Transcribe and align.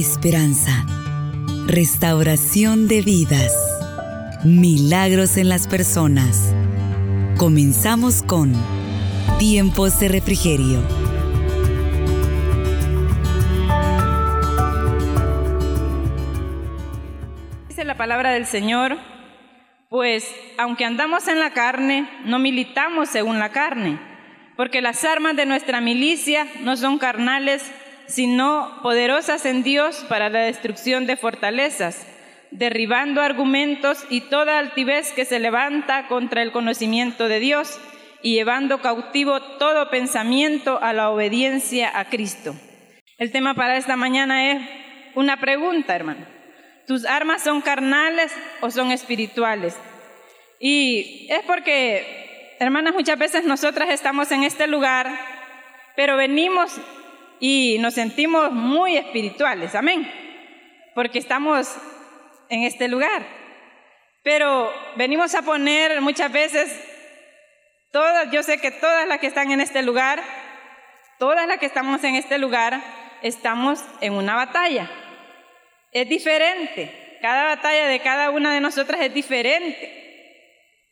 esperanza, 0.00 0.86
restauración 1.66 2.86
de 2.86 3.02
vidas, 3.02 3.52
milagros 4.44 5.36
en 5.36 5.48
las 5.48 5.66
personas. 5.66 6.54
Comenzamos 7.36 8.22
con 8.22 8.52
Tiempos 9.40 9.98
de 9.98 10.08
Refrigerio. 10.08 10.80
Dice 17.68 17.84
la 17.84 17.96
palabra 17.96 18.30
del 18.30 18.46
Señor, 18.46 18.96
pues 19.88 20.32
aunque 20.58 20.84
andamos 20.84 21.26
en 21.26 21.40
la 21.40 21.50
carne, 21.50 22.08
no 22.24 22.38
militamos 22.38 23.08
según 23.08 23.40
la 23.40 23.50
carne, 23.50 23.98
porque 24.56 24.80
las 24.80 25.04
armas 25.04 25.34
de 25.34 25.46
nuestra 25.46 25.80
milicia 25.80 26.46
no 26.62 26.76
son 26.76 26.98
carnales, 26.98 27.68
sino 28.08 28.80
poderosas 28.82 29.44
en 29.44 29.62
Dios 29.62 30.04
para 30.08 30.30
la 30.30 30.40
destrucción 30.40 31.06
de 31.06 31.16
fortalezas, 31.16 32.06
derribando 32.50 33.20
argumentos 33.20 34.04
y 34.08 34.22
toda 34.22 34.58
altivez 34.58 35.12
que 35.12 35.26
se 35.26 35.38
levanta 35.38 36.08
contra 36.08 36.42
el 36.42 36.50
conocimiento 36.50 37.28
de 37.28 37.38
Dios 37.38 37.78
y 38.22 38.34
llevando 38.34 38.80
cautivo 38.80 39.40
todo 39.58 39.90
pensamiento 39.90 40.82
a 40.82 40.92
la 40.92 41.10
obediencia 41.10 41.96
a 41.96 42.06
Cristo. 42.06 42.56
El 43.18 43.30
tema 43.30 43.54
para 43.54 43.76
esta 43.76 43.96
mañana 43.96 44.52
es 44.52 44.62
una 45.14 45.38
pregunta, 45.38 45.94
hermano. 45.94 46.24
¿Tus 46.86 47.04
armas 47.04 47.42
son 47.42 47.60
carnales 47.60 48.32
o 48.62 48.70
son 48.70 48.90
espirituales? 48.90 49.76
Y 50.58 51.26
es 51.28 51.42
porque, 51.46 52.56
hermanas, 52.58 52.94
muchas 52.94 53.18
veces 53.18 53.44
nosotras 53.44 53.90
estamos 53.90 54.32
en 54.32 54.44
este 54.44 54.66
lugar, 54.66 55.12
pero 55.94 56.16
venimos 56.16 56.80
y 57.40 57.78
nos 57.78 57.94
sentimos 57.94 58.52
muy 58.52 58.96
espirituales, 58.96 59.74
amén, 59.74 60.10
porque 60.94 61.18
estamos 61.18 61.74
en 62.48 62.64
este 62.64 62.88
lugar. 62.88 63.26
Pero 64.22 64.72
venimos 64.96 65.34
a 65.34 65.42
poner 65.42 66.00
muchas 66.00 66.30
veces, 66.32 66.74
todas, 67.92 68.30
yo 68.30 68.42
sé 68.42 68.58
que 68.58 68.70
todas 68.70 69.06
las 69.06 69.18
que 69.20 69.28
están 69.28 69.50
en 69.52 69.60
este 69.60 69.82
lugar, 69.82 70.22
todas 71.18 71.46
las 71.46 71.58
que 71.58 71.66
estamos 71.66 72.02
en 72.04 72.16
este 72.16 72.38
lugar, 72.38 72.80
estamos 73.22 73.82
en 74.00 74.12
una 74.12 74.34
batalla. 74.34 74.90
Es 75.92 76.08
diferente, 76.08 77.18
cada 77.22 77.44
batalla 77.44 77.86
de 77.86 78.00
cada 78.00 78.30
una 78.30 78.52
de 78.52 78.60
nosotras 78.60 79.00
es 79.00 79.14
diferente. 79.14 79.98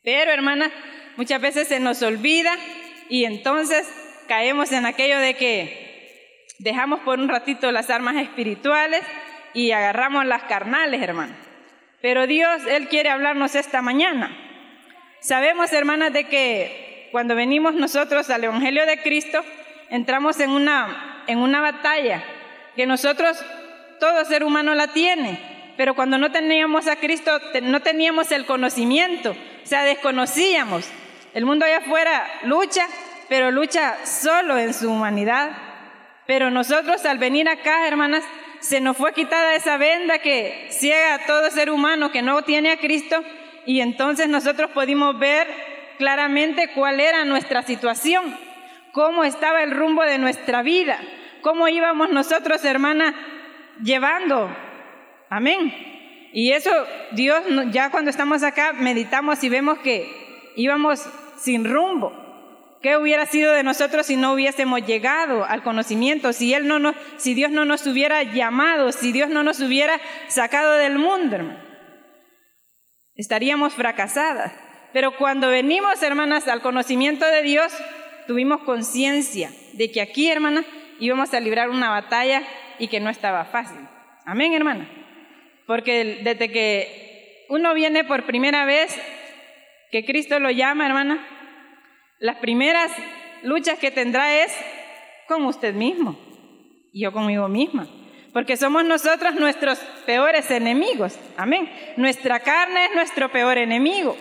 Pero 0.02 0.30
hermanas, 0.30 0.70
muchas 1.16 1.40
veces 1.40 1.68
se 1.68 1.80
nos 1.80 2.00
olvida 2.02 2.56
y 3.08 3.24
entonces 3.24 3.86
caemos 4.28 4.72
en 4.72 4.86
aquello 4.86 5.18
de 5.18 5.34
que 5.34 5.85
Dejamos 6.58 7.00
por 7.00 7.18
un 7.18 7.28
ratito 7.28 7.70
las 7.70 7.90
armas 7.90 8.16
espirituales 8.16 9.02
y 9.52 9.72
agarramos 9.72 10.24
las 10.24 10.44
carnales, 10.44 11.02
hermano. 11.02 11.34
Pero 12.00 12.26
Dios, 12.26 12.62
Él 12.66 12.88
quiere 12.88 13.10
hablarnos 13.10 13.54
esta 13.54 13.82
mañana. 13.82 14.36
Sabemos, 15.20 15.72
hermanas, 15.72 16.12
de 16.12 16.24
que 16.24 17.08
cuando 17.12 17.34
venimos 17.34 17.74
nosotros 17.74 18.30
al 18.30 18.44
Evangelio 18.44 18.86
de 18.86 19.02
Cristo, 19.02 19.42
entramos 19.90 20.38
en 20.40 20.50
una, 20.50 21.24
en 21.26 21.38
una 21.38 21.60
batalla 21.60 22.22
que 22.74 22.86
nosotros, 22.86 23.44
todo 23.98 24.24
ser 24.24 24.44
humano 24.44 24.74
la 24.74 24.88
tiene, 24.88 25.40
pero 25.76 25.94
cuando 25.94 26.18
no 26.18 26.30
teníamos 26.30 26.86
a 26.86 26.96
Cristo, 26.96 27.40
no 27.62 27.80
teníamos 27.80 28.32
el 28.32 28.46
conocimiento, 28.46 29.30
o 29.30 29.66
sea, 29.66 29.84
desconocíamos. 29.84 30.88
El 31.34 31.44
mundo 31.44 31.64
allá 31.64 31.78
afuera 31.78 32.26
lucha, 32.44 32.86
pero 33.28 33.50
lucha 33.50 33.96
solo 34.06 34.58
en 34.58 34.72
su 34.72 34.90
humanidad, 34.90 35.50
pero 36.26 36.50
nosotros 36.50 37.04
al 37.04 37.18
venir 37.18 37.48
acá, 37.48 37.86
hermanas, 37.86 38.24
se 38.60 38.80
nos 38.80 38.96
fue 38.96 39.12
quitada 39.12 39.54
esa 39.54 39.76
venda 39.76 40.18
que 40.18 40.68
ciega 40.70 41.14
a 41.14 41.26
todo 41.26 41.50
ser 41.50 41.70
humano 41.70 42.10
que 42.10 42.22
no 42.22 42.42
tiene 42.42 42.72
a 42.72 42.78
Cristo 42.78 43.22
y 43.64 43.80
entonces 43.80 44.28
nosotros 44.28 44.70
pudimos 44.70 45.18
ver 45.18 45.46
claramente 45.98 46.68
cuál 46.74 47.00
era 47.00 47.24
nuestra 47.24 47.62
situación, 47.62 48.36
cómo 48.92 49.24
estaba 49.24 49.62
el 49.62 49.70
rumbo 49.70 50.02
de 50.02 50.18
nuestra 50.18 50.62
vida, 50.62 50.98
cómo 51.42 51.68
íbamos 51.68 52.10
nosotros, 52.10 52.64
hermanas, 52.64 53.14
llevando. 53.82 54.48
Amén. 55.28 55.74
Y 56.32 56.52
eso 56.52 56.70
Dios, 57.12 57.42
ya 57.70 57.90
cuando 57.90 58.10
estamos 58.10 58.42
acá, 58.42 58.72
meditamos 58.72 59.42
y 59.44 59.48
vemos 59.48 59.78
que 59.78 60.52
íbamos 60.56 61.08
sin 61.36 61.64
rumbo. 61.64 62.25
¿Qué 62.86 62.96
hubiera 62.96 63.26
sido 63.26 63.52
de 63.52 63.64
nosotros 63.64 64.06
si 64.06 64.14
no 64.14 64.32
hubiésemos 64.32 64.86
llegado 64.86 65.44
al 65.44 65.64
conocimiento? 65.64 66.32
Si, 66.32 66.54
Dios 66.54 67.50
no 67.50 67.64
nos 67.64 67.84
hubiera 67.88 68.22
llamado, 68.22 68.92
si 68.92 69.10
Dios 69.10 69.28
no 69.28 69.42
nos 69.42 69.58
hubiera 69.58 70.00
sacado 70.28 70.74
del 70.74 70.96
mundo, 70.96 71.34
hermano. 71.34 71.58
Estaríamos 73.16 73.74
fracasadas. 73.74 74.52
Pero 74.92 75.16
cuando 75.16 75.48
venimos, 75.48 76.00
hermanas, 76.00 76.46
al 76.46 76.62
conocimiento 76.62 77.26
de 77.26 77.42
Dios, 77.42 77.76
tuvimos 78.28 78.62
conciencia 78.62 79.50
de 79.72 79.90
que 79.90 80.00
aquí, 80.00 80.30
hermanas, 80.30 80.64
íbamos 81.00 81.34
a 81.34 81.40
librar 81.40 81.70
una 81.70 81.90
batalla 81.90 82.44
y 82.78 82.86
que 82.86 83.00
no 83.00 83.10
estaba 83.10 83.46
fácil. 83.46 83.80
Amén, 84.24 84.52
hermana. 84.52 84.88
Porque 85.66 86.20
desde 86.22 86.52
que 86.52 87.46
uno 87.48 87.74
viene 87.74 88.04
por 88.04 88.26
primera 88.26 88.64
vez, 88.64 88.96
que 89.90 90.04
Cristo 90.04 90.38
lo 90.38 90.52
llama, 90.52 90.86
hermana, 90.86 91.35
las 92.18 92.36
primeras 92.36 92.90
luchas 93.42 93.78
que 93.78 93.90
tendrá 93.90 94.42
es 94.42 94.52
con 95.28 95.44
usted 95.44 95.74
mismo 95.74 96.18
y 96.92 97.02
yo 97.02 97.12
conmigo 97.12 97.48
misma. 97.48 97.88
Porque 98.32 98.56
somos 98.56 98.84
nosotros 98.84 99.34
nuestros 99.34 99.78
peores 100.04 100.50
enemigos. 100.50 101.18
Amén. 101.36 101.70
Nuestra 101.96 102.40
carne 102.40 102.86
es 102.86 102.94
nuestro 102.94 103.30
peor 103.30 103.56
enemigo. 103.56 104.16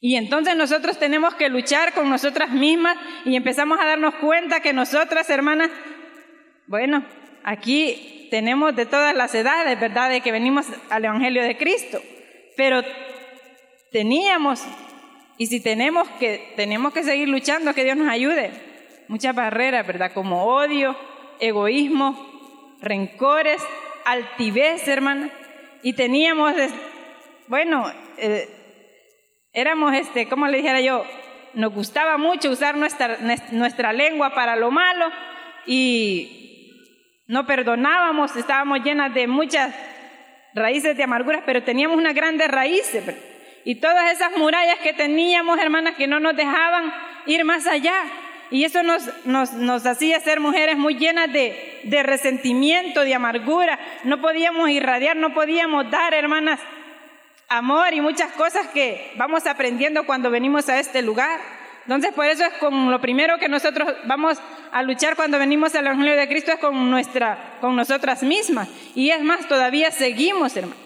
Y 0.00 0.16
entonces 0.16 0.56
nosotros 0.56 0.98
tenemos 0.98 1.34
que 1.36 1.48
luchar 1.48 1.92
con 1.94 2.10
nosotras 2.10 2.50
mismas 2.50 2.96
y 3.24 3.36
empezamos 3.36 3.78
a 3.78 3.86
darnos 3.86 4.16
cuenta 4.16 4.58
que 4.58 4.72
nosotras, 4.72 5.30
hermanas, 5.30 5.70
bueno, 6.66 7.04
aquí 7.44 8.26
tenemos 8.32 8.74
de 8.74 8.86
todas 8.86 9.14
las 9.14 9.32
edades, 9.34 9.78
¿verdad? 9.78 10.10
De 10.10 10.20
que 10.20 10.32
venimos 10.32 10.66
al 10.90 11.04
Evangelio 11.04 11.44
de 11.44 11.56
Cristo. 11.56 12.00
Pero 12.56 12.82
teníamos 13.92 14.64
y 15.38 15.46
si 15.46 15.60
tenemos 15.60 16.08
que, 16.20 16.52
tenemos 16.56 16.92
que 16.92 17.04
seguir 17.04 17.28
luchando, 17.28 17.74
que 17.74 17.84
Dios 17.84 17.96
nos 17.96 18.08
ayude. 18.08 18.50
Muchas 19.08 19.34
barreras, 19.34 19.86
¿verdad? 19.86 20.12
Como 20.12 20.44
odio, 20.44 20.96
egoísmo, 21.40 22.76
rencores, 22.80 23.62
altivez, 24.04 24.86
hermana. 24.88 25.30
Y 25.82 25.94
teníamos, 25.94 26.54
bueno, 27.48 27.90
eh, 28.18 28.48
éramos, 29.52 29.94
este, 29.94 30.28
como 30.28 30.46
le 30.46 30.58
dijera 30.58 30.80
yo, 30.80 31.04
nos 31.54 31.72
gustaba 31.72 32.16
mucho 32.18 32.50
usar 32.50 32.76
nuestra, 32.76 33.18
nuestra 33.50 33.92
lengua 33.92 34.34
para 34.34 34.56
lo 34.56 34.70
malo 34.70 35.10
y 35.66 36.42
no 37.26 37.46
perdonábamos, 37.46 38.36
estábamos 38.36 38.82
llenas 38.82 39.12
de 39.14 39.26
muchas 39.26 39.74
raíces 40.54 40.96
de 40.96 41.02
amarguras, 41.02 41.42
pero 41.46 41.62
teníamos 41.62 41.96
unas 41.96 42.14
grandes 42.14 42.48
raíces. 42.48 43.31
Y 43.64 43.76
todas 43.76 44.10
esas 44.12 44.36
murallas 44.36 44.78
que 44.78 44.92
teníamos, 44.92 45.58
hermanas, 45.58 45.94
que 45.96 46.06
no 46.06 46.20
nos 46.20 46.36
dejaban 46.36 46.92
ir 47.26 47.44
más 47.44 47.66
allá. 47.66 47.94
Y 48.50 48.64
eso 48.64 48.82
nos, 48.82 49.08
nos, 49.24 49.86
hacía 49.86 50.20
ser 50.20 50.40
mujeres 50.40 50.76
muy 50.76 50.96
llenas 50.96 51.32
de, 51.32 51.80
de 51.84 52.02
resentimiento, 52.02 53.00
de 53.00 53.14
amargura. 53.14 53.78
No 54.04 54.20
podíamos 54.20 54.68
irradiar, 54.68 55.16
no 55.16 55.32
podíamos 55.32 55.90
dar, 55.90 56.12
hermanas, 56.12 56.60
amor 57.48 57.94
y 57.94 58.00
muchas 58.00 58.32
cosas 58.32 58.66
que 58.68 59.12
vamos 59.16 59.46
aprendiendo 59.46 60.04
cuando 60.04 60.30
venimos 60.30 60.68
a 60.68 60.78
este 60.78 61.00
lugar. 61.00 61.40
Entonces, 61.84 62.12
por 62.12 62.26
eso 62.26 62.44
es 62.44 62.52
con 62.54 62.90
lo 62.90 63.00
primero 63.00 63.38
que 63.38 63.48
nosotros 63.48 63.94
vamos 64.04 64.38
a 64.70 64.82
luchar 64.82 65.16
cuando 65.16 65.38
venimos 65.38 65.74
al 65.74 65.86
Evangelio 65.86 66.16
de 66.16 66.28
Cristo 66.28 66.52
es 66.52 66.58
con, 66.58 66.90
nuestra, 66.90 67.56
con 67.60 67.74
nosotras 67.74 68.22
mismas. 68.22 68.68
Y 68.94 69.10
es 69.10 69.22
más, 69.22 69.48
todavía 69.48 69.90
seguimos, 69.90 70.56
hermanas. 70.56 70.78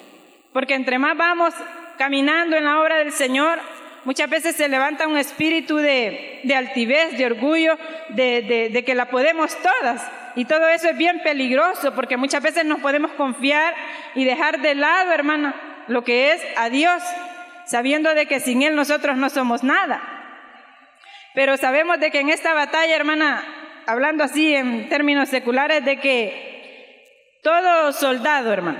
Porque 0.52 0.74
entre 0.74 0.98
más 0.98 1.16
vamos 1.16 1.52
caminando 1.96 2.56
en 2.56 2.64
la 2.64 2.80
obra 2.80 2.96
del 2.98 3.12
Señor, 3.12 3.58
muchas 4.04 4.30
veces 4.30 4.56
se 4.56 4.68
levanta 4.68 5.08
un 5.08 5.16
espíritu 5.16 5.76
de, 5.76 6.42
altivez, 6.54 7.18
de 7.18 7.26
orgullo, 7.26 7.78
de, 8.10 8.70
de, 8.72 8.84
que 8.84 8.94
la 8.94 9.06
podemos 9.06 9.56
todas. 9.60 10.06
Y 10.36 10.44
todo 10.44 10.68
eso 10.68 10.88
es 10.88 10.96
bien 10.96 11.20
peligroso 11.22 11.94
porque 11.94 12.16
muchas 12.16 12.42
veces 12.42 12.64
nos 12.64 12.80
podemos 12.80 13.10
confiar 13.12 13.74
y 14.14 14.24
dejar 14.24 14.60
de 14.60 14.74
lado, 14.74 15.12
hermana, 15.12 15.54
lo 15.88 16.04
que 16.04 16.32
es 16.32 16.42
a 16.56 16.68
Dios, 16.68 17.02
sabiendo 17.66 18.14
de 18.14 18.26
que 18.26 18.40
sin 18.40 18.62
Él 18.62 18.76
nosotros 18.76 19.16
no 19.16 19.28
somos 19.30 19.64
nada. 19.64 20.00
Pero 21.34 21.56
sabemos 21.56 22.00
de 22.00 22.10
que 22.10 22.20
en 22.20 22.28
esta 22.28 22.54
batalla, 22.54 22.96
hermana, 22.96 23.44
hablando 23.86 24.24
así 24.24 24.54
en 24.54 24.88
términos 24.88 25.28
seculares, 25.28 25.84
de 25.84 25.98
que 25.98 27.40
todo 27.42 27.92
soldado, 27.92 28.52
hermano, 28.52 28.78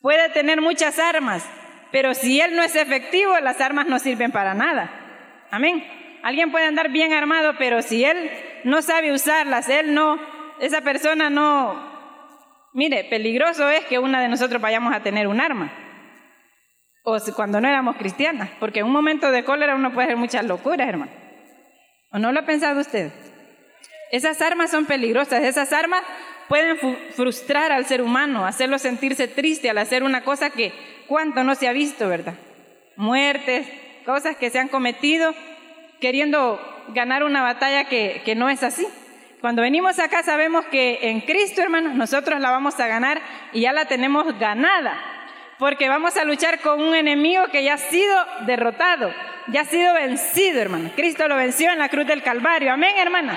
puede 0.00 0.28
tener 0.30 0.60
muchas 0.60 0.98
armas, 0.98 1.48
pero 1.90 2.14
si 2.14 2.40
él 2.40 2.54
no 2.56 2.62
es 2.62 2.76
efectivo, 2.76 3.38
las 3.40 3.60
armas 3.60 3.86
no 3.86 3.98
sirven 3.98 4.32
para 4.32 4.54
nada. 4.54 4.90
Amén. 5.50 5.84
Alguien 6.22 6.50
puede 6.50 6.66
andar 6.66 6.90
bien 6.90 7.12
armado, 7.12 7.54
pero 7.58 7.82
si 7.82 8.04
él 8.04 8.30
no 8.64 8.82
sabe 8.82 9.12
usarlas, 9.12 9.68
él 9.68 9.94
no, 9.94 10.18
esa 10.60 10.80
persona 10.80 11.30
no, 11.30 11.88
Mire, 12.78 13.04
peligroso 13.04 13.68
es 13.68 13.84
que 13.86 13.98
una 13.98 14.20
de 14.20 14.28
nosotros 14.28 14.60
vayamos 14.60 14.94
a 14.94 15.02
tener 15.02 15.26
un 15.26 15.40
arma. 15.40 15.72
O 17.02 17.16
cuando 17.34 17.60
no 17.60 17.68
éramos 17.68 17.96
cristianas, 17.96 18.50
porque 18.60 18.80
en 18.80 18.86
un 18.86 18.92
momento 18.92 19.30
de 19.30 19.44
cólera 19.44 19.74
uno 19.74 19.92
puede 19.92 20.06
hacer 20.06 20.16
muchas 20.16 20.44
locuras, 20.44 20.88
hermano. 20.88 21.10
¿O 22.12 22.18
no 22.18 22.30
lo 22.30 22.40
ha 22.40 22.46
pensado 22.46 22.80
usted? 22.80 23.10
Esas 24.12 24.40
armas 24.42 24.70
son 24.70 24.84
peligrosas, 24.86 25.42
esas 25.42 25.72
armas 25.72 26.02
pueden 26.48 26.78
frustrar 27.14 27.72
al 27.72 27.86
ser 27.86 28.02
humano, 28.02 28.46
hacerlo 28.46 28.78
sentirse 28.78 29.28
triste 29.28 29.70
al 29.70 29.78
hacer 29.78 30.02
una 30.02 30.24
cosa 30.24 30.50
que 30.50 30.72
cuánto 31.06 31.44
no 31.44 31.54
se 31.54 31.68
ha 31.68 31.72
visto, 31.72 32.08
¿verdad? 32.08 32.34
Muertes, 32.96 33.66
cosas 34.04 34.36
que 34.36 34.50
se 34.50 34.58
han 34.58 34.68
cometido 34.68 35.34
queriendo 36.00 36.60
ganar 36.88 37.22
una 37.22 37.42
batalla 37.42 37.84
que, 37.84 38.22
que 38.24 38.34
no 38.34 38.48
es 38.48 38.62
así. 38.62 38.86
Cuando 39.40 39.62
venimos 39.62 39.98
acá 39.98 40.22
sabemos 40.22 40.64
que 40.66 40.98
en 41.02 41.20
Cristo, 41.20 41.62
hermanos, 41.62 41.94
nosotros 41.94 42.40
la 42.40 42.50
vamos 42.50 42.78
a 42.80 42.88
ganar 42.88 43.20
y 43.52 43.60
ya 43.60 43.72
la 43.72 43.84
tenemos 43.84 44.38
ganada, 44.38 44.98
porque 45.58 45.88
vamos 45.88 46.16
a 46.16 46.24
luchar 46.24 46.60
con 46.60 46.80
un 46.80 46.94
enemigo 46.94 47.46
que 47.50 47.64
ya 47.64 47.74
ha 47.74 47.78
sido 47.78 48.16
derrotado, 48.46 49.12
ya 49.48 49.62
ha 49.62 49.64
sido 49.64 49.92
vencido, 49.94 50.60
hermano. 50.60 50.90
Cristo 50.94 51.26
lo 51.26 51.36
venció 51.36 51.70
en 51.72 51.78
la 51.78 51.88
cruz 51.88 52.06
del 52.06 52.22
Calvario. 52.22 52.72
Amén, 52.72 52.96
hermana. 52.96 53.36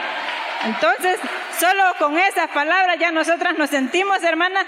Entonces, 0.65 1.19
solo 1.57 1.83
con 1.97 2.17
esas 2.19 2.49
palabras 2.49 2.97
ya 2.99 3.11
nosotras 3.11 3.57
nos 3.57 3.71
sentimos, 3.71 4.23
hermanas, 4.23 4.65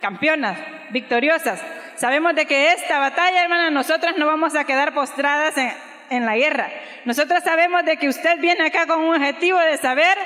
campeonas, 0.00 0.58
victoriosas. 0.90 1.62
Sabemos 1.96 2.34
de 2.34 2.44
que 2.44 2.72
esta 2.72 2.98
batalla, 2.98 3.42
hermana, 3.42 3.70
nosotras 3.70 4.16
no 4.18 4.26
vamos 4.26 4.54
a 4.54 4.64
quedar 4.64 4.92
postradas 4.92 5.54
en, 6.10 6.26
la 6.26 6.36
guerra. 6.36 6.70
Nosotros 7.06 7.42
sabemos 7.42 7.84
de 7.84 7.96
que 7.96 8.08
usted 8.08 8.38
viene 8.38 8.66
acá 8.66 8.86
con 8.86 9.00
un 9.00 9.16
objetivo 9.16 9.58
de 9.58 9.78
saber 9.78 10.16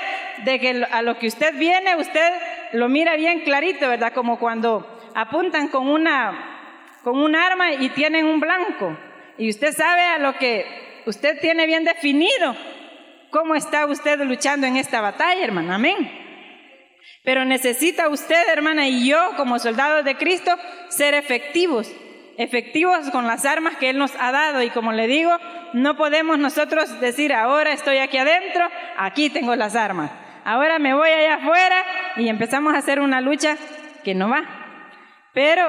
de 0.43 0.59
que 0.59 0.85
a 0.91 1.01
lo 1.01 1.17
que 1.17 1.27
usted 1.27 1.55
viene, 1.55 1.95
usted 1.95 2.31
lo 2.73 2.89
mira 2.89 3.15
bien 3.15 3.39
clarito, 3.39 3.87
¿verdad? 3.87 4.13
Como 4.13 4.37
cuando 4.37 4.99
apuntan 5.15 5.69
con 5.69 5.87
una, 5.87 6.48
con 7.09 7.21
un 7.21 7.35
arma 7.35 7.73
y 7.73 7.89
tienen 7.89 8.25
un 8.25 8.39
blanco. 8.39 8.95
Y 9.37 9.49
usted 9.49 9.73
sabe 9.73 10.03
a 10.03 10.19
lo 10.19 10.37
que 10.37 11.01
usted 11.07 11.39
tiene 11.41 11.65
bien 11.65 11.83
definido 11.83 12.55
cómo 13.31 13.55
está 13.55 13.87
usted 13.87 14.19
luchando 14.21 14.67
en 14.67 14.77
esta 14.77 15.01
batalla, 15.01 15.43
hermana. 15.43 15.75
Amén. 15.75 15.97
Pero 17.23 17.45
necesita 17.45 18.09
usted, 18.09 18.47
hermana, 18.49 18.87
y 18.87 19.07
yo 19.07 19.31
como 19.37 19.57
soldados 19.57 20.05
de 20.05 20.17
Cristo, 20.17 20.55
ser 20.89 21.15
efectivos. 21.15 21.91
Efectivos 22.37 23.09
con 23.09 23.25
las 23.25 23.43
armas 23.43 23.77
que 23.77 23.89
Él 23.89 23.97
nos 23.97 24.13
ha 24.19 24.31
dado. 24.31 24.61
Y 24.61 24.69
como 24.69 24.91
le 24.91 25.07
digo, 25.07 25.35
no 25.73 25.97
podemos 25.97 26.37
nosotros 26.37 26.99
decir, 26.99 27.33
ahora 27.33 27.73
estoy 27.73 27.97
aquí 27.97 28.17
adentro, 28.17 28.69
aquí 28.97 29.31
tengo 29.31 29.55
las 29.55 29.75
armas. 29.75 30.11
Ahora 30.45 30.77
me 30.77 30.93
voy 30.93 31.09
allá 31.09 31.35
afuera 31.35 31.85
y 32.17 32.29
empezamos 32.29 32.75
a 32.75 32.77
hacer 32.77 32.99
una 32.99 33.19
lucha 33.19 33.57
que 34.03 34.13
no 34.13 34.29
va. 34.29 34.43
Pero 35.33 35.63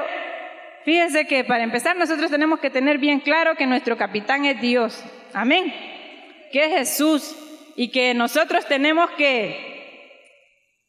fíjese 0.85 1.25
que 1.25 1.43
para 1.43 1.63
empezar 1.63 1.95
nosotros 1.95 2.31
tenemos 2.31 2.59
que 2.59 2.69
tener 2.69 2.97
bien 2.97 3.19
claro 3.19 3.55
que 3.55 3.67
nuestro 3.67 3.97
capitán 3.97 4.45
es 4.45 4.61
Dios. 4.61 5.03
Amén. 5.33 5.73
Que 6.51 6.65
es 6.65 6.69
Jesús 6.71 7.35
y 7.75 7.89
que 7.89 8.13
nosotros 8.13 8.65
tenemos 8.67 9.09
que 9.11 9.71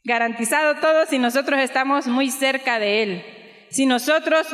garantizado 0.05 0.77
todo 0.77 1.07
si 1.07 1.19
nosotros 1.19 1.61
estamos 1.61 2.07
muy 2.07 2.31
cerca 2.31 2.79
de 2.79 3.03
Él, 3.03 3.25
si 3.71 3.87
nosotros 3.87 4.47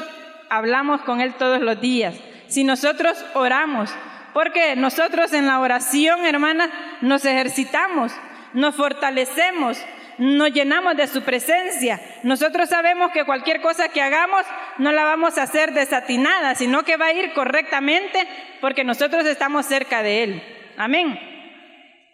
hablamos 0.51 1.01
con 1.03 1.21
Él 1.21 1.35
todos 1.35 1.61
los 1.61 1.81
días, 1.81 2.15
si 2.49 2.65
nosotros 2.65 3.25
oramos, 3.35 3.91
porque 4.35 4.77
nosotros 4.77 5.33
en 5.33 5.47
la 5.47 5.61
oración, 5.61 6.25
hermana, 6.25 6.71
nos 7.01 7.25
ejercitamos, 7.25 8.13
nos 8.53 8.75
fortalecemos, 8.75 9.79
nos 10.19 10.53
llenamos 10.53 10.97
de 10.97 11.07
su 11.07 11.23
presencia. 11.23 12.01
Nosotros 12.23 12.69
sabemos 12.69 13.13
que 13.13 13.25
cualquier 13.25 13.61
cosa 13.61 13.89
que 13.89 14.03
hagamos 14.03 14.45
no 14.79 14.93
la 14.93 15.05
vamos 15.05 15.39
a 15.39 15.43
hacer 15.43 15.73
desatinada, 15.73 16.55
sino 16.55 16.83
que 16.83 16.97
va 16.97 17.07
a 17.07 17.13
ir 17.13 17.33
correctamente 17.33 18.27
porque 18.61 18.85
nosotros 18.85 19.25
estamos 19.27 19.67
cerca 19.67 20.03
de 20.03 20.25
Él. 20.25 20.43
Amén. 20.77 21.19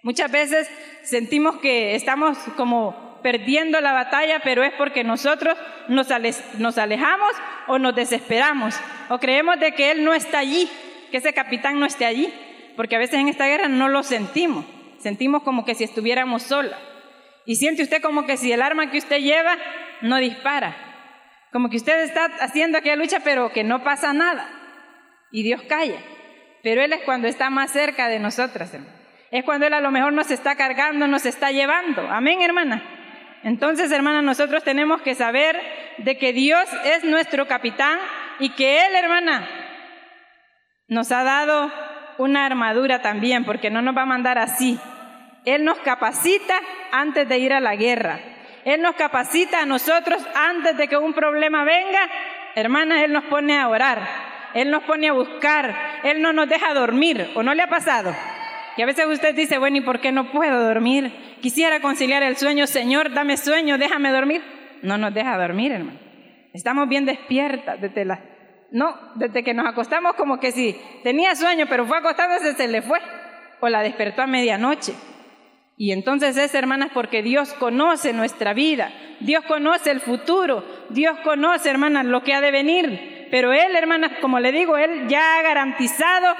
Muchas 0.02 0.30
veces 0.30 0.70
sentimos 1.02 1.56
que 1.56 1.94
estamos 1.94 2.36
como 2.56 3.18
perdiendo 3.22 3.80
la 3.80 3.92
batalla, 3.92 4.40
pero 4.44 4.62
es 4.62 4.72
porque 4.74 5.02
nosotros 5.02 5.56
nos, 5.88 6.10
alejamos 6.10 7.32
o 7.66 7.78
nos 7.78 7.94
desesperamos 7.94 8.74
o 9.08 9.18
creemos 9.18 9.58
de 9.58 9.72
que 9.72 9.90
Él 9.90 10.04
no 10.04 10.12
está 10.12 10.40
allí, 10.40 10.68
que 11.10 11.16
ese 11.16 11.32
capitán 11.32 11.80
no 11.80 11.86
esté 11.86 12.04
allí, 12.04 12.30
porque 12.76 12.96
a 12.96 12.98
veces 12.98 13.18
en 13.18 13.28
esta 13.28 13.46
guerra 13.46 13.68
no 13.68 13.88
lo 13.88 14.02
sentimos, 14.02 14.66
sentimos 14.98 15.42
como 15.42 15.64
que 15.64 15.74
si 15.74 15.84
estuviéramos 15.84 16.42
solas. 16.42 16.78
Y 17.46 17.56
siente 17.56 17.82
usted 17.82 18.02
como 18.02 18.26
que 18.26 18.36
si 18.36 18.52
el 18.52 18.62
arma 18.62 18.90
que 18.90 18.98
usted 18.98 19.18
lleva 19.18 19.56
no 20.00 20.16
dispara, 20.16 20.76
como 21.52 21.70
que 21.70 21.76
usted 21.76 22.02
está 22.02 22.26
haciendo 22.40 22.78
aquella 22.78 22.96
lucha, 22.96 23.20
pero 23.22 23.52
que 23.52 23.64
no 23.64 23.84
pasa 23.84 24.12
nada. 24.12 24.48
Y 25.30 25.42
Dios 25.42 25.62
calla. 25.68 26.00
Pero 26.62 26.82
Él 26.82 26.92
es 26.92 27.02
cuando 27.02 27.28
está 27.28 27.50
más 27.50 27.70
cerca 27.70 28.08
de 28.08 28.18
nosotras, 28.18 28.72
hermano 28.72 29.04
es 29.38 29.44
cuando 29.44 29.66
Él 29.66 29.74
a 29.74 29.80
lo 29.80 29.90
mejor 29.90 30.12
nos 30.12 30.30
está 30.30 30.54
cargando, 30.54 31.08
nos 31.08 31.26
está 31.26 31.50
llevando. 31.50 32.02
Amén, 32.08 32.40
hermana. 32.40 32.84
Entonces, 33.42 33.90
hermana, 33.90 34.22
nosotros 34.22 34.62
tenemos 34.62 35.02
que 35.02 35.16
saber 35.16 35.60
de 35.98 36.16
que 36.18 36.32
Dios 36.32 36.64
es 36.84 37.02
nuestro 37.02 37.48
capitán 37.48 37.98
y 38.38 38.50
que 38.50 38.86
Él, 38.86 38.94
hermana, 38.94 39.48
nos 40.86 41.10
ha 41.10 41.24
dado 41.24 41.72
una 42.18 42.46
armadura 42.46 43.02
también, 43.02 43.44
porque 43.44 43.70
no 43.70 43.82
nos 43.82 43.96
va 43.96 44.02
a 44.02 44.06
mandar 44.06 44.38
así. 44.38 44.78
Él 45.44 45.64
nos 45.64 45.78
capacita 45.78 46.60
antes 46.90 47.28
de 47.28 47.38
ir 47.38 47.52
a 47.52 47.60
la 47.60 47.76
guerra. 47.76 48.20
Él 48.64 48.80
nos 48.80 48.94
capacita 48.94 49.60
a 49.60 49.66
nosotros 49.66 50.24
antes 50.34 50.76
de 50.76 50.88
que 50.88 50.96
un 50.96 51.12
problema 51.12 51.64
venga. 51.64 52.08
Hermana, 52.54 53.04
Él 53.04 53.12
nos 53.12 53.24
pone 53.24 53.58
a 53.58 53.68
orar. 53.68 54.00
Él 54.54 54.70
nos 54.70 54.84
pone 54.84 55.08
a 55.08 55.12
buscar. 55.12 55.74
Él 56.02 56.22
no 56.22 56.32
nos 56.32 56.48
deja 56.48 56.72
dormir. 56.72 57.30
¿O 57.34 57.42
no 57.42 57.52
le 57.52 57.62
ha 57.62 57.68
pasado? 57.68 58.14
Y 58.76 58.82
a 58.82 58.86
veces 58.86 59.06
usted 59.06 59.34
dice, 59.34 59.58
bueno, 59.58 59.76
¿y 59.76 59.80
por 59.82 60.00
qué 60.00 60.12
no 60.12 60.30
puedo 60.30 60.66
dormir? 60.66 61.12
Quisiera 61.42 61.80
conciliar 61.80 62.22
el 62.22 62.36
sueño, 62.36 62.66
Señor, 62.66 63.12
dame 63.12 63.36
sueño, 63.36 63.76
déjame 63.76 64.10
dormir. 64.10 64.42
No 64.82 64.96
nos 64.96 65.12
deja 65.12 65.36
dormir, 65.36 65.72
hermano. 65.72 65.98
Estamos 66.54 66.88
bien 66.88 67.04
despiertas 67.04 67.80
desde 67.80 68.04
la... 68.04 68.20
No, 68.70 68.96
desde 69.16 69.44
que 69.44 69.54
nos 69.54 69.66
acostamos 69.66 70.14
como 70.14 70.40
que 70.40 70.50
si 70.50 70.80
tenía 71.02 71.36
sueño, 71.36 71.66
pero 71.68 71.86
fue 71.86 71.98
acostándose, 71.98 72.54
se 72.54 72.66
le 72.66 72.82
fue. 72.82 72.98
O 73.60 73.68
la 73.68 73.82
despertó 73.82 74.22
a 74.22 74.26
medianoche. 74.26 74.94
Y 75.76 75.92
entonces 75.92 76.36
es, 76.36 76.54
hermanas, 76.54 76.90
porque 76.94 77.22
Dios 77.22 77.52
conoce 77.54 78.12
nuestra 78.12 78.54
vida, 78.54 78.92
Dios 79.20 79.44
conoce 79.44 79.90
el 79.90 80.00
futuro, 80.00 80.64
Dios 80.90 81.18
conoce, 81.24 81.70
hermanas, 81.70 82.06
lo 82.06 82.22
que 82.22 82.34
ha 82.34 82.40
de 82.40 82.52
venir. 82.52 83.28
Pero 83.30 83.52
Él, 83.52 83.74
hermanas, 83.74 84.12
como 84.20 84.38
le 84.38 84.52
digo, 84.52 84.76
Él 84.76 85.08
ya 85.08 85.38
ha 85.38 85.42
garantizado 85.42 86.34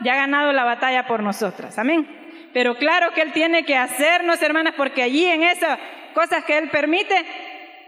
ya 0.00 0.12
ha 0.12 0.16
ganado 0.16 0.52
la 0.52 0.64
batalla 0.64 1.06
por 1.06 1.22
nosotras. 1.22 1.78
Amén. 1.78 2.06
Pero 2.52 2.76
claro 2.76 3.12
que 3.12 3.22
Él 3.22 3.32
tiene 3.32 3.64
que 3.64 3.76
hacernos, 3.76 4.40
hermanas, 4.42 4.74
porque 4.76 5.02
allí 5.02 5.24
en 5.24 5.42
esas 5.42 5.78
cosas 6.14 6.44
que 6.44 6.56
Él 6.56 6.70
permite, 6.70 7.14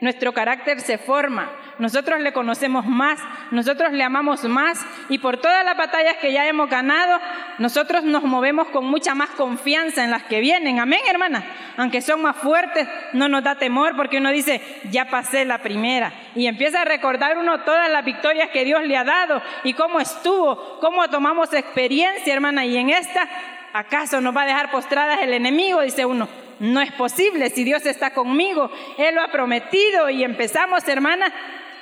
nuestro 0.01 0.33
carácter 0.33 0.81
se 0.81 0.99
forma. 0.99 1.51
Nosotros 1.79 2.21
le 2.21 2.33
conocemos 2.33 2.87
más, 2.87 3.21
nosotros 3.51 3.93
le 3.93 4.03
amamos 4.03 4.45
más 4.45 4.85
y 5.09 5.19
por 5.19 5.37
todas 5.37 5.65
las 5.65 5.77
batallas 5.77 6.17
que 6.17 6.33
ya 6.33 6.47
hemos 6.47 6.69
ganado, 6.69 7.21
nosotros 7.59 8.05
nos 8.05 8.23
movemos 8.25 8.69
con 8.69 8.85
mucha 8.85 9.15
más 9.15 9.31
confianza 9.31 10.05
en 10.05 10.11
las 10.11 10.25
que 10.25 10.41
vienen. 10.41 10.79
Amén, 10.79 11.01
hermana. 11.09 11.45
Aunque 11.77 12.03
son 12.03 12.23
más 12.23 12.37
fuertes, 12.37 12.87
no 13.13 13.29
nos 13.29 13.43
da 13.43 13.55
temor 13.57 13.97
porque 13.97 14.19
uno 14.19 14.31
dice, 14.31 14.61
ya 14.91 15.07
pasé 15.07 15.45
la 15.45 15.59
primera. 15.59 16.13
Y 16.35 16.47
empieza 16.47 16.83
a 16.83 16.85
recordar 16.85 17.39
uno 17.39 17.61
todas 17.61 17.91
las 17.91 18.05
victorias 18.05 18.51
que 18.51 18.65
Dios 18.65 18.83
le 18.85 18.97
ha 18.97 19.05
dado 19.05 19.43
y 19.65 19.73
cómo 19.73 20.01
estuvo, 20.01 20.79
cómo 20.81 21.09
tomamos 21.09 21.53
experiencia, 21.55 22.35
hermana. 22.35 22.67
Y 22.67 22.77
en 22.77 22.91
esta, 22.91 23.29
¿acaso 23.73 24.21
nos 24.21 24.37
va 24.37 24.43
a 24.43 24.47
dejar 24.47 24.71
postradas 24.71 25.21
el 25.23 25.33
enemigo? 25.33 25.81
Dice 25.81 26.05
uno. 26.05 26.29
No 26.59 26.81
es 26.81 26.91
posible 26.93 27.51
si 27.51 27.65
Dios 27.65 27.85
está 27.85 28.15
conmigo. 28.15 28.71
Él 28.97 29.15
lo 29.15 29.23
ha 29.23 29.29
prometido 29.29 30.09
y 30.09 30.25
empezamos, 30.25 30.89
hermana, 30.89 31.33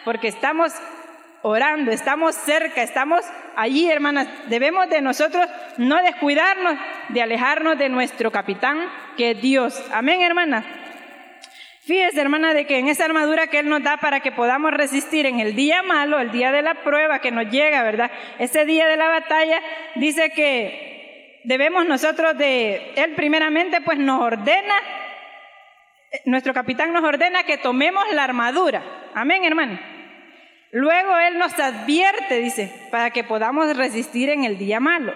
porque 0.05 0.29
estamos 0.29 0.73
orando, 1.45 1.93
estamos 1.93 2.35
cerca, 2.35 2.83
estamos 2.83 3.21
allí, 3.55 3.91
hermanas. 3.91 4.27
Debemos 4.49 4.89
de 4.89 5.03
nosotros 5.03 5.47
no 5.77 6.03
descuidarnos 6.03 6.75
de 7.11 7.21
alejarnos 7.21 7.79
de 7.79 7.91
nuestro 7.91 8.33
capitán, 8.33 8.91
que 9.19 9.33
es 9.33 9.43
Dios. 9.43 9.85
Amén, 9.93 10.23
hermana. 10.23 10.65
Fíjese, 11.83 12.23
hermana, 12.23 12.55
de 12.55 12.65
que 12.67 12.79
en 12.79 12.89
esa 12.89 13.05
armadura 13.05 13.49
que 13.49 13.59
Él 13.59 13.69
nos 13.69 13.83
da 13.83 13.99
para 13.99 14.21
que 14.21 14.33
podamos 14.33 14.73
resistir 14.73 15.27
en 15.27 15.39
el 15.39 15.55
día 15.55 15.83
malo, 15.83 16.19
el 16.19 16.33
día 16.33 16.51
de 16.51 16.63
la 16.63 16.77
prueba 16.83 17.19
que 17.19 17.31
nos 17.31 17.51
llega, 17.51 17.83
¿verdad? 17.83 18.11
Ese 18.39 18.65
día 18.65 18.89
de 18.89 18.97
la 18.97 19.09
batalla, 19.09 19.61
dice 19.97 20.31
que 20.31 21.43
debemos 21.45 21.85
nosotros 21.85 22.39
de, 22.39 22.95
Él 22.97 23.15
primeramente 23.17 23.83
pues 23.83 23.99
nos 23.99 24.23
ordena, 24.23 24.77
nuestro 26.25 26.55
capitán 26.55 26.95
nos 26.95 27.05
ordena 27.05 27.45
que 27.45 27.59
tomemos 27.59 28.03
la 28.15 28.25
armadura. 28.25 28.83
Amén, 29.15 29.45
hermana. 29.45 29.94
Luego 30.75 31.17
Él 31.17 31.39
nos 31.39 31.57
advierte, 31.57 32.41
dice, 32.41 32.89
para 32.91 33.11
que 33.11 33.23
podamos 33.23 33.77
resistir 33.77 34.29
en 34.29 34.43
el 34.43 34.59
día 34.59 34.81
malo. 34.81 35.15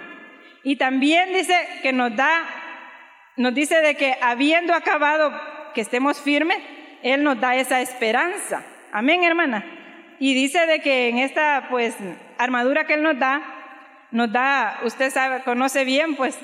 Y 0.63 0.77
también 0.77 1.33
dice 1.33 1.53
que 1.83 1.93
nos 1.93 2.15
da, 2.15 2.45
nos 3.37 3.53
dice 3.55 3.81
de 3.81 3.97
que 3.97 4.15
habiendo 4.23 4.73
acabado, 4.73 5.33
que 5.75 5.81
estemos 5.81 6.21
firmes, 6.21 6.59
Él 7.03 7.25
nos 7.25 7.41
da 7.41 7.57
esa 7.57 7.81
esperanza. 7.81 8.65
Amén, 8.93 9.25
hermana. 9.25 9.65
Y 10.21 10.33
dice 10.33 10.65
de 10.65 10.79
que 10.79 11.09
en 11.09 11.19
esta, 11.19 11.67
pues, 11.69 11.97
armadura 12.39 12.87
que 12.87 12.95
Él 12.95 13.03
nos 13.03 13.19
da, 13.19 13.43
nos 14.13 14.31
da, 14.31 14.79
usted 14.85 15.11
sabe, 15.11 15.43
conoce 15.43 15.85
bien, 15.85 16.15
pues, 16.15 16.39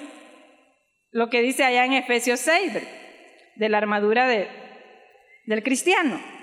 lo 1.13 1.31
que 1.31 1.41
dice 1.41 1.63
allá 1.63 1.85
en 1.85 1.93
Efesios 1.93 2.41
6, 2.41 2.73
de 3.55 3.69
la 3.69 3.79
armadura 3.79 4.27
de, 4.27 4.49
del 5.47 5.63
cristiano. 5.63 6.34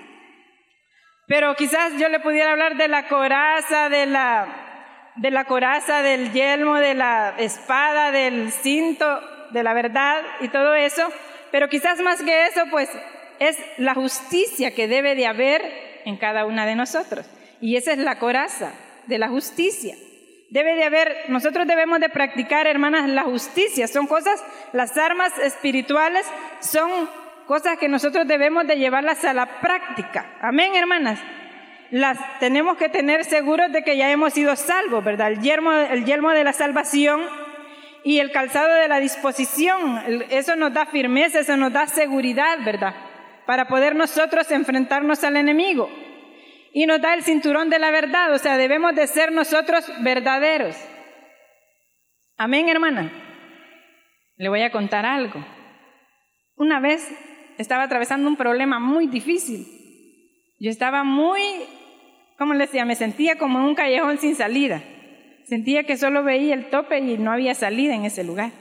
Pero 1.26 1.54
quizás 1.54 1.92
yo 1.98 2.08
le 2.08 2.20
pudiera 2.20 2.52
hablar 2.52 2.76
de 2.76 2.88
la 2.88 3.08
coraza, 3.08 3.88
de 3.88 4.06
la, 4.06 5.12
de 5.16 5.30
la 5.30 5.44
coraza, 5.44 6.02
del 6.02 6.32
yelmo, 6.32 6.76
de 6.76 6.94
la 6.94 7.34
espada, 7.38 8.10
del 8.10 8.50
cinto, 8.52 9.20
de 9.50 9.62
la 9.62 9.74
verdad 9.74 10.22
y 10.40 10.48
todo 10.48 10.74
eso. 10.74 11.08
Pero 11.50 11.68
quizás 11.68 12.00
más 12.00 12.22
que 12.22 12.46
eso, 12.46 12.62
pues 12.70 12.88
es 13.38 13.58
la 13.76 13.94
justicia 13.94 14.74
que 14.74 14.88
debe 14.88 15.14
de 15.14 15.26
haber 15.26 15.62
en 16.04 16.16
cada 16.16 16.44
una 16.44 16.66
de 16.66 16.74
nosotros. 16.74 17.26
Y 17.60 17.76
esa 17.76 17.92
es 17.92 17.98
la 17.98 18.18
coraza 18.18 18.72
de 19.06 19.18
la 19.18 19.28
justicia. 19.28 19.94
Debe 20.50 20.74
de 20.74 20.84
haber, 20.84 21.16
nosotros 21.28 21.66
debemos 21.66 22.00
de 22.00 22.08
practicar, 22.08 22.66
hermanas, 22.66 23.08
la 23.08 23.22
justicia. 23.22 23.88
Son 23.88 24.06
cosas, 24.06 24.44
las 24.72 24.96
armas 24.98 25.36
espirituales 25.38 26.26
son 26.60 27.08
cosas 27.52 27.76
que 27.76 27.86
nosotros 27.86 28.26
debemos 28.26 28.66
de 28.66 28.78
llevarlas 28.78 29.26
a 29.26 29.34
la 29.34 29.60
práctica. 29.60 30.38
Amén, 30.40 30.74
hermanas. 30.74 31.20
Las 31.90 32.18
tenemos 32.38 32.78
que 32.78 32.88
tener 32.88 33.26
seguros 33.26 33.70
de 33.70 33.82
que 33.82 33.98
ya 33.98 34.10
hemos 34.10 34.32
sido 34.32 34.56
salvos, 34.56 35.04
¿verdad? 35.04 35.32
El 35.32 35.42
yelmo, 35.42 35.70
el 35.70 36.06
yelmo 36.06 36.30
de 36.30 36.44
la 36.44 36.54
salvación 36.54 37.20
y 38.04 38.20
el 38.20 38.32
calzado 38.32 38.72
de 38.72 38.88
la 38.88 39.00
disposición, 39.00 40.02
eso 40.30 40.56
nos 40.56 40.72
da 40.72 40.86
firmeza, 40.86 41.40
eso 41.40 41.58
nos 41.58 41.74
da 41.74 41.86
seguridad, 41.86 42.56
¿verdad? 42.64 42.94
Para 43.44 43.68
poder 43.68 43.96
nosotros 43.96 44.50
enfrentarnos 44.50 45.22
al 45.22 45.36
enemigo. 45.36 45.90
Y 46.72 46.86
nos 46.86 47.02
da 47.02 47.12
el 47.12 47.22
cinturón 47.22 47.68
de 47.68 47.78
la 47.78 47.90
verdad, 47.90 48.32
o 48.32 48.38
sea, 48.38 48.56
debemos 48.56 48.94
de 48.94 49.06
ser 49.06 49.30
nosotros 49.30 49.84
verdaderos. 50.00 50.74
Amén, 52.38 52.70
hermana. 52.70 53.12
Le 54.38 54.48
voy 54.48 54.62
a 54.62 54.72
contar 54.72 55.04
algo. 55.04 55.44
Una 56.56 56.80
vez 56.80 57.12
estaba 57.58 57.84
atravesando 57.84 58.28
un 58.28 58.36
problema 58.36 58.78
muy 58.78 59.06
difícil. 59.06 59.66
Yo 60.58 60.70
estaba 60.70 61.04
muy, 61.04 61.40
¿cómo 62.38 62.54
le 62.54 62.66
decía? 62.66 62.84
Me 62.84 62.94
sentía 62.94 63.36
como 63.36 63.58
en 63.58 63.64
un 63.64 63.74
callejón 63.74 64.18
sin 64.18 64.34
salida. 64.34 64.82
Sentía 65.44 65.84
que 65.84 65.96
solo 65.96 66.22
veía 66.22 66.54
el 66.54 66.70
tope 66.70 66.98
y 66.98 67.18
no 67.18 67.32
había 67.32 67.54
salida 67.54 67.94
en 67.94 68.04
ese 68.04 68.24
lugar. 68.24 68.52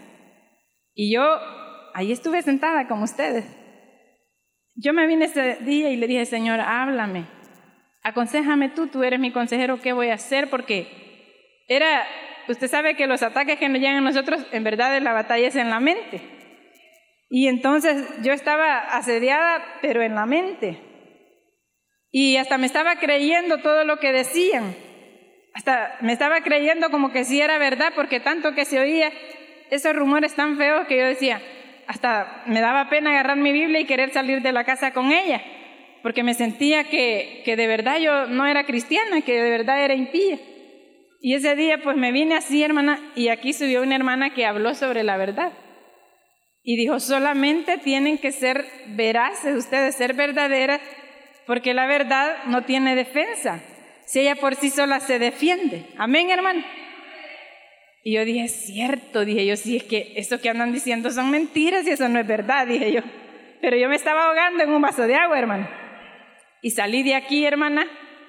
Y 0.93 1.13
yo 1.13 1.24
ahí 1.93 2.12
estuve 2.12 2.41
sentada 2.41 2.88
como 2.88 3.03
ustedes. 3.03 3.45
Yo 4.75 4.93
me 4.93 5.05
vine 5.05 5.25
ese 5.25 5.57
día 5.62 5.89
y 5.89 5.95
le 5.98 6.07
dije, 6.07 6.25
Señor, 6.25 6.60
háblame. 6.60 7.25
Aconsejame 8.03 8.69
tú, 8.69 8.88
tú 8.88 9.03
eres 9.03 9.19
mi 9.19 9.31
consejero, 9.31 9.79
¿qué 9.79 9.93
voy 9.93 10.10
a 10.10 10.15
hacer? 10.15 10.50
Porque 10.50 10.88
era, 11.67 12.03
usted 12.48 12.67
sabe 12.67 12.95
que 12.95 13.05
los 13.05 13.21
ataques 13.21 13.60
que 13.60 13.69
nos 13.69 13.79
llegan 13.79 13.98
a 13.98 14.01
nosotros, 14.01 14.43
en 14.51 14.63
verdad 14.63 15.00
la 15.01 15.13
batalla 15.13 15.48
es 15.48 15.55
en 15.55 15.69
la 15.69 15.79
mente. 15.79 16.40
Y 17.33 17.47
entonces 17.47 18.05
yo 18.23 18.33
estaba 18.33 18.79
asediada, 18.79 19.63
pero 19.81 20.03
en 20.03 20.15
la 20.15 20.25
mente. 20.25 20.77
Y 22.11 22.35
hasta 22.35 22.57
me 22.57 22.65
estaba 22.65 22.97
creyendo 22.97 23.59
todo 23.59 23.85
lo 23.85 24.00
que 24.00 24.11
decían. 24.11 24.75
Hasta 25.53 25.95
me 26.01 26.11
estaba 26.11 26.41
creyendo 26.41 26.91
como 26.91 27.13
que 27.13 27.23
sí 27.23 27.39
era 27.39 27.57
verdad, 27.57 27.93
porque 27.95 28.19
tanto 28.19 28.53
que 28.53 28.65
se 28.65 28.81
oía 28.81 29.13
esos 29.69 29.95
rumores 29.95 30.35
tan 30.35 30.57
feos 30.57 30.85
que 30.88 30.97
yo 30.97 31.05
decía, 31.05 31.41
hasta 31.88 32.43
me 32.47 32.59
daba 32.59 32.89
pena 32.89 33.11
agarrar 33.11 33.38
mi 33.38 33.53
Biblia 33.53 33.79
y 33.79 33.85
querer 33.85 34.11
salir 34.11 34.41
de 34.41 34.51
la 34.51 34.65
casa 34.65 34.91
con 34.91 35.13
ella, 35.13 35.41
porque 36.03 36.23
me 36.23 36.33
sentía 36.33 36.83
que, 36.83 37.43
que 37.45 37.55
de 37.55 37.67
verdad 37.67 37.97
yo 38.00 38.27
no 38.27 38.45
era 38.45 38.65
cristiana, 38.65 39.21
que 39.21 39.41
de 39.41 39.50
verdad 39.50 39.81
era 39.81 39.93
impía. 39.93 40.38
Y 41.21 41.35
ese 41.35 41.55
día 41.55 41.77
pues 41.81 41.95
me 41.95 42.11
vine 42.11 42.35
así, 42.35 42.61
hermana, 42.61 43.00
y 43.15 43.29
aquí 43.29 43.53
subió 43.53 43.83
una 43.83 43.95
hermana 43.95 44.33
que 44.33 44.45
habló 44.45 44.75
sobre 44.75 45.03
la 45.03 45.15
verdad. 45.15 45.53
Y 46.63 46.77
dijo, 46.77 47.00
solamente 47.00 47.77
tienen 47.77 48.18
que 48.18 48.32
ser 48.32 48.65
veraces 48.89 49.56
ustedes, 49.56 49.96
ser 49.96 50.13
verdaderas, 50.13 50.82
porque 51.48 51.74
la 51.74 51.88
verdad 51.88 52.44
no 52.46 52.63
tiene 52.63 52.96
defensa. 52.96 53.62
Si 54.06 54.20
ella 54.20 54.36
por 54.36 54.56
sí 54.56 54.70
sola 54.70 55.00
se 55.00 55.20
defiende. 55.20 55.88
Amén, 55.98 56.30
hermano. 56.30 56.63
Y 58.03 58.13
yo 58.13 58.25
dije, 58.25 58.46
es 58.46 58.65
cierto, 58.65 59.25
dije 59.25 59.46
yo, 59.46 59.56
sí, 59.56 59.77
es 59.77 59.84
que 59.84 60.13
eso 60.15 60.41
que 60.41 60.50
andan 60.50 60.74
diciendo 60.74 61.12
son 61.12 61.30
mentiras 61.30 61.86
y 61.88 61.91
eso 61.91 62.10
no 62.10 62.20
es 62.20 62.27
verdad, 62.27 62.68
dije 62.68 62.91
yo. 62.91 63.01
Pero 63.62 63.77
yo 63.77 63.89
me 63.89 63.96
estaba 63.96 64.25
ahogando 64.25 64.63
en 64.63 64.72
un 64.72 64.82
vaso 64.82 65.06
de 65.06 65.15
agua, 65.15 65.38
hermano. 65.38 65.70
Y 66.62 66.72
salí 66.72 67.03
de 67.03 67.15
aquí, 67.15 67.46
hermana, 67.46 67.88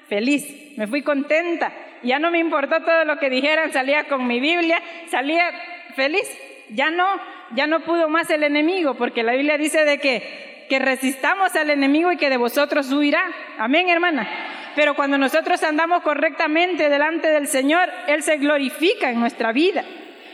feliz. 0.08 0.46
Me 0.76 0.86
fui 0.86 1.02
contenta. 1.02 1.72
Ya 2.02 2.18
no 2.18 2.30
me 2.30 2.38
importó 2.38 2.82
todo 2.82 3.04
lo 3.04 3.18
que 3.18 3.30
dijeran, 3.30 3.72
salía 3.72 4.04
con 4.04 4.26
mi 4.26 4.40
Biblia, 4.40 4.80
salía 5.10 5.50
feliz. 5.96 6.28
Ya 6.70 6.90
no, 6.90 7.06
ya 7.54 7.66
no 7.66 7.80
pudo 7.80 8.08
más 8.08 8.30
el 8.30 8.42
enemigo, 8.42 8.94
porque 8.94 9.22
la 9.22 9.32
Biblia 9.32 9.58
dice 9.58 9.84
de 9.84 9.98
que, 9.98 10.66
que 10.68 10.78
resistamos 10.78 11.54
al 11.56 11.70
enemigo 11.70 12.12
y 12.12 12.16
que 12.16 12.30
de 12.30 12.36
vosotros 12.36 12.90
huirá. 12.92 13.22
Amén, 13.58 13.88
hermana. 13.88 14.28
Pero 14.74 14.94
cuando 14.94 15.18
nosotros 15.18 15.62
andamos 15.62 16.02
correctamente 16.02 16.88
delante 16.88 17.28
del 17.28 17.46
Señor, 17.46 17.90
Él 18.06 18.22
se 18.22 18.38
glorifica 18.38 19.10
en 19.10 19.20
nuestra 19.20 19.52
vida. 19.52 19.84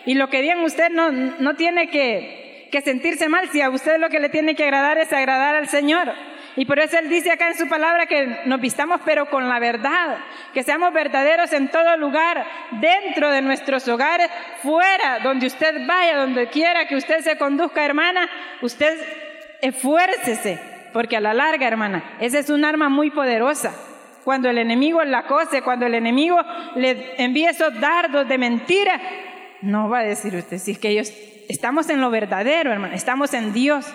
Y 0.06 0.14
lo 0.14 0.28
que 0.28 0.42
digan 0.42 0.60
usted 0.60 0.90
no, 0.90 1.10
no 1.10 1.54
tiene 1.54 1.90
que, 1.90 2.68
que 2.70 2.80
sentirse 2.80 3.28
mal, 3.28 3.48
si 3.50 3.60
a 3.60 3.70
usted 3.70 3.98
lo 3.98 4.08
que 4.08 4.20
le 4.20 4.28
tiene 4.28 4.54
que 4.54 4.64
agradar 4.64 4.98
es 4.98 5.12
agradar 5.12 5.54
al 5.54 5.68
Señor. 5.68 6.12
Y 6.58 6.64
por 6.64 6.80
eso 6.80 6.98
Él 6.98 7.08
dice 7.08 7.30
acá 7.30 7.46
en 7.46 7.56
su 7.56 7.68
palabra 7.68 8.06
que 8.06 8.40
nos 8.46 8.60
vistamos 8.60 9.00
pero 9.04 9.30
con 9.30 9.48
la 9.48 9.60
verdad, 9.60 10.18
que 10.52 10.64
seamos 10.64 10.92
verdaderos 10.92 11.52
en 11.52 11.70
todo 11.70 11.96
lugar, 11.96 12.44
dentro 12.80 13.30
de 13.30 13.42
nuestros 13.42 13.86
hogares, 13.86 14.28
fuera, 14.60 15.20
donde 15.22 15.46
usted 15.46 15.86
vaya, 15.86 16.16
donde 16.16 16.48
quiera 16.48 16.88
que 16.88 16.96
usted 16.96 17.20
se 17.20 17.38
conduzca, 17.38 17.84
hermana, 17.84 18.28
usted 18.60 18.98
esfuércese, 19.62 20.58
porque 20.92 21.16
a 21.16 21.20
la 21.20 21.32
larga, 21.32 21.68
hermana, 21.68 22.16
esa 22.18 22.40
es 22.40 22.50
un 22.50 22.64
arma 22.64 22.88
muy 22.88 23.12
poderosa. 23.12 23.72
Cuando 24.24 24.50
el 24.50 24.58
enemigo 24.58 25.04
la 25.04 25.28
cose, 25.28 25.62
cuando 25.62 25.86
el 25.86 25.94
enemigo 25.94 26.40
le 26.74 27.22
envía 27.22 27.50
esos 27.50 27.78
dardos 27.78 28.26
de 28.26 28.36
mentira, 28.36 29.00
no 29.62 29.88
va 29.88 30.00
a 30.00 30.02
decir 30.02 30.34
usted, 30.34 30.58
si 30.58 30.72
es 30.72 30.78
que 30.80 30.88
ellos 30.88 31.12
estamos 31.48 31.88
en 31.88 32.00
lo 32.00 32.10
verdadero, 32.10 32.72
hermana, 32.72 32.96
estamos 32.96 33.32
en 33.32 33.52
Dios 33.52 33.86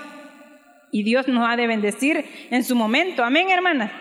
y 0.93 1.01
Dios 1.01 1.27
nos 1.27 1.49
ha 1.49 1.57
de 1.57 1.65
bendecir 1.65 2.23
en 2.51 2.63
su 2.63 2.75
momento. 2.75 3.25
Amén, 3.25 3.49
hermanas. 3.49 3.91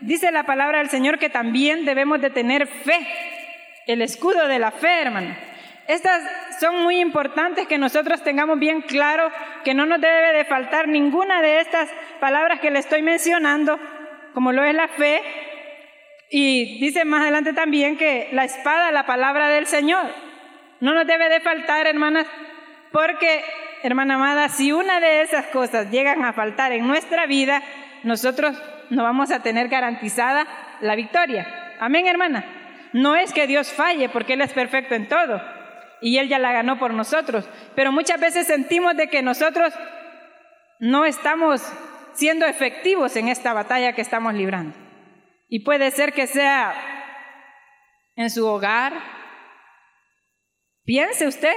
Dice 0.00 0.30
la 0.30 0.44
palabra 0.44 0.78
del 0.78 0.90
Señor 0.90 1.18
que 1.18 1.30
también 1.30 1.86
debemos 1.86 2.20
de 2.20 2.28
tener 2.28 2.66
fe, 2.66 3.08
el 3.86 4.02
escudo 4.02 4.46
de 4.46 4.58
la 4.58 4.70
fe, 4.70 5.00
hermano. 5.00 5.34
Estas 5.88 6.22
son 6.60 6.82
muy 6.82 7.00
importantes 7.00 7.66
que 7.66 7.78
nosotros 7.78 8.22
tengamos 8.22 8.58
bien 8.58 8.82
claro 8.82 9.32
que 9.64 9.72
no 9.72 9.86
nos 9.86 9.98
debe 9.98 10.34
de 10.34 10.44
faltar 10.44 10.88
ninguna 10.88 11.40
de 11.40 11.60
estas 11.60 11.88
palabras 12.20 12.60
que 12.60 12.70
le 12.70 12.80
estoy 12.80 13.00
mencionando, 13.00 13.80
como 14.34 14.52
lo 14.52 14.62
es 14.62 14.74
la 14.74 14.88
fe. 14.88 15.22
Y 16.28 16.80
dice 16.80 17.06
más 17.06 17.22
adelante 17.22 17.54
también 17.54 17.96
que 17.96 18.28
la 18.32 18.44
espada, 18.44 18.92
la 18.92 19.06
palabra 19.06 19.48
del 19.48 19.66
Señor, 19.66 20.04
no 20.80 20.92
nos 20.92 21.06
debe 21.06 21.30
de 21.30 21.40
faltar, 21.40 21.86
hermanas, 21.86 22.26
porque 22.92 23.42
hermana 23.82 24.14
amada, 24.14 24.48
si 24.48 24.72
una 24.72 25.00
de 25.00 25.22
esas 25.22 25.46
cosas 25.46 25.90
llegan 25.90 26.24
a 26.24 26.32
faltar 26.32 26.72
en 26.72 26.86
nuestra 26.86 27.26
vida, 27.26 27.62
nosotros 28.02 28.60
no 28.90 29.02
vamos 29.02 29.30
a 29.30 29.42
tener 29.42 29.68
garantizada 29.68 30.46
la 30.80 30.96
victoria. 30.96 31.46
Amén, 31.80 32.06
hermana. 32.06 32.44
No 32.92 33.16
es 33.16 33.32
que 33.32 33.46
Dios 33.46 33.72
falle 33.72 34.08
porque 34.08 34.34
Él 34.34 34.40
es 34.40 34.52
perfecto 34.52 34.94
en 34.94 35.08
todo 35.08 35.40
y 36.00 36.18
Él 36.18 36.28
ya 36.28 36.38
la 36.38 36.52
ganó 36.52 36.78
por 36.78 36.92
nosotros, 36.92 37.48
pero 37.74 37.92
muchas 37.92 38.20
veces 38.20 38.46
sentimos 38.46 38.96
de 38.96 39.08
que 39.08 39.22
nosotros 39.22 39.72
no 40.78 41.04
estamos 41.04 41.62
siendo 42.14 42.46
efectivos 42.46 43.14
en 43.16 43.28
esta 43.28 43.52
batalla 43.52 43.92
que 43.92 44.00
estamos 44.00 44.34
librando. 44.34 44.76
Y 45.48 45.60
puede 45.60 45.90
ser 45.90 46.12
que 46.12 46.26
sea 46.26 46.74
en 48.16 48.30
su 48.30 48.46
hogar. 48.46 48.94
Piense 50.84 51.26
usted 51.26 51.54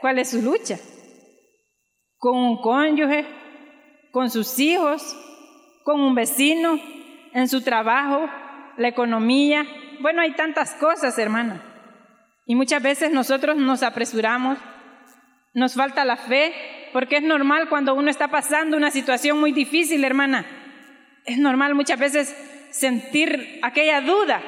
cuál 0.00 0.18
es 0.18 0.30
su 0.30 0.40
lucha 0.40 0.76
con 2.22 2.36
un 2.36 2.56
cónyuge, 2.58 3.26
con 4.12 4.30
sus 4.30 4.60
hijos, 4.60 5.02
con 5.82 6.00
un 6.00 6.14
vecino, 6.14 6.78
en 7.32 7.48
su 7.48 7.62
trabajo, 7.62 8.30
la 8.76 8.86
economía. 8.86 9.66
Bueno, 9.98 10.22
hay 10.22 10.30
tantas 10.34 10.72
cosas, 10.74 11.18
hermana. 11.18 11.60
Y 12.46 12.54
muchas 12.54 12.80
veces 12.80 13.10
nosotros 13.10 13.56
nos 13.56 13.82
apresuramos, 13.82 14.56
nos 15.52 15.74
falta 15.74 16.04
la 16.04 16.16
fe, 16.16 16.54
porque 16.92 17.16
es 17.16 17.24
normal 17.24 17.68
cuando 17.68 17.92
uno 17.92 18.08
está 18.08 18.28
pasando 18.28 18.76
una 18.76 18.92
situación 18.92 19.40
muy 19.40 19.50
difícil, 19.50 20.04
hermana. 20.04 20.46
Es 21.24 21.38
normal 21.38 21.74
muchas 21.74 21.98
veces 21.98 22.36
sentir 22.70 23.58
aquella 23.64 24.00
duda, 24.00 24.40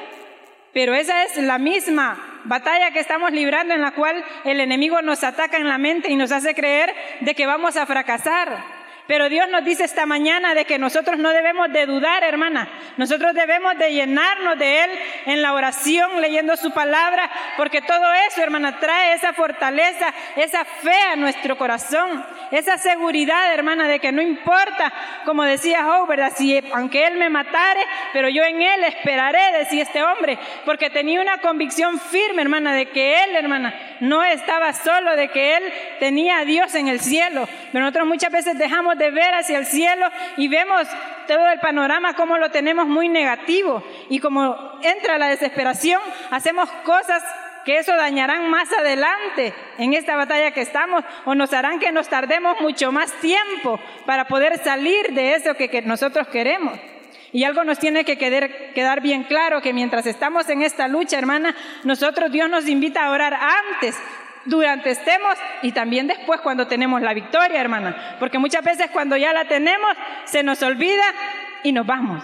pero 0.73 0.95
esa 0.95 1.25
es 1.25 1.35
la 1.43 1.57
misma 1.57 2.24
batalla 2.45 2.91
que 2.91 2.99
estamos 2.99 3.31
librando 3.31 3.73
en 3.73 3.81
la 3.81 3.91
cual 3.91 4.23
el 4.43 4.59
enemigo 4.59 5.01
nos 5.01 5.23
ataca 5.23 5.57
en 5.57 5.67
la 5.67 5.77
mente 5.77 6.09
y 6.09 6.15
nos 6.15 6.31
hace 6.31 6.55
creer 6.55 6.93
de 7.21 7.35
que 7.35 7.45
vamos 7.45 7.77
a 7.77 7.85
fracasar. 7.85 8.74
Pero 9.07 9.29
Dios 9.29 9.47
nos 9.49 9.63
dice 9.63 9.83
esta 9.83 10.05
mañana 10.07 10.55
de 10.55 10.65
que 10.65 10.79
nosotros 10.79 11.19
no 11.19 11.29
debemos 11.29 11.71
de 11.71 11.85
dudar, 11.85 12.23
hermana. 12.23 12.67
Nosotros 12.97 13.35
debemos 13.35 13.77
de 13.77 13.93
llenarnos 13.93 14.57
de 14.57 14.83
Él 14.83 14.89
en 15.27 15.41
la 15.43 15.53
oración, 15.53 16.21
leyendo 16.21 16.57
su 16.57 16.71
palabra, 16.71 17.29
porque 17.55 17.81
todo 17.81 18.05
eso, 18.27 18.41
hermana, 18.41 18.79
trae 18.79 19.13
esa 19.13 19.33
fortaleza, 19.33 20.11
esa 20.35 20.65
fe 20.65 20.99
a 21.11 21.15
nuestro 21.15 21.55
corazón, 21.55 22.25
esa 22.51 22.77
seguridad, 22.77 23.53
hermana, 23.53 23.87
de 23.87 23.99
que 23.99 24.11
no 24.11 24.23
importa, 24.23 24.91
como 25.23 25.43
decía 25.43 25.83
Job, 25.83 26.07
¿verdad? 26.07 26.33
Si 26.35 26.63
aunque 26.73 27.05
Él 27.05 27.17
me 27.17 27.29
matare, 27.29 27.81
pero 28.11 28.27
yo 28.29 28.43
en 28.43 28.61
Él 28.61 28.83
esperaré, 28.85 29.59
decía 29.59 29.83
este 29.83 30.03
hombre, 30.03 30.39
porque 30.65 30.89
tenía 30.89 31.21
una 31.21 31.37
convicción 31.39 31.99
firme, 31.99 32.41
hermana, 32.41 32.73
de 32.73 32.87
que 32.87 33.23
Él, 33.23 33.35
hermana, 33.35 33.73
no 33.99 34.23
estaba 34.23 34.73
solo, 34.73 35.15
de 35.15 35.27
que 35.27 35.57
Él 35.57 35.63
tenía 35.99 36.39
a 36.39 36.45
Dios 36.45 36.73
en 36.73 36.87
el 36.87 36.99
cielo. 36.99 37.47
Pero 37.71 37.83
nosotros 37.83 38.07
muchas 38.07 38.31
veces 38.31 38.57
dejamos 38.57 38.94
de 38.97 39.11
ver 39.11 39.33
hacia 39.35 39.57
el 39.57 39.65
cielo 39.65 40.07
y 40.37 40.47
vemos 40.47 40.87
todo 41.27 41.47
el 41.49 41.59
panorama 41.59 42.13
como 42.13 42.37
lo 42.37 42.51
tenemos 42.51 42.87
muy 42.87 43.09
negativo. 43.09 43.83
Y 44.09 44.19
como 44.19 44.79
entra 44.81 45.17
la 45.17 45.27
desesperación, 45.27 46.01
hacemos 46.31 46.69
cosas 46.83 47.23
que 47.65 47.79
eso 47.79 47.95
dañarán 47.95 48.49
más 48.49 48.71
adelante 48.71 49.53
en 49.77 49.93
esta 49.93 50.15
batalla 50.15 50.51
que 50.51 50.61
estamos 50.61 51.03
o 51.25 51.33
nos 51.33 51.51
harán 51.51 51.79
que 51.79 51.91
nos 51.91 52.07
tardemos 52.07 52.61
mucho 52.61 52.91
más 52.91 53.11
tiempo 53.13 53.79
para 54.05 54.27
poder 54.27 54.59
salir 54.59 55.13
de 55.13 55.33
eso 55.33 55.55
que, 55.55 55.69
que 55.69 55.81
nosotros 55.81 56.27
queremos. 56.27 56.79
Y 57.33 57.43
algo 57.43 57.65
nos 57.65 57.79
tiene 57.79 58.05
que 58.05 58.17
quedar, 58.17 58.49
quedar, 58.73 59.01
bien 59.01 59.23
claro, 59.23 59.61
que 59.61 59.73
mientras 59.73 60.05
estamos 60.05 60.47
en 60.47 60.61
esta 60.61 60.87
lucha, 60.87 61.17
hermana, 61.17 61.53
nosotros 61.83 62.31
Dios 62.31 62.49
nos 62.49 62.65
invita 62.69 63.03
a 63.03 63.11
orar 63.11 63.33
antes 63.33 63.97
durante 64.45 64.91
estemos 64.91 65.35
y 65.61 65.71
también 65.71 66.07
después 66.07 66.41
cuando 66.41 66.67
tenemos 66.67 67.01
la 67.01 67.13
victoria, 67.13 67.59
hermana. 67.59 68.17
Porque 68.19 68.39
muchas 68.39 68.63
veces 68.63 68.89
cuando 68.91 69.17
ya 69.17 69.33
la 69.33 69.45
tenemos, 69.45 69.91
se 70.25 70.43
nos 70.43 70.61
olvida 70.63 71.03
y 71.63 71.71
nos 71.71 71.85
vamos. 71.85 72.23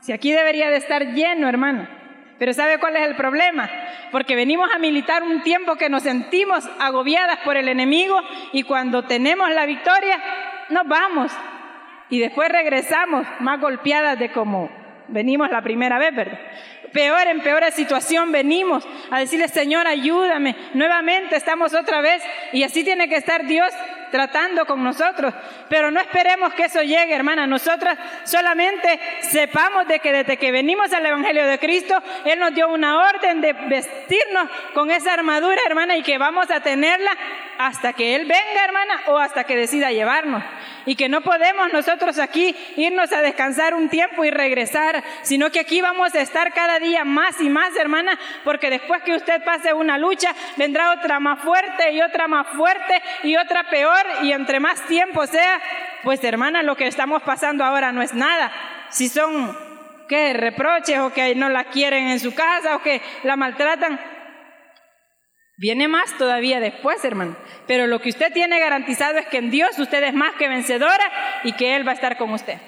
Si 0.00 0.12
aquí 0.12 0.32
debería 0.32 0.70
de 0.70 0.76
estar 0.76 1.04
lleno, 1.14 1.48
hermana. 1.48 1.90
Pero 2.38 2.52
¿sabe 2.52 2.78
cuál 2.78 2.96
es 2.96 3.06
el 3.06 3.16
problema? 3.16 3.68
Porque 4.12 4.36
venimos 4.36 4.68
a 4.72 4.78
militar 4.78 5.22
un 5.22 5.42
tiempo 5.42 5.76
que 5.76 5.88
nos 5.88 6.02
sentimos 6.02 6.68
agobiadas 6.78 7.38
por 7.38 7.56
el 7.56 7.68
enemigo 7.68 8.20
y 8.52 8.62
cuando 8.62 9.04
tenemos 9.04 9.50
la 9.50 9.66
victoria, 9.66 10.20
nos 10.68 10.86
vamos. 10.86 11.32
Y 12.10 12.20
después 12.20 12.48
regresamos 12.50 13.26
más 13.40 13.60
golpeadas 13.60 14.18
de 14.18 14.30
como 14.30 14.70
venimos 15.08 15.50
la 15.50 15.62
primera 15.62 15.98
vez, 15.98 16.14
¿verdad? 16.14 16.38
Peor 16.92 17.26
en 17.26 17.40
peor 17.40 17.56
situación 17.72 18.32
venimos 18.32 18.86
a 19.10 19.18
decirle, 19.18 19.48
Señor, 19.48 19.86
ayúdame. 19.86 20.54
Nuevamente 20.74 21.36
estamos 21.36 21.74
otra 21.74 22.00
vez 22.00 22.22
y 22.52 22.62
así 22.62 22.84
tiene 22.84 23.08
que 23.08 23.16
estar 23.16 23.46
Dios 23.46 23.72
tratando 24.10 24.66
con 24.66 24.82
nosotros. 24.82 25.34
Pero 25.68 25.90
no 25.90 26.00
esperemos 26.00 26.54
que 26.54 26.64
eso 26.64 26.82
llegue, 26.82 27.14
hermana. 27.14 27.46
Nosotras 27.46 27.98
solamente 28.24 28.98
sepamos 29.20 29.86
de 29.88 30.00
que 30.00 30.12
desde 30.12 30.36
que 30.36 30.52
venimos 30.52 30.92
al 30.92 31.04
Evangelio 31.06 31.46
de 31.46 31.58
Cristo, 31.58 32.00
Él 32.24 32.38
nos 32.38 32.54
dio 32.54 32.68
una 32.68 32.98
orden 33.08 33.40
de 33.40 33.52
vestirnos 33.52 34.48
con 34.74 34.90
esa 34.90 35.14
armadura, 35.14 35.60
hermana, 35.66 35.96
y 35.96 36.02
que 36.02 36.18
vamos 36.18 36.50
a 36.50 36.60
tenerla 36.60 37.10
hasta 37.58 37.92
que 37.92 38.14
Él 38.14 38.22
venga, 38.22 38.64
hermana, 38.64 39.00
o 39.06 39.18
hasta 39.18 39.44
que 39.44 39.56
decida 39.56 39.90
llevarnos. 39.90 40.42
Y 40.84 40.94
que 40.94 41.08
no 41.08 41.20
podemos 41.20 41.72
nosotros 41.72 42.18
aquí 42.18 42.54
irnos 42.76 43.12
a 43.12 43.22
descansar 43.22 43.74
un 43.74 43.88
tiempo 43.88 44.24
y 44.24 44.30
regresar, 44.30 45.02
sino 45.22 45.50
que 45.50 45.60
aquí 45.60 45.80
vamos 45.80 46.14
a 46.14 46.20
estar 46.20 46.52
cada 46.52 46.78
día 46.78 47.04
más 47.04 47.40
y 47.40 47.48
más, 47.48 47.74
hermana, 47.76 48.18
porque 48.44 48.70
después 48.70 49.02
que 49.02 49.14
usted 49.14 49.42
pase 49.44 49.72
una 49.72 49.98
lucha, 49.98 50.34
vendrá 50.56 50.92
otra 50.92 51.18
más 51.18 51.40
fuerte 51.40 51.92
y 51.92 52.00
otra 52.00 52.28
más 52.28 52.46
fuerte 52.48 53.02
y 53.24 53.36
otra 53.36 53.64
peor, 53.68 54.06
y 54.22 54.32
entre 54.32 54.60
más 54.60 54.80
tiempo 54.86 55.26
sea, 55.26 55.60
pues 56.02 56.22
hermana, 56.22 56.62
lo 56.62 56.76
que 56.76 56.86
estamos 56.86 57.22
pasando 57.22 57.64
ahora 57.64 57.92
no 57.92 58.02
es 58.02 58.14
nada. 58.14 58.52
Si 58.90 59.08
son, 59.08 59.56
¿qué? 60.08 60.32
Reproches 60.32 61.00
o 61.00 61.12
que 61.12 61.34
no 61.34 61.48
la 61.48 61.64
quieren 61.64 62.08
en 62.08 62.20
su 62.20 62.34
casa 62.34 62.76
o 62.76 62.82
que 62.82 63.02
la 63.24 63.36
maltratan, 63.36 63.98
Viene 65.58 65.88
más 65.88 66.16
todavía 66.18 66.60
después, 66.60 67.02
hermano. 67.04 67.36
Pero 67.66 67.86
lo 67.86 68.00
que 68.00 68.10
usted 68.10 68.32
tiene 68.32 68.60
garantizado 68.60 69.18
es 69.18 69.26
que 69.26 69.38
en 69.38 69.50
Dios 69.50 69.78
usted 69.78 70.02
es 70.02 70.12
más 70.12 70.34
que 70.34 70.48
vencedora 70.48 71.04
y 71.44 71.52
que 71.52 71.76
Él 71.76 71.86
va 71.86 71.92
a 71.92 71.94
estar 71.94 72.18
con 72.18 72.32
usted. 72.32 72.58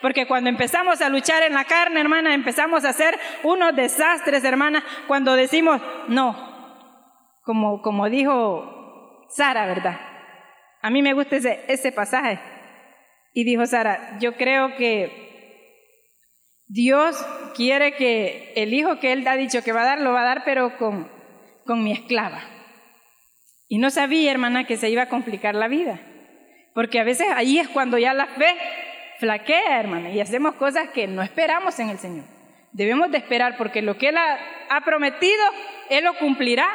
Porque 0.00 0.26
cuando 0.26 0.50
empezamos 0.50 1.00
a 1.00 1.08
luchar 1.08 1.42
en 1.42 1.52
la 1.52 1.64
carne, 1.64 2.00
hermana, 2.00 2.34
empezamos 2.34 2.84
a 2.84 2.88
hacer 2.88 3.18
unos 3.44 3.76
desastres, 3.76 4.42
hermana, 4.44 4.82
cuando 5.06 5.36
decimos, 5.36 5.80
no, 6.08 6.52
como, 7.42 7.82
como 7.82 8.08
dijo 8.08 9.26
Sara, 9.28 9.66
¿verdad? 9.66 10.00
A 10.80 10.90
mí 10.90 11.02
me 11.02 11.12
gusta 11.12 11.36
ese, 11.36 11.64
ese 11.68 11.92
pasaje. 11.92 12.40
Y 13.34 13.44
dijo 13.44 13.64
Sara, 13.66 14.18
yo 14.18 14.36
creo 14.36 14.74
que 14.76 15.30
Dios 16.66 17.24
quiere 17.54 17.94
que 17.94 18.54
el 18.56 18.72
hijo 18.72 18.98
que 18.98 19.12
Él 19.12 19.28
ha 19.28 19.36
dicho 19.36 19.62
que 19.62 19.72
va 19.72 19.82
a 19.82 19.86
dar, 19.86 20.00
lo 20.00 20.12
va 20.12 20.22
a 20.22 20.24
dar, 20.24 20.42
pero 20.44 20.78
con 20.78 21.11
con 21.64 21.82
mi 21.82 21.92
esclava. 21.92 22.42
Y 23.68 23.78
no 23.78 23.90
sabía, 23.90 24.30
hermana, 24.30 24.64
que 24.64 24.76
se 24.76 24.90
iba 24.90 25.02
a 25.02 25.08
complicar 25.08 25.54
la 25.54 25.68
vida. 25.68 26.00
Porque 26.74 27.00
a 27.00 27.04
veces 27.04 27.26
ahí 27.34 27.58
es 27.58 27.68
cuando 27.68 27.98
ya 27.98 28.14
la 28.14 28.26
fe 28.26 28.56
flaquea, 29.18 29.80
hermana, 29.80 30.10
y 30.10 30.20
hacemos 30.20 30.54
cosas 30.56 30.88
que 30.90 31.06
no 31.06 31.22
esperamos 31.22 31.78
en 31.78 31.90
el 31.90 31.98
Señor. 31.98 32.24
Debemos 32.72 33.10
de 33.10 33.18
esperar 33.18 33.56
porque 33.56 33.82
lo 33.82 33.98
que 33.98 34.08
Él 34.08 34.16
ha, 34.16 34.80
prometido, 34.84 35.44
Él 35.90 36.04
lo 36.04 36.14
cumplirá. 36.18 36.68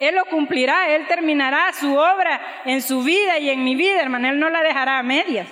Él 0.00 0.14
lo 0.14 0.24
cumplirá, 0.24 0.94
Él 0.94 1.06
terminará 1.06 1.72
su 1.74 1.94
obra 1.94 2.40
en 2.64 2.80
su 2.80 3.02
vida 3.02 3.38
y 3.38 3.50
en 3.50 3.62
mi 3.62 3.74
vida, 3.74 4.00
hermana. 4.00 4.30
Él 4.30 4.40
no 4.40 4.48
la 4.48 4.62
dejará 4.62 4.98
a 4.98 5.02
medias. 5.02 5.46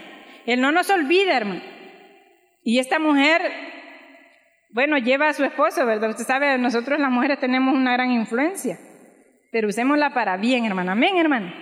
Él 0.46 0.60
no 0.60 0.72
nos 0.72 0.88
olvida, 0.88 1.36
hermano. 1.36 1.60
Y 2.62 2.78
esta 2.78 2.98
mujer 2.98 3.42
bueno, 4.70 4.98
lleva 4.98 5.28
a 5.28 5.32
su 5.32 5.44
esposo, 5.44 5.86
¿verdad? 5.86 6.10
Usted 6.10 6.24
sabe, 6.24 6.58
nosotros 6.58 6.98
las 6.98 7.10
mujeres 7.10 7.40
tenemos 7.40 7.74
una 7.74 7.94
gran 7.94 8.10
influencia, 8.10 8.78
pero 9.50 9.68
usémosla 9.68 10.12
para 10.12 10.36
bien, 10.36 10.66
hermana. 10.66 10.92
Amén, 10.92 11.16
hermano. 11.16 11.52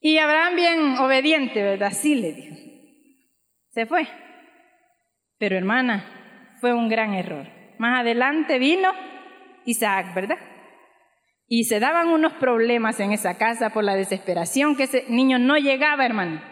Y 0.00 0.18
Abraham 0.18 0.56
bien 0.56 0.98
obediente, 0.98 1.62
¿verdad? 1.62 1.92
Sí 1.92 2.16
le 2.16 2.32
dijo. 2.32 2.56
Se 3.70 3.86
fue. 3.86 4.08
Pero 5.38 5.56
hermana, 5.56 6.56
fue 6.60 6.72
un 6.72 6.88
gran 6.88 7.14
error. 7.14 7.46
Más 7.78 8.00
adelante 8.00 8.58
vino 8.58 8.90
Isaac, 9.64 10.14
¿verdad? 10.14 10.38
Y 11.46 11.64
se 11.64 11.78
daban 11.78 12.08
unos 12.08 12.32
problemas 12.34 12.98
en 12.98 13.12
esa 13.12 13.38
casa 13.38 13.70
por 13.70 13.84
la 13.84 13.94
desesperación 13.94 14.76
que 14.76 14.84
ese 14.84 15.04
niño 15.08 15.38
no 15.38 15.56
llegaba, 15.56 16.04
hermano. 16.04 16.42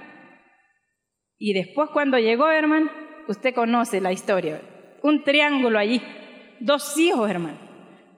Y 1.39 1.55
después 1.55 1.91
cuando 1.93 2.19
llegó, 2.19 2.51
hermano, 2.51 2.91
usted 3.27 3.53
conoce 3.53 4.01
la 4.01 4.13
historia 4.13 4.61
un 5.07 5.23
triángulo 5.23 5.79
allí. 5.79 6.03
Dos 6.61 6.97
hijos, 6.99 7.31
hermano. 7.31 7.59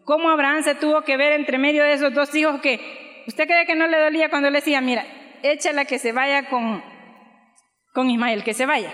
¿Cómo 0.04 0.30
Abraham 0.30 0.62
se 0.62 0.74
tuvo 0.74 1.02
que 1.02 1.16
ver 1.16 1.32
entre 1.32 1.58
medio 1.58 1.84
de 1.84 1.92
esos 1.92 2.14
dos 2.14 2.34
hijos 2.34 2.60
que 2.60 2.80
usted 3.26 3.46
cree 3.46 3.66
que 3.66 3.74
no 3.74 3.86
le 3.86 3.98
dolía 3.98 4.30
cuando 4.30 4.48
le 4.48 4.58
decía, 4.58 4.80
mira, 4.80 5.04
échala 5.42 5.84
que 5.84 5.98
se 5.98 6.12
vaya 6.12 6.48
con, 6.48 6.82
con 7.92 8.08
Ismael, 8.08 8.42
que 8.42 8.54
se 8.54 8.64
vaya? 8.64 8.90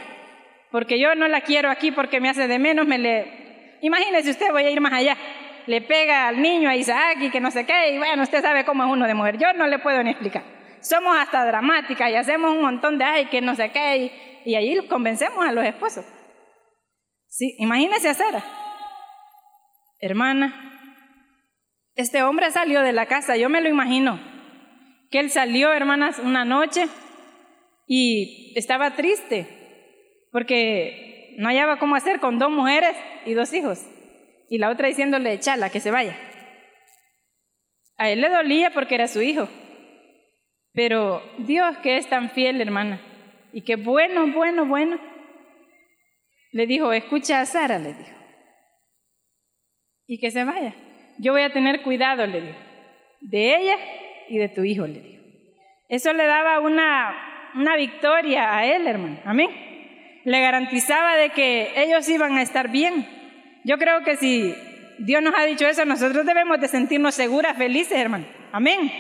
Porque 0.73 0.99
yo 0.99 1.15
no 1.15 1.29
la 1.29 1.43
quiero 1.43 1.71
aquí 1.71 1.93
porque 1.93 2.21
me 2.21 2.29
hace 2.29 2.49
de 2.49 2.59
menos, 2.59 2.87
me 2.87 2.99
le... 2.99 3.79
Imagínese 3.81 4.31
usted, 4.31 4.51
voy 4.51 4.65
a 4.65 4.71
ir 4.71 4.81
más 4.81 4.93
allá. 4.93 5.17
Le 5.67 5.81
pega 5.83 6.27
al 6.29 6.43
niño 6.43 6.69
a 6.69 6.75
Isaac 6.75 7.19
y 7.21 7.31
que 7.31 7.41
no 7.41 7.51
sé 7.51 7.65
qué, 7.65 7.95
y 7.95 7.99
bueno, 7.99 8.23
usted 8.23 8.43
sabe 8.43 8.65
cómo 8.65 8.85
es 8.85 8.91
uno 8.91 9.07
de 9.07 9.15
mujer. 9.15 9.39
Yo 9.39 9.53
no 9.53 9.69
le 9.69 9.79
puedo 9.79 10.03
ni 10.03 10.11
explicar. 10.11 10.43
Somos 10.81 11.17
hasta 11.17 11.47
dramáticas 11.47 12.11
y 12.11 12.17
hacemos 12.17 12.51
un 12.51 12.61
montón 12.61 12.99
de 12.99 13.05
ay, 13.05 13.27
que 13.27 13.41
no 13.41 13.55
sé 13.55 13.71
qué, 13.71 13.97
y, 13.97 14.51
y 14.51 14.55
ahí 14.57 14.77
convencemos 14.89 15.47
a 15.47 15.53
los 15.53 15.65
esposos. 15.65 16.05
Sí, 17.37 17.57
imagínese 17.59 18.09
a 18.09 18.15
Sara. 18.15 18.45
Hermana, 19.99 20.55
este 21.97 22.23
hombre 22.23 22.53
salió 22.53 22.81
de 22.81 22.93
la 22.93 23.07
casa, 23.07 23.37
yo 23.37 23.49
me 23.49 23.61
lo 23.61 23.69
imagino, 23.69 24.21
que 25.11 25.19
él 25.19 25.31
salió, 25.31 25.73
hermanas, 25.73 26.21
una 26.21 26.45
noche 26.45 26.87
y 27.89 28.53
estaba 28.57 28.95
triste 28.95 29.49
porque 30.31 31.35
no 31.39 31.49
hallaba 31.49 31.81
cómo 31.81 31.97
hacer 31.97 32.21
con 32.21 32.39
dos 32.39 32.53
mujeres 32.53 32.97
y 33.27 33.35
dos 33.35 33.53
hijos. 33.53 33.85
Y 34.49 34.59
la 34.59 34.71
otra 34.71 34.87
diciéndole, 34.87 35.41
chala, 35.41 35.71
que 35.71 35.81
se 35.81 35.91
vaya. 35.91 36.17
A 37.97 38.11
él 38.11 38.21
le 38.21 38.29
dolía 38.29 38.71
porque 38.71 38.95
era 38.95 39.09
su 39.09 39.23
hijo. 39.23 39.49
Pero 40.73 41.21
Dios 41.39 41.79
que 41.79 41.97
es 41.97 42.09
tan 42.09 42.31
fiel, 42.31 42.61
hermana, 42.61 43.01
y 43.53 43.63
que 43.63 43.75
bueno, 43.75 44.29
bueno, 44.33 44.67
bueno, 44.67 45.01
le 46.55 46.69
dijo, 46.69 46.93
escucha 46.93 47.41
a 47.41 47.47
Sara, 47.47 47.81
le 47.81 47.95
dijo, 47.95 48.17
y 50.07 50.21
que 50.21 50.31
se 50.31 50.45
vaya. 50.45 50.73
Yo 51.19 51.33
voy 51.33 51.43
a 51.43 51.53
tener 51.53 51.83
cuidado, 51.83 52.25
le 52.29 52.43
dijo, 52.43 52.59
de 53.23 53.57
ella 53.57 53.77
y 54.29 54.39
de 54.39 54.49
tu 54.49 54.63
hijo, 54.63 54.87
le 54.87 55.01
dijo. 55.01 55.25
Eso 55.89 56.13
le 56.13 56.25
daba 56.25 56.61
una, 56.61 57.51
una 57.57 57.75
victoria 57.75 58.57
a 58.57 58.67
él, 58.67 58.87
hermano. 58.87 59.19
Amén. 59.25 59.51
Le 60.25 60.41
garantizaba 60.41 61.17
de 61.17 61.31
que 61.31 61.73
ellos 61.75 62.09
iban 62.09 62.39
a 62.39 62.43
estar 62.43 62.71
bien. 62.71 63.05
Yo 63.65 63.77
creo 63.77 64.05
que 64.05 64.17
si 64.17 64.55
Dios 65.01 65.25
nos 65.25 65.35
ha 65.35 65.43
dicho 65.47 65.67
eso, 65.67 65.85
nosotros 65.85 66.25
debemos 66.25 66.61
de 66.61 66.69
sentirnos 66.69 67.17
seguras, 67.17 67.59
felices, 67.59 67.99
hermano. 67.99 68.27
Amén. 68.53 68.93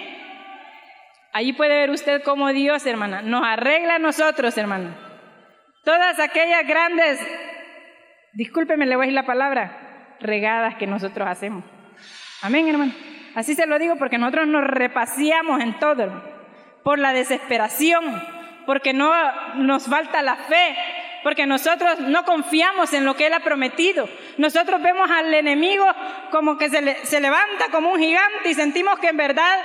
Ahí 1.32 1.52
puede 1.52 1.78
ver 1.78 1.90
usted 1.90 2.20
cómo 2.24 2.52
Dios, 2.52 2.84
hermana, 2.84 3.22
nos 3.22 3.44
arregla 3.46 3.94
a 3.94 4.00
nosotros, 4.00 4.58
hermana. 4.58 5.04
Todas 5.84 6.18
aquellas 6.18 6.66
grandes, 6.66 7.20
discúlpeme, 8.34 8.86
le 8.86 8.96
voy 8.96 9.04
a 9.04 9.06
decir 9.06 9.14
la 9.14 9.26
palabra, 9.26 10.16
regadas 10.20 10.76
que 10.76 10.86
nosotros 10.86 11.26
hacemos. 11.28 11.64
Amén, 12.42 12.68
hermano. 12.68 12.92
Así 13.34 13.54
se 13.54 13.66
lo 13.66 13.78
digo 13.78 13.96
porque 13.96 14.18
nosotros 14.18 14.46
nos 14.46 14.64
repaseamos 14.64 15.60
en 15.60 15.78
todo, 15.78 16.22
por 16.82 16.98
la 16.98 17.12
desesperación, 17.12 18.04
porque 18.66 18.92
no 18.92 19.12
nos 19.56 19.86
falta 19.86 20.22
la 20.22 20.36
fe, 20.36 20.76
porque 21.22 21.46
nosotros 21.46 22.00
no 22.00 22.24
confiamos 22.24 22.92
en 22.92 23.04
lo 23.04 23.16
que 23.16 23.26
Él 23.26 23.32
ha 23.32 23.40
prometido. 23.40 24.08
Nosotros 24.38 24.82
vemos 24.82 25.10
al 25.10 25.32
enemigo 25.32 25.86
como 26.30 26.58
que 26.58 26.68
se, 26.68 27.06
se 27.06 27.20
levanta 27.20 27.70
como 27.70 27.92
un 27.92 27.98
gigante 27.98 28.50
y 28.50 28.54
sentimos 28.54 28.98
que 28.98 29.08
en 29.08 29.16
verdad 29.16 29.58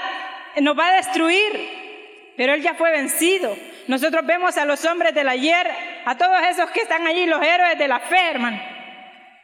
nos 0.61 0.77
va 0.77 0.87
a 0.87 0.93
destruir, 0.93 2.33
pero 2.37 2.53
Él 2.53 2.61
ya 2.61 2.73
fue 2.73 2.91
vencido. 2.91 3.55
Nosotros 3.89 4.23
vemos 4.23 4.55
a 4.55 4.65
los 4.65 4.85
hombres 4.85 5.15
del 5.15 5.27
ayer, 5.27 5.67
a 6.05 6.15
todos 6.15 6.39
esos 6.47 6.69
que 6.69 6.81
están 6.81 7.07
allí, 7.07 7.25
los 7.25 7.41
héroes 7.41 7.75
de 7.79 7.87
la 7.87 7.99
fe, 7.99 8.29
hermano. 8.29 8.61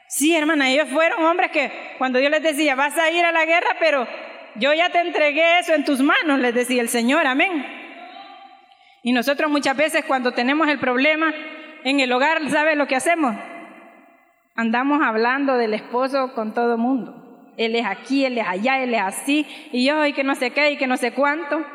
Sí, 0.08 0.36
hermana, 0.36 0.69
ellos 0.69 0.88
fueron 0.89 1.25
hombres 1.25 1.49
que 1.49 1.71
cuando 1.97 2.19
Dios 2.19 2.29
les 2.29 2.43
decía, 2.43 2.75
vas 2.75 2.95
a 2.95 3.10
ir 3.10 3.25
a 3.25 3.31
la 3.31 3.43
guerra, 3.43 3.75
pero 3.79 4.08
yo 4.53 4.71
ya 4.71 4.91
te 4.91 4.99
entregué 4.99 5.58
eso 5.58 5.73
en 5.73 5.84
tus 5.84 5.99
manos, 5.99 6.39
les 6.39 6.53
decía 6.53 6.84
el 6.84 6.89
Señor, 6.89 7.25
amén. 7.25 7.65
Y 9.01 9.13
nosotros 9.13 9.49
muchas 9.49 9.75
veces 9.75 10.05
cuando 10.05 10.34
tenemos 10.34 10.67
el 10.67 10.77
problema 10.77 11.34
en 11.84 11.99
el 11.99 12.12
hogar, 12.12 12.47
¿sabe 12.51 12.75
lo 12.75 12.86
que 12.86 12.95
hacemos? 12.95 13.36
Andamos 14.53 15.01
hablando 15.03 15.58
del 15.58 15.73
esposo 15.73 16.36
con 16.36 16.53
todo 16.53 16.77
mundo. 16.77 17.51
Él 17.58 17.75
es 17.75 17.88
aquí, 17.88 18.25
él 18.25 18.38
es 18.38 18.47
allá, 18.47 18.77
él 18.84 18.93
es 18.93 19.01
así, 19.01 19.47
y 19.71 19.88
yo, 19.88 20.05
y 20.05 20.13
que 20.13 20.23
no 20.23 20.36
sé 20.36 20.51
qué, 20.51 20.69
y 20.69 20.77
que 20.77 20.86
no 20.86 20.97
sé 20.97 21.13
cuánto. 21.13 21.65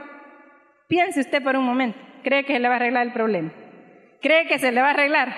Piense 0.86 1.18
usted 1.18 1.42
por 1.42 1.56
un 1.56 1.64
momento, 1.64 1.98
¿cree 2.22 2.44
que 2.44 2.54
se 2.54 2.60
le 2.60 2.68
va 2.68 2.74
a 2.74 2.76
arreglar 2.76 3.06
el 3.06 3.12
problema? 3.12 3.52
¿Cree 4.20 4.46
que 4.46 4.58
se 4.58 4.72
le 4.72 4.80
va 4.80 4.88
a 4.88 4.90
arreglar? 4.90 5.34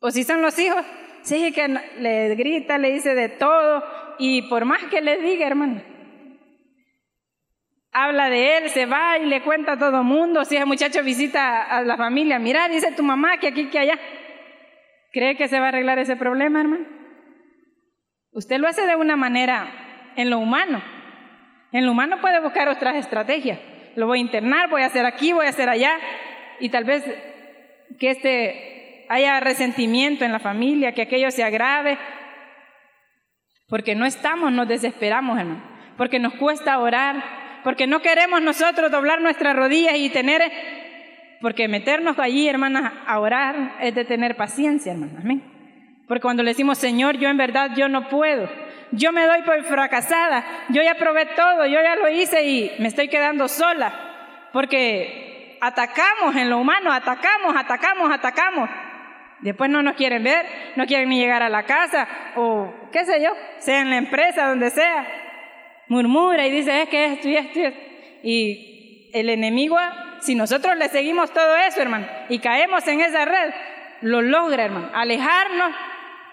O 0.00 0.10
si 0.10 0.24
son 0.24 0.42
los 0.42 0.58
hijos, 0.58 0.84
sí 1.22 1.52
que 1.52 1.68
le 1.68 2.34
grita, 2.34 2.78
le 2.78 2.92
dice 2.92 3.14
de 3.14 3.28
todo, 3.28 3.84
y 4.18 4.42
por 4.42 4.64
más 4.64 4.82
que 4.84 5.00
le 5.00 5.18
diga, 5.18 5.46
hermano, 5.46 5.82
habla 7.92 8.30
de 8.30 8.58
él, 8.58 8.70
se 8.70 8.86
va 8.86 9.18
y 9.18 9.26
le 9.26 9.42
cuenta 9.42 9.72
a 9.72 9.78
todo 9.78 10.02
mundo. 10.02 10.44
Si 10.44 10.56
el 10.56 10.66
muchacho 10.66 11.02
visita 11.02 11.62
a 11.62 11.82
la 11.82 11.96
familia, 11.96 12.38
mira, 12.38 12.68
dice 12.68 12.92
tu 12.92 13.02
mamá 13.02 13.38
que 13.38 13.48
aquí, 13.48 13.66
que 13.66 13.78
allá. 13.78 13.98
¿Cree 15.12 15.36
que 15.36 15.48
se 15.48 15.60
va 15.60 15.66
a 15.66 15.68
arreglar 15.68 15.98
ese 15.98 16.16
problema, 16.16 16.60
hermano? 16.60 16.86
Usted 18.32 18.58
lo 18.58 18.66
hace 18.66 18.86
de 18.86 18.96
una 18.96 19.14
manera 19.16 20.12
en 20.16 20.30
lo 20.30 20.38
humano. 20.38 20.82
En 21.70 21.84
lo 21.84 21.92
humano 21.92 22.20
puede 22.20 22.40
buscar 22.40 22.68
otras 22.68 22.96
estrategias. 22.96 23.58
Lo 23.96 24.06
voy 24.06 24.18
a 24.18 24.22
internar, 24.22 24.68
voy 24.70 24.82
a 24.82 24.86
hacer 24.86 25.04
aquí, 25.04 25.32
voy 25.32 25.46
a 25.46 25.50
hacer 25.50 25.68
allá. 25.68 25.98
Y 26.60 26.68
tal 26.68 26.84
vez 26.84 27.04
que 27.98 28.10
este 28.10 29.06
haya 29.08 29.40
resentimiento 29.40 30.24
en 30.24 30.32
la 30.32 30.38
familia, 30.38 30.92
que 30.92 31.02
aquello 31.02 31.30
se 31.30 31.44
agrave. 31.44 31.98
Porque 33.68 33.94
no 33.94 34.06
estamos, 34.06 34.52
nos 34.52 34.68
desesperamos, 34.68 35.38
hermano. 35.38 35.62
Porque 35.96 36.18
nos 36.18 36.34
cuesta 36.34 36.78
orar. 36.78 37.22
Porque 37.64 37.86
no 37.86 38.00
queremos 38.00 38.42
nosotros 38.42 38.90
doblar 38.90 39.20
nuestras 39.20 39.54
rodillas 39.54 39.96
y 39.96 40.10
tener. 40.10 40.42
Porque 41.40 41.68
meternos 41.68 42.18
allí, 42.18 42.48
hermanas, 42.48 42.92
a 43.06 43.18
orar 43.18 43.76
es 43.80 43.94
de 43.94 44.04
tener 44.04 44.36
paciencia, 44.36 44.92
hermanas. 44.92 45.22
Amén. 45.22 45.52
Porque 46.06 46.22
cuando 46.22 46.42
le 46.42 46.50
decimos, 46.50 46.78
Señor, 46.78 47.16
yo 47.18 47.28
en 47.28 47.36
verdad 47.36 47.70
yo 47.74 47.88
no 47.88 48.08
puedo, 48.08 48.48
yo 48.92 49.12
me 49.12 49.26
doy 49.26 49.42
por 49.42 49.62
fracasada, 49.64 50.44
yo 50.68 50.82
ya 50.82 50.94
probé 50.94 51.26
todo, 51.26 51.66
yo 51.66 51.80
ya 51.82 51.96
lo 51.96 52.08
hice 52.08 52.42
y 52.44 52.72
me 52.78 52.88
estoy 52.88 53.08
quedando 53.08 53.48
sola, 53.48 53.92
porque 54.52 55.58
atacamos 55.60 56.36
en 56.36 56.50
lo 56.50 56.58
humano, 56.58 56.92
atacamos, 56.92 57.56
atacamos, 57.56 58.10
atacamos. 58.12 58.68
Después 59.40 59.70
no 59.70 59.82
nos 59.82 59.94
quieren 59.94 60.22
ver, 60.22 60.46
no 60.76 60.86
quieren 60.86 61.08
ni 61.08 61.18
llegar 61.18 61.42
a 61.42 61.48
la 61.48 61.64
casa 61.64 62.06
o 62.36 62.72
qué 62.92 63.04
sé 63.04 63.20
yo, 63.22 63.30
sea 63.58 63.80
en 63.80 63.90
la 63.90 63.96
empresa, 63.96 64.46
donde 64.46 64.70
sea. 64.70 65.06
Murmura 65.88 66.46
y 66.46 66.50
dice, 66.50 66.82
es 66.82 66.88
que 66.88 67.04
esto 67.06 67.28
y 67.28 67.36
esto 67.36 67.58
y 67.58 67.64
esto. 67.64 67.80
Y 68.22 69.10
el 69.14 69.30
enemigo, 69.30 69.76
si 70.20 70.34
nosotros 70.34 70.76
le 70.76 70.88
seguimos 70.88 71.32
todo 71.32 71.56
eso, 71.56 71.80
hermano, 71.80 72.06
y 72.28 72.38
caemos 72.38 72.86
en 72.86 73.00
esa 73.00 73.24
red, 73.24 73.52
lo 74.00 74.22
logra, 74.22 74.64
hermano, 74.64 74.90
alejarnos 74.94 75.72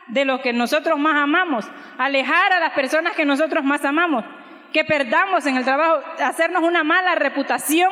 de 0.10 0.26
lo 0.26 0.42
que 0.42 0.54
nosotros 0.54 1.00
más 1.00 1.16
amamos, 1.16 1.66
alejar 1.98 2.54
a 2.54 2.60
las 2.60 2.74
personas 2.74 3.16
que 3.16 3.26
nosotros 3.26 3.64
más 3.64 3.86
amamos, 3.86 4.26
que 4.74 4.84
perdamos 4.84 5.46
en 5.46 5.58
el 5.58 5.64
trabajo, 5.64 6.04
hacernos 6.24 6.64
una 6.64 6.84
mala 6.84 7.16
reputación, 7.16 7.92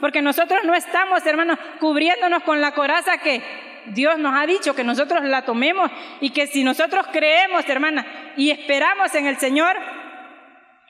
porque 0.00 0.22
nosotros 0.22 0.60
no 0.64 0.74
estamos, 0.74 1.24
hermanos, 1.26 1.58
cubriéndonos 1.80 2.42
con 2.42 2.60
la 2.60 2.72
coraza 2.72 3.18
que 3.18 3.42
Dios 3.86 4.18
nos 4.18 4.34
ha 4.34 4.46
dicho, 4.46 4.74
que 4.74 4.84
nosotros 4.84 5.24
la 5.24 5.42
tomemos 5.42 5.90
y 6.20 6.30
que 6.30 6.46
si 6.46 6.64
nosotros 6.64 7.06
creemos, 7.12 7.68
hermana, 7.68 8.06
y 8.36 8.50
esperamos 8.50 9.14
en 9.14 9.26
el 9.26 9.36
Señor, 9.36 9.76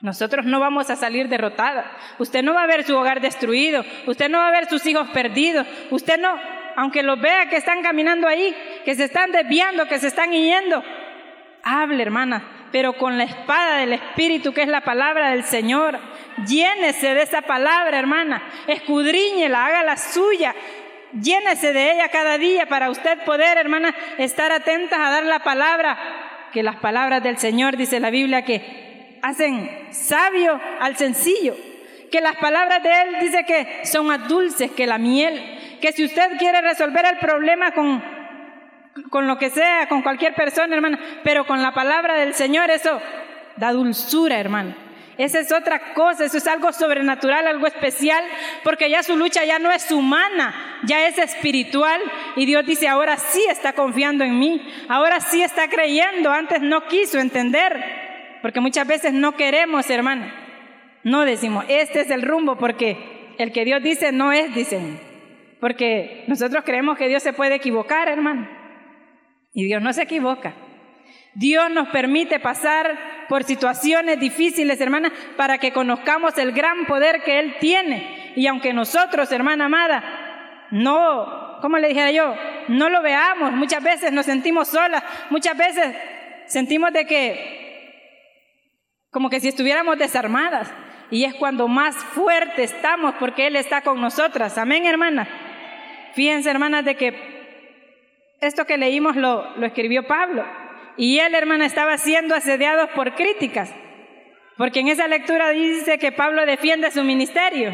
nosotros 0.01 0.45
no 0.45 0.59
vamos 0.59 0.89
a 0.89 0.95
salir 0.95 1.27
derrotadas. 1.27 1.85
Usted 2.19 2.43
no 2.43 2.53
va 2.53 2.63
a 2.63 2.67
ver 2.67 2.83
su 2.83 2.95
hogar 2.95 3.21
destruido, 3.21 3.83
usted 4.05 4.29
no 4.29 4.39
va 4.39 4.49
a 4.49 4.51
ver 4.51 4.69
sus 4.69 4.85
hijos 4.85 5.07
perdidos, 5.09 5.65
usted 5.89 6.19
no, 6.19 6.37
aunque 6.77 7.01
los 7.01 7.19
vea 7.19 7.49
que 7.49 7.55
están 7.55 7.81
caminando 7.81 8.27
ahí, 8.27 8.55
que 8.85 8.93
se 8.93 9.05
están 9.05 9.31
desviando, 9.31 9.87
que 9.87 9.97
se 9.97 10.09
están 10.09 10.31
yendo, 10.31 10.83
hable, 11.63 12.03
hermana, 12.03 12.69
pero 12.71 12.93
con 12.93 13.17
la 13.17 13.23
espada 13.23 13.77
del 13.77 13.93
Espíritu, 13.93 14.53
que 14.53 14.61
es 14.61 14.67
la 14.67 14.81
palabra 14.81 15.31
del 15.31 15.43
Señor. 15.43 15.99
Llénese 16.45 17.15
de 17.15 17.23
esa 17.23 17.41
palabra, 17.41 17.97
hermana. 17.97 18.43
Escudriñela, 18.67 19.65
haga 19.65 19.83
la 19.83 19.97
suya. 19.97 20.53
Llénese 21.19 21.73
de 21.73 21.93
ella 21.93 22.09
cada 22.09 22.37
día 22.37 22.67
para 22.67 22.91
usted 22.91 23.23
poder, 23.23 23.57
hermana, 23.57 23.95
estar 24.19 24.51
atentas 24.51 24.99
a 24.99 25.09
dar 25.09 25.23
la 25.23 25.39
palabra. 25.39 25.97
Que 26.53 26.61
las 26.61 26.75
palabras 26.75 27.23
del 27.23 27.39
Señor, 27.39 27.75
dice 27.75 27.99
la 27.99 28.11
Biblia, 28.11 28.45
que 28.45 29.17
hacen 29.23 29.87
sabio 29.89 30.61
al 30.79 30.95
sencillo. 30.95 31.55
Que 32.11 32.21
las 32.21 32.35
palabras 32.35 32.83
de 32.83 32.89
Él 33.01 33.15
dice 33.19 33.45
que 33.45 33.83
son 33.83 34.05
más 34.05 34.27
dulces 34.27 34.69
que 34.69 34.85
la 34.85 34.99
miel 34.99 35.56
que 35.81 35.91
si 35.91 36.05
usted 36.05 36.37
quiere 36.37 36.61
resolver 36.61 37.05
el 37.05 37.17
problema 37.17 37.71
con, 37.71 38.03
con 39.09 39.27
lo 39.27 39.37
que 39.37 39.49
sea, 39.49 39.87
con 39.87 40.01
cualquier 40.01 40.33
persona, 40.33 40.75
hermana, 40.75 40.99
pero 41.23 41.45
con 41.45 41.61
la 41.61 41.73
palabra 41.73 42.15
del 42.15 42.33
Señor, 42.33 42.69
eso 42.69 43.01
da 43.57 43.71
dulzura, 43.71 44.39
hermano. 44.39 44.87
Esa 45.17 45.39
es 45.39 45.51
otra 45.51 45.93
cosa, 45.95 46.25
eso 46.25 46.37
es 46.37 46.45
algo 46.45 46.71
sobrenatural, 46.71 47.47
algo 47.47 47.65
especial, 47.65 48.23
porque 48.63 48.89
ya 48.89 49.01
su 49.01 49.17
lucha 49.17 49.43
ya 49.45 49.57
no 49.57 49.71
es 49.71 49.91
humana, 49.91 50.53
ya 50.83 51.07
es 51.07 51.17
espiritual. 51.17 51.99
Y 52.35 52.45
Dios 52.45 52.65
dice, 52.65 52.87
ahora 52.87 53.17
sí 53.17 53.43
está 53.49 53.73
confiando 53.73 54.23
en 54.23 54.37
mí, 54.37 54.61
ahora 54.87 55.19
sí 55.19 55.41
está 55.41 55.69
creyendo, 55.69 56.31
antes 56.31 56.61
no 56.61 56.87
quiso 56.87 57.17
entender, 57.17 57.83
porque 58.43 58.59
muchas 58.59 58.85
veces 58.85 59.11
no 59.11 59.35
queremos, 59.35 59.89
hermana. 59.89 60.31
No 61.03 61.25
decimos, 61.25 61.65
este 61.67 62.01
es 62.01 62.11
el 62.11 62.21
rumbo, 62.21 62.57
porque 62.57 63.33
el 63.39 63.51
que 63.51 63.65
Dios 63.65 63.81
dice 63.81 64.11
no 64.11 64.31
es, 64.31 64.53
dicen. 64.53 65.06
Porque 65.59 66.23
nosotros 66.27 66.63
creemos 66.63 66.97
que 66.97 67.07
Dios 67.07 67.23
se 67.23 67.33
puede 67.33 67.55
equivocar, 67.55 68.07
hermano. 68.07 68.47
Y 69.53 69.65
Dios 69.65 69.81
no 69.81 69.91
se 69.93 70.03
equivoca. 70.03 70.53
Dios 71.33 71.69
nos 71.71 71.89
permite 71.89 72.39
pasar 72.39 73.25
por 73.29 73.43
situaciones 73.43 74.19
difíciles, 74.19 74.79
hermana, 74.81 75.11
para 75.35 75.57
que 75.57 75.71
conozcamos 75.71 76.37
el 76.37 76.51
gran 76.51 76.85
poder 76.85 77.21
que 77.23 77.39
Él 77.39 77.55
tiene. 77.59 78.33
Y 78.35 78.47
aunque 78.47 78.73
nosotros, 78.73 79.31
hermana 79.31 79.65
amada, 79.65 80.67
no, 80.71 81.59
como 81.61 81.77
le 81.77 81.89
dijera 81.89 82.11
yo, 82.11 82.35
no 82.67 82.89
lo 82.89 83.01
veamos, 83.01 83.51
muchas 83.53 83.83
veces 83.83 84.11
nos 84.11 84.25
sentimos 84.25 84.67
solas, 84.67 85.03
muchas 85.29 85.57
veces 85.57 85.95
sentimos 86.47 86.91
de 86.93 87.05
que, 87.05 88.31
como 89.11 89.29
que 89.29 89.39
si 89.39 89.49
estuviéramos 89.49 89.97
desarmadas. 89.97 90.73
Y 91.09 91.23
es 91.23 91.35
cuando 91.35 91.67
más 91.67 91.95
fuerte 91.95 92.63
estamos 92.63 93.15
porque 93.19 93.47
Él 93.47 93.55
está 93.55 93.81
con 93.81 94.01
nosotras. 94.01 94.57
Amén, 94.57 94.85
hermana. 94.85 95.27
Fíjense, 96.17 96.49
hermanas, 96.49 96.83
de 96.83 96.95
que 96.95 97.13
esto 98.41 98.65
que 98.65 98.79
leímos 98.79 99.15
lo, 99.15 99.63
escribió 99.63 100.07
Pablo. 100.07 100.43
Y 100.97 101.19
él, 101.19 101.35
hermana, 101.35 101.67
estaba 101.67 101.95
siendo 101.99 102.33
asediado 102.33 102.87
por 102.95 103.13
críticas. 103.13 103.71
Porque 104.57 104.79
en 104.79 104.87
esa 104.87 105.07
lectura 105.07 105.51
dice 105.51 105.99
que 105.99 106.11
Pablo 106.11 106.43
defiende 106.47 106.89
su 106.89 107.03
ministerio. 107.03 107.71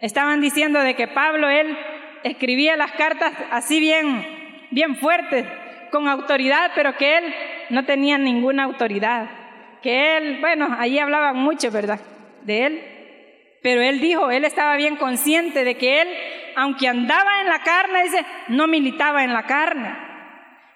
Estaban 0.00 0.40
diciendo 0.40 0.80
de 0.80 0.94
que 0.94 1.08
Pablo, 1.08 1.50
él 1.50 1.76
escribía 2.24 2.74
las 2.78 2.92
cartas 2.92 3.34
así 3.50 3.80
bien, 3.80 4.24
bien 4.70 4.96
fuertes, 4.96 5.44
con 5.90 6.08
autoridad, 6.08 6.70
pero 6.74 6.96
que 6.96 7.18
él 7.18 7.34
no 7.68 7.84
tenía 7.84 8.16
ninguna 8.16 8.64
autoridad. 8.64 9.28
Que 9.82 10.16
él, 10.16 10.38
bueno, 10.40 10.74
allí 10.78 10.98
hablaban 10.98 11.36
mucho, 11.36 11.70
¿verdad? 11.70 12.00
De 12.44 12.64
él. 12.64 12.97
Pero 13.62 13.82
él 13.82 14.00
dijo, 14.00 14.30
él 14.30 14.44
estaba 14.44 14.76
bien 14.76 14.96
consciente 14.96 15.64
de 15.64 15.76
que 15.76 16.02
él 16.02 16.08
aunque 16.58 16.88
andaba 16.88 17.40
en 17.40 17.48
la 17.48 17.60
carne, 17.60 18.02
dice, 18.02 18.26
no 18.48 18.66
militaba 18.66 19.22
en 19.22 19.32
la 19.32 19.44
carne. 19.44 19.96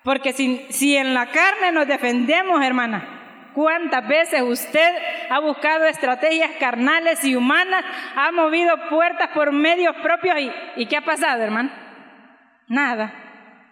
Porque 0.05 0.33
si, 0.33 0.97
en 0.97 1.13
la 1.13 1.27
carne 1.27 1.73
nos 1.73 1.89
defendemos, 1.89 2.65
hermana, 2.65 3.51
¿cuántas 3.53 4.07
veces 4.07 4.43
usted 4.43 4.95
ha 5.29 5.41
buscado 5.41 5.87
estrategias 5.87 6.53
carnales 6.61 7.25
y 7.25 7.35
humanas, 7.35 7.85
ha 8.15 8.31
movido 8.31 8.77
puertas 8.91 9.31
por 9.31 9.51
medios 9.51 9.97
propios. 9.97 10.39
¿Y, 10.39 10.53
¿y 10.77 10.87
qué 10.87 10.99
ha 10.99 11.05
pasado, 11.05 11.43
hermano? 11.43 11.71
Nada, 12.69 13.13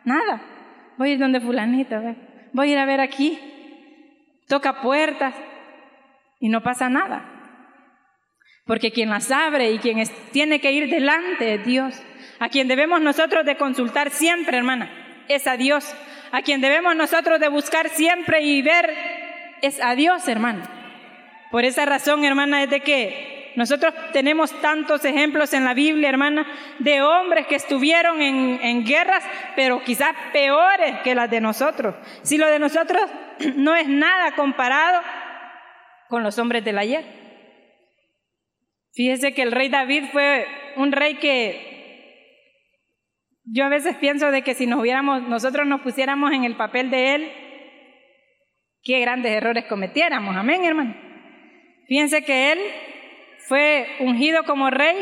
nada. 0.04 0.40
Voy 0.96 1.10
a 1.10 1.12
ir 1.12 1.18
donde 1.20 1.40
fulanito, 1.40 1.96
voy 2.52 2.70
a 2.70 2.72
ir 2.72 2.78
a 2.78 2.86
ver 2.86 3.00
aquí. 3.00 3.38
Toca 4.48 4.80
puertas 4.80 5.32
y 6.40 6.48
no 6.48 6.60
pasa 6.60 6.88
nada. 6.88 7.39
Porque 8.70 8.92
quien 8.92 9.10
las 9.10 9.32
abre 9.32 9.72
y 9.72 9.80
quien 9.80 10.00
tiene 10.30 10.60
que 10.60 10.70
ir 10.70 10.88
delante 10.88 11.54
es 11.54 11.66
Dios. 11.66 12.00
A 12.38 12.48
quien 12.50 12.68
debemos 12.68 13.00
nosotros 13.00 13.44
de 13.44 13.56
consultar 13.56 14.10
siempre, 14.10 14.58
hermana, 14.58 14.88
es 15.26 15.48
a 15.48 15.56
Dios. 15.56 15.92
A 16.30 16.42
quien 16.42 16.60
debemos 16.60 16.94
nosotros 16.94 17.40
de 17.40 17.48
buscar 17.48 17.88
siempre 17.88 18.42
y 18.42 18.62
ver 18.62 18.94
es 19.60 19.82
a 19.82 19.96
Dios, 19.96 20.28
hermana. 20.28 20.62
Por 21.50 21.64
esa 21.64 21.84
razón, 21.84 22.24
hermana, 22.24 22.62
es 22.62 22.70
de 22.70 22.78
que 22.78 23.52
nosotros 23.56 23.92
tenemos 24.12 24.52
tantos 24.60 25.04
ejemplos 25.04 25.52
en 25.52 25.64
la 25.64 25.74
Biblia, 25.74 26.08
hermana, 26.08 26.46
de 26.78 27.02
hombres 27.02 27.48
que 27.48 27.56
estuvieron 27.56 28.22
en, 28.22 28.84
guerras, 28.84 29.24
pero 29.56 29.82
quizás 29.82 30.14
peores 30.32 31.00
que 31.00 31.16
las 31.16 31.28
de 31.28 31.40
nosotros. 31.40 31.96
Si 32.22 32.38
lo 32.38 32.46
de 32.46 32.60
nosotros 32.60 33.02
no 33.56 33.74
es 33.74 33.88
nada 33.88 34.36
comparado 34.36 35.02
con 36.06 36.22
los 36.22 36.38
hombres 36.38 36.64
del 36.64 36.78
ayer. 36.78 37.19
Fíjese 38.92 39.32
que 39.32 39.42
el 39.42 39.52
rey 39.52 39.68
David 39.68 40.04
fue 40.12 40.46
un 40.76 40.92
rey 40.92 41.14
que 41.16 41.70
yo 43.44 43.64
a 43.64 43.68
veces 43.68 43.96
pienso 43.96 44.30
de 44.30 44.42
que 44.42 44.54
si 44.54 44.66
nos 44.66 44.80
hubiéramos, 44.80 45.22
nosotros 45.22 45.66
nos 45.66 45.80
pusiéramos 45.80 46.32
en 46.32 46.44
el 46.44 46.56
papel 46.56 46.90
de 46.90 47.14
él, 47.14 47.32
qué 48.82 49.00
grandes 49.00 49.32
errores 49.32 49.64
cometiéramos. 49.64 50.36
Amén, 50.36 50.64
hermano. 50.64 50.94
Fíjense 51.88 52.22
que 52.22 52.52
él 52.52 52.58
fue 53.48 53.86
ungido 54.00 54.44
como 54.44 54.70
rey, 54.70 54.96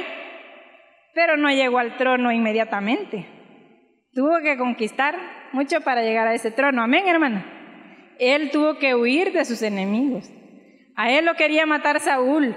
pero 1.14 1.37
no 1.37 1.51
llegó 1.51 1.79
al 1.79 1.96
trono 1.98 2.33
inmediatamente. 2.33 3.27
Tuvo 4.12 4.40
que 4.42 4.57
conquistar 4.57 5.16
mucho 5.53 5.83
para 5.83 6.03
llegar 6.03 6.27
a 6.27 6.35
ese 6.35 6.51
trono. 6.51 6.83
Amén, 6.83 7.07
hermano. 7.07 7.44
Él 8.18 8.51
tuvo 8.51 8.79
que 8.79 8.94
huir 8.94 9.33
de 9.33 9.44
sus 9.44 9.62
enemigos. 9.62 10.31
A 10.96 11.12
él 11.12 11.27
lo 11.27 11.35
quería 11.35 11.66
matar 11.66 12.01
Saúl. 12.01 12.57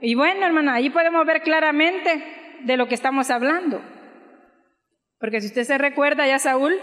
Y 0.00 0.14
bueno, 0.14 0.46
hermana, 0.46 0.74
ahí 0.74 0.90
podemos 0.90 1.26
ver 1.26 1.42
claramente 1.42 2.22
de 2.60 2.76
lo 2.76 2.88
que 2.88 2.94
estamos 2.94 3.30
hablando. 3.30 3.82
Porque 5.18 5.40
si 5.40 5.48
usted 5.48 5.64
se 5.64 5.78
recuerda, 5.78 6.26
ya 6.26 6.38
Saúl 6.38 6.76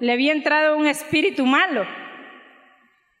le 0.00 0.12
había 0.12 0.32
entrado 0.32 0.76
un 0.76 0.86
espíritu 0.86 1.46
malo. 1.46 1.86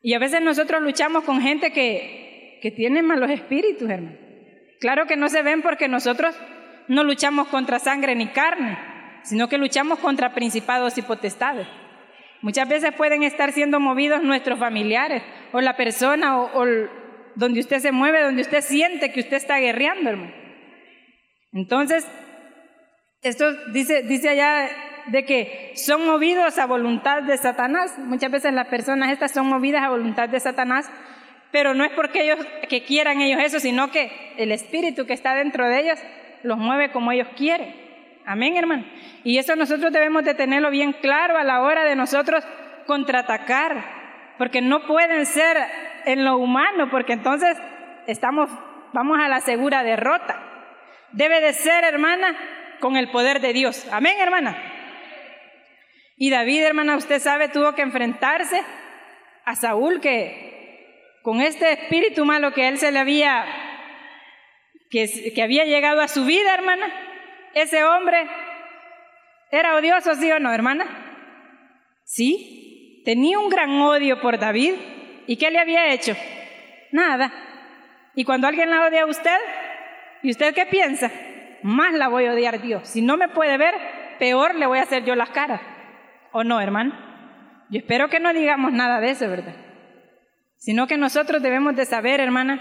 Y 0.02 0.14
a 0.14 0.18
veces 0.18 0.42
nosotros 0.42 0.82
luchamos 0.82 1.24
con 1.24 1.40
gente 1.40 1.72
que, 1.72 2.58
que 2.62 2.70
tiene 2.70 3.02
malos 3.02 3.30
espíritus, 3.30 3.88
hermano. 3.88 4.16
Claro 4.80 5.06
que 5.06 5.16
no 5.16 5.28
se 5.28 5.42
ven 5.42 5.62
porque 5.62 5.88
nosotros 5.88 6.34
no 6.88 7.04
luchamos 7.04 7.48
contra 7.48 7.78
sangre 7.78 8.14
ni 8.14 8.28
carne, 8.28 8.78
sino 9.22 9.48
que 9.48 9.58
luchamos 9.58 9.98
contra 9.98 10.34
principados 10.34 10.96
y 10.98 11.02
potestades. 11.02 11.66
Muchas 12.40 12.68
veces 12.68 12.94
pueden 12.94 13.22
estar 13.22 13.52
siendo 13.52 13.78
movidos 13.78 14.22
nuestros 14.22 14.58
familiares 14.58 15.22
o 15.52 15.60
la 15.60 15.76
persona 15.76 16.38
o, 16.38 16.62
o 16.62 16.66
donde 17.34 17.60
usted 17.60 17.78
se 17.78 17.92
mueve, 17.92 18.22
donde 18.22 18.42
usted 18.42 18.60
siente 18.60 19.12
que 19.12 19.20
usted 19.20 19.36
está 19.36 19.58
guerreando, 19.58 20.10
hermano. 20.10 20.32
Entonces, 21.52 22.06
esto 23.22 23.52
dice, 23.72 24.02
dice 24.02 24.28
allá 24.28 24.68
de 25.06 25.24
que 25.24 25.72
son 25.74 26.06
movidos 26.06 26.58
a 26.58 26.66
voluntad 26.66 27.22
de 27.22 27.36
Satanás. 27.36 27.98
Muchas 27.98 28.30
veces 28.30 28.52
las 28.52 28.68
personas 28.68 29.10
estas 29.10 29.32
son 29.32 29.46
movidas 29.46 29.82
a 29.82 29.90
voluntad 29.90 30.28
de 30.28 30.40
Satanás, 30.40 30.90
pero 31.50 31.74
no 31.74 31.84
es 31.84 31.90
porque 31.92 32.22
ellos 32.22 32.38
que 32.68 32.84
quieran 32.84 33.20
ellos 33.20 33.42
eso, 33.42 33.60
sino 33.60 33.90
que 33.90 34.10
el 34.36 34.52
espíritu 34.52 35.06
que 35.06 35.12
está 35.12 35.34
dentro 35.34 35.68
de 35.68 35.80
ellos 35.80 35.98
los 36.42 36.58
mueve 36.58 36.90
como 36.90 37.12
ellos 37.12 37.28
quieren. 37.36 37.74
Amén, 38.24 38.56
hermano. 38.56 38.84
Y 39.24 39.38
eso 39.38 39.56
nosotros 39.56 39.92
debemos 39.92 40.24
de 40.24 40.34
tenerlo 40.34 40.70
bien 40.70 40.92
claro 40.92 41.36
a 41.36 41.44
la 41.44 41.62
hora 41.62 41.84
de 41.84 41.96
nosotros 41.96 42.44
contraatacar, 42.86 43.84
porque 44.38 44.60
no 44.60 44.86
pueden 44.86 45.26
ser 45.26 45.56
en 46.06 46.24
lo 46.24 46.36
humano, 46.36 46.88
porque 46.90 47.12
entonces 47.12 47.56
estamos, 48.06 48.50
vamos 48.92 49.18
a 49.20 49.28
la 49.28 49.40
segura 49.40 49.82
derrota. 49.82 50.42
Debe 51.12 51.40
de 51.40 51.52
ser, 51.52 51.84
hermana, 51.84 52.36
con 52.80 52.96
el 52.96 53.10
poder 53.10 53.40
de 53.40 53.52
Dios. 53.52 53.86
Amén, 53.92 54.16
hermana. 54.18 54.56
Y 56.16 56.30
David, 56.30 56.62
hermana, 56.62 56.96
usted 56.96 57.20
sabe, 57.20 57.48
tuvo 57.48 57.74
que 57.74 57.82
enfrentarse 57.82 58.62
a 59.44 59.54
Saúl 59.54 60.00
que 60.00 61.18
con 61.22 61.40
este 61.40 61.72
espíritu 61.72 62.24
malo 62.24 62.52
que 62.52 62.68
él 62.68 62.78
se 62.78 62.92
le 62.92 62.98
había, 62.98 63.44
que, 64.90 65.32
que 65.34 65.42
había 65.42 65.64
llegado 65.64 66.00
a 66.00 66.08
su 66.08 66.24
vida, 66.24 66.54
hermana, 66.54 66.86
ese 67.54 67.84
hombre 67.84 68.28
era 69.50 69.76
odioso, 69.76 70.14
sí 70.14 70.30
o 70.30 70.38
no, 70.38 70.52
hermana. 70.52 70.86
Sí, 72.04 73.02
tenía 73.04 73.38
un 73.38 73.48
gran 73.48 73.70
odio 73.80 74.20
por 74.20 74.38
David 74.38 74.74
¿Y 75.26 75.36
qué 75.36 75.50
le 75.50 75.58
había 75.58 75.92
hecho? 75.92 76.16
Nada. 76.92 77.32
Y 78.14 78.24
cuando 78.24 78.48
alguien 78.48 78.70
la 78.70 78.86
odia 78.86 79.02
a 79.02 79.06
usted, 79.06 79.38
¿y 80.22 80.30
usted 80.30 80.54
qué 80.54 80.66
piensa? 80.66 81.10
Más 81.62 81.94
la 81.94 82.08
voy 82.08 82.26
a 82.26 82.32
odiar 82.32 82.60
Dios. 82.60 82.88
Si 82.88 83.02
no 83.02 83.16
me 83.16 83.28
puede 83.28 83.56
ver, 83.58 83.74
peor 84.18 84.54
le 84.54 84.66
voy 84.66 84.78
a 84.78 84.82
hacer 84.82 85.04
yo 85.04 85.14
las 85.14 85.30
caras. 85.30 85.60
¿O 86.32 86.44
no, 86.44 86.60
hermano? 86.60 86.92
Yo 87.70 87.78
espero 87.78 88.08
que 88.08 88.20
no 88.20 88.32
digamos 88.32 88.72
nada 88.72 89.00
de 89.00 89.10
eso, 89.10 89.28
¿verdad? 89.28 89.54
Sino 90.56 90.86
que 90.86 90.96
nosotros 90.96 91.42
debemos 91.42 91.76
de 91.76 91.86
saber, 91.86 92.20
hermana, 92.20 92.60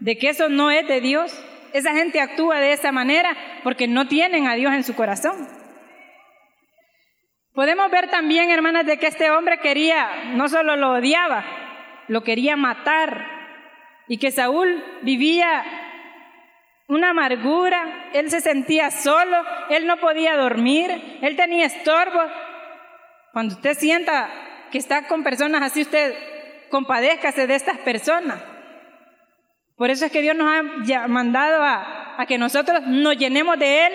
de 0.00 0.18
que 0.18 0.28
eso 0.28 0.48
no 0.48 0.70
es 0.70 0.86
de 0.88 1.00
Dios. 1.00 1.32
Esa 1.72 1.94
gente 1.94 2.20
actúa 2.20 2.60
de 2.60 2.72
esa 2.72 2.92
manera 2.92 3.36
porque 3.62 3.88
no 3.88 4.06
tienen 4.06 4.46
a 4.46 4.54
Dios 4.54 4.72
en 4.74 4.84
su 4.84 4.94
corazón. 4.94 5.48
Podemos 7.52 7.90
ver 7.90 8.10
también, 8.10 8.50
hermanas, 8.50 8.84
de 8.84 8.98
que 8.98 9.06
este 9.06 9.30
hombre 9.30 9.58
quería, 9.58 10.32
no 10.34 10.48
solo 10.48 10.76
lo 10.76 10.94
odiaba, 10.94 11.44
lo 12.08 12.22
quería 12.22 12.56
matar 12.56 13.26
y 14.08 14.18
que 14.18 14.30
Saúl 14.30 14.82
vivía 15.02 15.64
una 16.86 17.10
amargura, 17.10 18.10
él 18.12 18.30
se 18.30 18.40
sentía 18.40 18.90
solo, 18.90 19.36
él 19.70 19.86
no 19.86 19.96
podía 19.98 20.36
dormir, 20.36 21.18
él 21.22 21.36
tenía 21.36 21.66
estorbo. 21.66 22.20
Cuando 23.32 23.54
usted 23.54 23.74
sienta 23.74 24.28
que 24.70 24.78
está 24.78 25.06
con 25.06 25.22
personas 25.22 25.62
así, 25.62 25.82
usted 25.82 26.14
compadézcase 26.70 27.46
de 27.46 27.54
estas 27.54 27.78
personas. 27.78 28.42
Por 29.76 29.90
eso 29.90 30.04
es 30.04 30.12
que 30.12 30.22
Dios 30.22 30.36
nos 30.36 30.48
ha 30.48 31.08
mandado 31.08 31.62
a, 31.62 32.20
a 32.20 32.26
que 32.26 32.38
nosotros 32.38 32.82
nos 32.86 33.16
llenemos 33.16 33.58
de 33.58 33.86
Él 33.86 33.92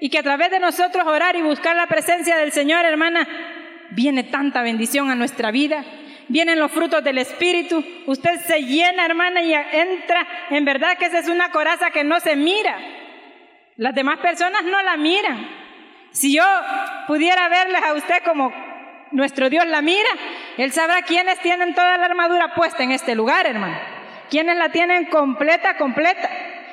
y 0.00 0.08
que 0.08 0.18
a 0.18 0.22
través 0.22 0.50
de 0.50 0.60
nosotros 0.60 1.06
orar 1.06 1.36
y 1.36 1.42
buscar 1.42 1.74
la 1.74 1.88
presencia 1.88 2.36
del 2.36 2.52
Señor, 2.52 2.84
hermana, 2.84 3.26
viene 3.90 4.22
tanta 4.22 4.62
bendición 4.62 5.10
a 5.10 5.14
nuestra 5.14 5.50
vida 5.50 5.84
vienen 6.28 6.58
los 6.58 6.70
frutos 6.70 7.02
del 7.02 7.18
Espíritu. 7.18 7.84
Usted 8.06 8.40
se 8.46 8.62
llena, 8.62 9.04
hermana, 9.04 9.42
y 9.42 9.52
entra. 9.54 10.26
En 10.50 10.64
verdad 10.64 10.96
que 10.98 11.06
esa 11.06 11.18
es 11.18 11.28
una 11.28 11.50
coraza 11.50 11.90
que 11.90 12.04
no 12.04 12.20
se 12.20 12.36
mira. 12.36 12.76
Las 13.76 13.94
demás 13.94 14.18
personas 14.18 14.64
no 14.64 14.82
la 14.82 14.96
miran. 14.96 15.48
Si 16.10 16.34
yo 16.34 16.44
pudiera 17.06 17.48
verles 17.48 17.82
a 17.82 17.94
usted 17.94 18.22
como 18.24 18.52
nuestro 19.10 19.48
Dios 19.50 19.66
la 19.66 19.82
mira, 19.82 20.10
Él 20.56 20.72
sabrá 20.72 21.02
quiénes 21.02 21.38
tienen 21.40 21.74
toda 21.74 21.96
la 21.98 22.06
armadura 22.06 22.54
puesta 22.54 22.82
en 22.82 22.92
este 22.92 23.14
lugar, 23.14 23.46
hermano. 23.46 23.78
Quiénes 24.30 24.56
la 24.56 24.70
tienen 24.70 25.06
completa, 25.06 25.76
completa. 25.76 26.28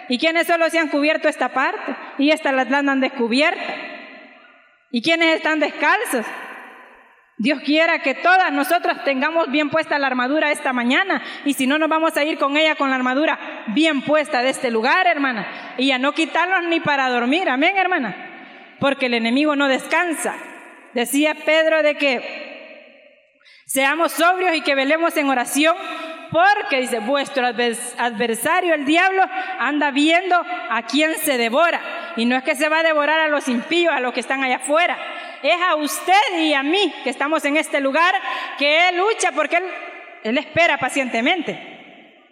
Y 0.07 0.19
quiénes 0.19 0.45
solo 0.45 0.69
se 0.69 0.77
han 0.77 0.89
cubierto 0.89 1.27
esta 1.27 1.49
parte 1.49 1.95
y 2.19 2.29
esta 2.29 2.51
la 2.51 2.61
han 2.61 2.99
descubierta. 2.99 3.75
Y 4.91 5.01
quiénes 5.01 5.35
están 5.35 5.59
descalzos 5.59 6.25
Dios 7.37 7.59
quiera 7.65 7.99
que 7.99 8.15
todas 8.15 8.51
nosotras 8.53 9.03
tengamos 9.03 9.51
bien 9.51 9.69
puesta 9.69 9.99
la 9.99 10.07
armadura 10.07 10.51
esta 10.51 10.71
mañana 10.71 11.21
y 11.43 11.53
si 11.53 11.67
no 11.67 11.77
nos 11.77 11.89
vamos 11.89 12.15
a 12.15 12.23
ir 12.23 12.37
con 12.37 12.55
ella 12.55 12.75
con 12.75 12.89
la 12.89 12.95
armadura 12.95 13.37
bien 13.67 14.01
puesta 14.03 14.41
de 14.41 14.49
este 14.49 14.71
lugar, 14.71 15.05
hermana, 15.05 15.75
y 15.77 15.91
a 15.91 15.97
no 15.97 16.13
quitarnos 16.13 16.63
ni 16.69 16.79
para 16.79 17.09
dormir, 17.09 17.49
amén, 17.49 17.75
hermana, 17.75 18.15
porque 18.79 19.07
el 19.07 19.15
enemigo 19.15 19.55
no 19.57 19.67
descansa. 19.67 20.35
Decía 20.93 21.35
Pedro 21.35 21.83
de 21.83 21.95
que 21.95 23.35
seamos 23.65 24.13
sobrios 24.13 24.55
y 24.55 24.61
que 24.61 24.75
velemos 24.75 25.17
en 25.17 25.27
oración 25.27 25.75
porque 26.31 26.81
dice, 26.81 26.99
vuestro 26.99 27.45
adversario, 27.45 28.73
el 28.73 28.85
diablo, 28.85 29.23
anda 29.59 29.91
viendo 29.91 30.35
a 30.69 30.83
quién 30.83 31.15
se 31.15 31.37
devora. 31.37 31.81
Y 32.17 32.25
no 32.25 32.35
es 32.35 32.43
que 32.43 32.55
se 32.55 32.69
va 32.69 32.79
a 32.79 32.83
devorar 32.83 33.19
a 33.19 33.27
los 33.27 33.47
impíos, 33.47 33.93
a 33.93 33.99
los 33.99 34.13
que 34.13 34.19
están 34.19 34.43
allá 34.43 34.57
afuera, 34.57 34.97
es 35.51 35.61
a 35.61 35.75
usted 35.75 36.39
y 36.39 36.53
a 36.53 36.63
mí 36.63 36.93
que 37.03 37.09
estamos 37.09 37.43
en 37.45 37.57
este 37.57 37.79
lugar 37.79 38.13
que 38.57 38.89
Él 38.89 38.97
lucha 38.97 39.31
porque 39.31 39.61
Él, 40.23 40.37
espera 40.37 40.77
pacientemente. 40.77 41.57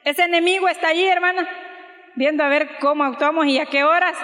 Ese 0.03 0.23
enemigo 0.23 0.67
está 0.67 0.89
allí, 0.89 1.05
hermana, 1.05 1.47
viendo 2.15 2.43
a 2.43 2.49
ver 2.49 2.77
cómo 2.79 3.03
actuamos 3.03 3.45
y 3.45 3.59
a 3.59 3.65
qué 3.65 3.83
horas 3.83 4.15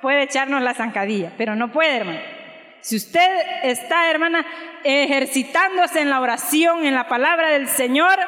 puede 0.00 0.22
echarnos 0.22 0.62
la 0.62 0.74
zancadilla, 0.74 1.32
pero 1.36 1.54
no 1.56 1.72
puede, 1.72 1.96
hermana. 1.96 2.22
Si 2.80 2.96
usted 2.96 3.28
está, 3.62 4.10
hermana, 4.10 4.46
ejercitándose 4.84 6.00
en 6.00 6.10
la 6.10 6.20
oración, 6.20 6.86
en 6.86 6.94
la 6.94 7.08
palabra 7.08 7.50
del 7.50 7.68
Señor, 7.68 8.18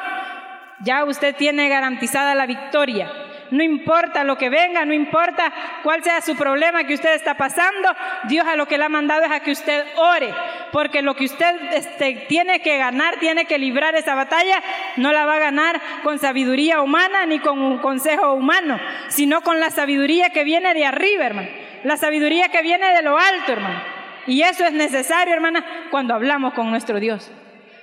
ya 0.83 1.05
usted 1.05 1.35
tiene 1.35 1.69
garantizada 1.69 2.35
la 2.35 2.45
victoria. 2.45 3.11
No 3.53 3.61
importa 3.61 4.23
lo 4.23 4.35
que 4.35 4.49
venga, 4.49 4.83
no 4.83 4.95
importa 4.95 5.53
cuál 5.83 6.03
sea 6.03 6.21
su 6.21 6.35
problema 6.35 6.85
que 6.85 6.95
usted 6.95 7.13
está 7.13 7.35
pasando, 7.35 7.87
Dios 8.23 8.47
a 8.47 8.55
lo 8.55 8.67
que 8.67 8.79
le 8.79 8.85
ha 8.85 8.89
mandado 8.89 9.25
es 9.25 9.31
a 9.31 9.41
que 9.41 9.51
usted 9.51 9.85
ore, 9.95 10.33
porque 10.71 11.03
lo 11.03 11.15
que 11.15 11.25
usted 11.25 11.71
este, 11.71 12.25
tiene 12.27 12.61
que 12.61 12.79
ganar, 12.79 13.19
tiene 13.19 13.45
que 13.45 13.59
librar 13.59 13.93
esa 13.93 14.15
batalla, 14.15 14.59
no 14.95 15.13
la 15.13 15.27
va 15.27 15.35
a 15.35 15.39
ganar 15.39 15.79
con 16.01 16.17
sabiduría 16.17 16.81
humana 16.81 17.27
ni 17.27 17.37
con 17.37 17.61
un 17.61 17.77
consejo 17.77 18.33
humano, 18.33 18.79
sino 19.09 19.41
con 19.41 19.59
la 19.59 19.69
sabiduría 19.69 20.31
que 20.31 20.43
viene 20.43 20.73
de 20.73 20.87
arriba, 20.87 21.27
hermano, 21.27 21.49
la 21.83 21.95
sabiduría 21.97 22.49
que 22.49 22.63
viene 22.63 22.87
de 22.95 23.03
lo 23.03 23.19
alto, 23.19 23.51
hermano. 23.51 23.83
Y 24.25 24.41
eso 24.41 24.65
es 24.65 24.73
necesario, 24.73 25.31
hermana, 25.31 25.63
cuando 25.91 26.15
hablamos 26.15 26.55
con 26.55 26.71
nuestro 26.71 26.99
Dios. 26.99 27.31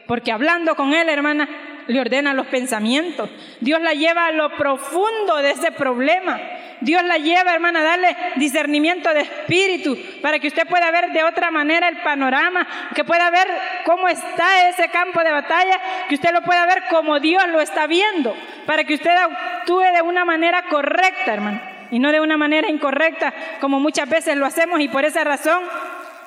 Porque 0.09 0.33
hablando 0.33 0.74
con 0.74 0.94
Él, 0.94 1.09
hermana, 1.09 1.48
le 1.87 2.01
ordena 2.01 2.35
los 2.35 2.47
pensamientos. 2.47 3.31
Dios 3.61 3.81
la 3.81 3.95
lleva 3.95 4.27
a 4.27 4.33
lo 4.33 4.57
profundo 4.57 5.37
de 5.38 5.51
ese 5.51 5.73
problema. 5.73 6.40
Dios 6.81 7.03
la 7.05 7.19
lleva, 7.19 7.53
hermana, 7.53 7.81
a 7.81 7.85
darle 7.85 8.16
discernimiento 8.37 9.12
de 9.12 9.21
espíritu 9.21 9.99
para 10.23 10.38
que 10.38 10.49
usted 10.49 10.66
pueda 10.66 10.90
ver 10.90 11.12
de 11.12 11.25
otra 11.25 11.51
manera 11.51 11.88
el 11.88 11.99
panorama, 11.99 12.66
que 12.95 13.05
pueda 13.05 13.31
ver 13.31 13.49
cómo 13.85 14.09
está 14.09 14.69
ese 14.69 14.88
campo 14.88 15.23
de 15.23 15.31
batalla, 15.31 15.79
que 16.09 16.14
usted 16.14 16.33
lo 16.33 16.43
pueda 16.43 16.64
ver 16.66 16.85
como 16.88 17.21
Dios 17.21 17.47
lo 17.49 17.61
está 17.61 17.87
viendo, 17.87 18.35
para 18.66 18.85
que 18.85 18.95
usted 18.95 19.11
actúe 19.11 19.83
de 19.95 20.03
una 20.03 20.25
manera 20.25 20.62
correcta, 20.71 21.35
hermano, 21.35 21.61
y 21.90 21.99
no 21.99 22.12
de 22.12 22.21
una 22.21 22.38
manera 22.38 22.71
incorrecta, 22.71 23.35
como 23.61 23.79
muchas 23.79 24.09
veces 24.09 24.37
lo 24.37 24.47
hacemos 24.47 24.81
y 24.81 24.88
por 24.88 25.05
esa 25.05 25.23
razón 25.25 25.62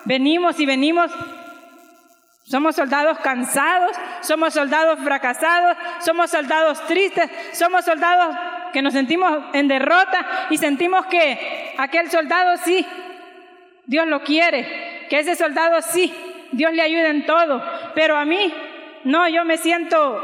venimos 0.05 0.59
y 0.59 0.65
venimos 0.65 1.11
somos 2.53 2.75
soldados 2.75 3.17
cansados, 3.17 3.97
somos 4.21 4.53
soldados 4.53 4.99
fracasados, 4.99 5.75
somos 6.01 6.29
soldados 6.29 6.85
tristes, 6.85 7.27
somos 7.51 7.83
soldados 7.83 8.35
que 8.71 8.83
nos 8.83 8.93
sentimos 8.93 9.45
en 9.53 9.67
derrota 9.67 10.45
y 10.51 10.59
sentimos 10.59 11.07
que 11.07 11.73
aquel 11.79 12.11
soldado 12.11 12.57
sí, 12.57 12.85
Dios 13.87 14.05
lo 14.05 14.21
quiere, 14.21 15.07
que 15.09 15.17
ese 15.17 15.35
soldado 15.35 15.81
sí, 15.81 16.13
Dios 16.51 16.73
le 16.73 16.83
ayuda 16.83 17.07
en 17.07 17.25
todo, 17.25 17.59
pero 17.95 18.17
a 18.17 18.23
mí 18.23 18.53
no, 19.03 19.27
yo 19.29 19.43
me 19.45 19.57
siento 19.57 20.21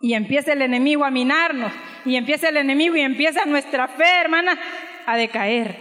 y 0.00 0.14
empieza 0.14 0.54
el 0.54 0.62
enemigo 0.62 1.04
a 1.04 1.10
minarnos 1.10 1.74
y 2.06 2.16
empieza 2.16 2.48
el 2.48 2.56
enemigo 2.56 2.96
y 2.96 3.02
empieza 3.02 3.44
nuestra 3.44 3.86
fe, 3.86 4.08
hermana, 4.18 4.58
a 5.04 5.18
decaer. 5.18 5.76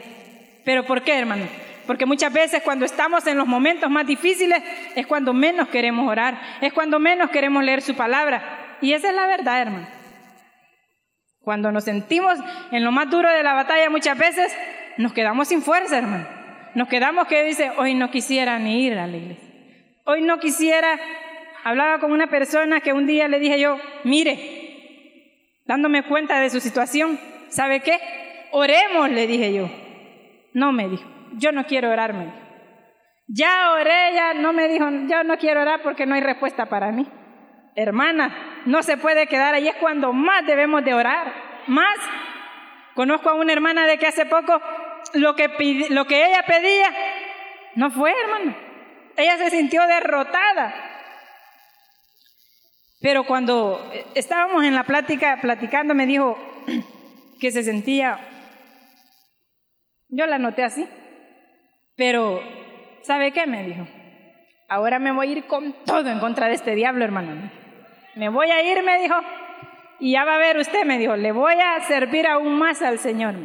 ¿Pero 0.66 0.86
por 0.86 1.04
qué, 1.04 1.18
hermano? 1.18 1.46
Porque 1.92 2.06
muchas 2.06 2.32
veces 2.32 2.62
cuando 2.64 2.86
estamos 2.86 3.28
en 3.28 3.38
los 3.38 3.46
momentos 3.46 3.90
más 3.90 4.08
difíciles 4.08 4.64
es 4.96 5.06
cuando 5.06 5.34
menos 5.34 5.68
queremos 5.68 6.10
orar, 6.10 6.40
es 6.62 6.72
cuando 6.72 7.00
menos 7.00 7.30
queremos 7.32 7.66
leer 7.66 7.82
su 7.82 7.96
palabra. 7.96 8.78
Y 8.80 8.94
esa 8.94 9.10
es 9.10 9.14
la 9.14 9.28
verdad, 9.28 9.62
hermano. 9.62 9.88
Cuando 11.42 11.70
nos 11.70 11.84
sentimos 11.84 12.40
en 12.72 12.86
lo 12.86 12.94
más 12.94 13.10
duro 13.10 13.30
de 13.30 13.44
la 13.44 13.54
batalla 13.54 13.90
muchas 13.90 14.18
veces 14.18 14.56
nos 14.96 15.12
quedamos 15.12 15.50
sin 15.50 15.62
fuerza, 15.62 15.98
hermano. 15.98 16.26
Nos 16.76 16.88
quedamos 16.88 17.28
que 17.28 17.44
dice, 17.44 17.74
hoy 17.76 17.94
no 17.94 18.10
quisiera 18.10 18.58
ni 18.58 18.86
ir 18.86 18.98
a 18.98 19.06
la 19.06 19.18
iglesia. 19.18 19.50
Hoy 20.06 20.22
no 20.22 20.40
quisiera. 20.40 20.98
Hablaba 21.66 22.00
con 22.00 22.14
una 22.14 22.28
persona 22.28 22.80
que 22.80 22.94
un 22.94 23.06
día 23.06 23.28
le 23.28 23.42
dije 23.42 23.60
yo, 23.60 23.78
mire, 24.06 25.60
dándome 25.66 26.04
cuenta 26.04 26.40
de 26.40 26.50
su 26.52 26.62
situación, 26.62 27.20
¿sabe 27.50 27.82
qué? 27.82 28.00
Oremos, 28.54 29.10
le 29.10 29.28
dije 29.28 29.54
yo. 29.54 29.70
No 30.54 30.72
me 30.72 30.88
dijo 30.88 31.21
yo 31.34 31.52
no 31.52 31.66
quiero 31.66 31.90
orarme. 31.90 32.32
Ya 33.28 33.72
oré, 33.74 34.10
ella 34.10 34.34
no 34.34 34.52
me 34.52 34.68
dijo, 34.68 34.90
yo 35.08 35.24
no 35.24 35.38
quiero 35.38 35.62
orar 35.62 35.82
porque 35.82 36.06
no 36.06 36.16
hay 36.16 36.22
respuesta 36.22 36.66
para 36.66 36.92
mí. 36.92 37.08
Hermana, 37.76 38.64
no 38.66 38.84
se 38.84 38.98
puede 38.98 39.28
quedar 39.28 39.54
ahí, 39.54 39.68
es 39.68 39.76
cuando 39.76 40.12
más 40.12 40.46
debemos 40.46 40.84
de 40.84 40.94
orar, 40.94 41.34
más. 41.68 41.98
Conozco 42.94 43.30
a 43.30 43.36
una 43.36 43.54
hermana 43.54 43.88
de 43.88 43.98
que 43.98 44.08
hace 44.08 44.26
poco 44.26 44.62
lo 45.14 45.36
que, 45.36 45.48
lo 45.90 46.06
que 46.06 46.26
ella 46.26 46.44
pedía 46.46 46.88
no 47.76 47.90
fue, 47.90 48.14
hermano. 48.22 48.56
Ella 49.16 49.38
se 49.38 49.50
sintió 49.50 49.86
derrotada. 49.88 50.74
Pero 53.02 53.26
cuando 53.26 53.92
estábamos 54.14 54.64
en 54.64 54.76
la 54.76 54.84
plática, 54.84 55.40
platicando, 55.42 55.96
me 55.96 56.06
dijo 56.06 56.38
que 57.40 57.52
se 57.52 57.64
sentía, 57.64 58.20
yo 60.10 60.28
la 60.28 60.38
noté 60.38 60.64
así, 60.64 60.88
pero, 61.96 62.42
¿sabe 63.04 63.32
qué? 63.32 63.48
Me 63.48 63.64
dijo. 63.64 63.88
Ahora 64.70 65.00
me 65.00 65.12
voy 65.12 65.28
a 65.28 65.32
ir 65.32 65.44
con 65.46 65.74
todo 65.86 66.10
en 66.10 66.20
contra 66.20 66.48
de 66.48 66.54
este 66.54 66.76
diablo, 66.76 67.04
hermano. 67.04 67.52
Me 68.16 68.30
voy 68.30 68.50
a 68.52 68.62
ir, 68.64 68.84
me 68.84 69.02
dijo. 69.02 69.16
Y 70.00 70.14
ya 70.14 70.26
va 70.26 70.36
a 70.36 70.40
ver 70.40 70.58
usted, 70.58 70.84
me 70.84 70.98
dijo, 70.98 71.16
le 71.16 71.32
voy 71.32 71.56
a 71.56 71.80
servir 71.82 72.26
aún 72.26 72.58
más 72.58 72.82
al 72.82 72.98
Señor. 72.98 73.36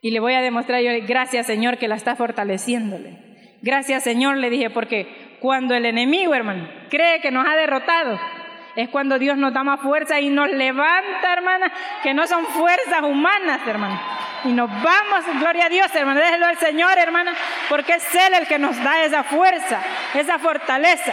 Y 0.00 0.10
le 0.10 0.20
voy 0.20 0.34
a 0.34 0.40
demostrar 0.40 0.82
yo, 0.82 0.90
gracias 1.06 1.46
Señor 1.46 1.78
que 1.78 1.88
la 1.88 1.94
está 1.94 2.16
fortaleciéndole. 2.16 3.18
Gracias 3.62 4.02
Señor, 4.02 4.36
le 4.36 4.50
dije, 4.50 4.70
porque 4.70 5.36
cuando 5.40 5.74
el 5.74 5.86
enemigo, 5.86 6.34
hermano, 6.34 6.68
cree 6.90 7.20
que 7.20 7.30
nos 7.30 7.46
ha 7.46 7.54
derrotado, 7.54 8.18
es 8.78 8.88
cuando 8.90 9.18
Dios 9.18 9.36
nos 9.36 9.52
da 9.52 9.64
más 9.64 9.80
fuerza 9.80 10.20
y 10.20 10.30
nos 10.30 10.48
levanta, 10.50 11.32
hermana, 11.32 11.72
que 12.00 12.14
no 12.14 12.28
son 12.28 12.46
fuerzas 12.46 13.02
humanas, 13.02 13.60
hermano. 13.66 14.00
Y 14.44 14.52
nos 14.52 14.70
vamos, 14.70 15.24
gloria 15.40 15.66
a 15.66 15.68
Dios, 15.68 15.92
hermano, 15.96 16.20
déjelo 16.20 16.46
al 16.46 16.58
Señor, 16.58 16.96
hermana, 16.96 17.34
porque 17.68 17.94
es 17.94 18.14
Él 18.14 18.34
el 18.34 18.46
que 18.46 18.60
nos 18.60 18.80
da 18.84 19.02
esa 19.02 19.24
fuerza, 19.24 19.80
esa 20.14 20.38
fortaleza. 20.38 21.12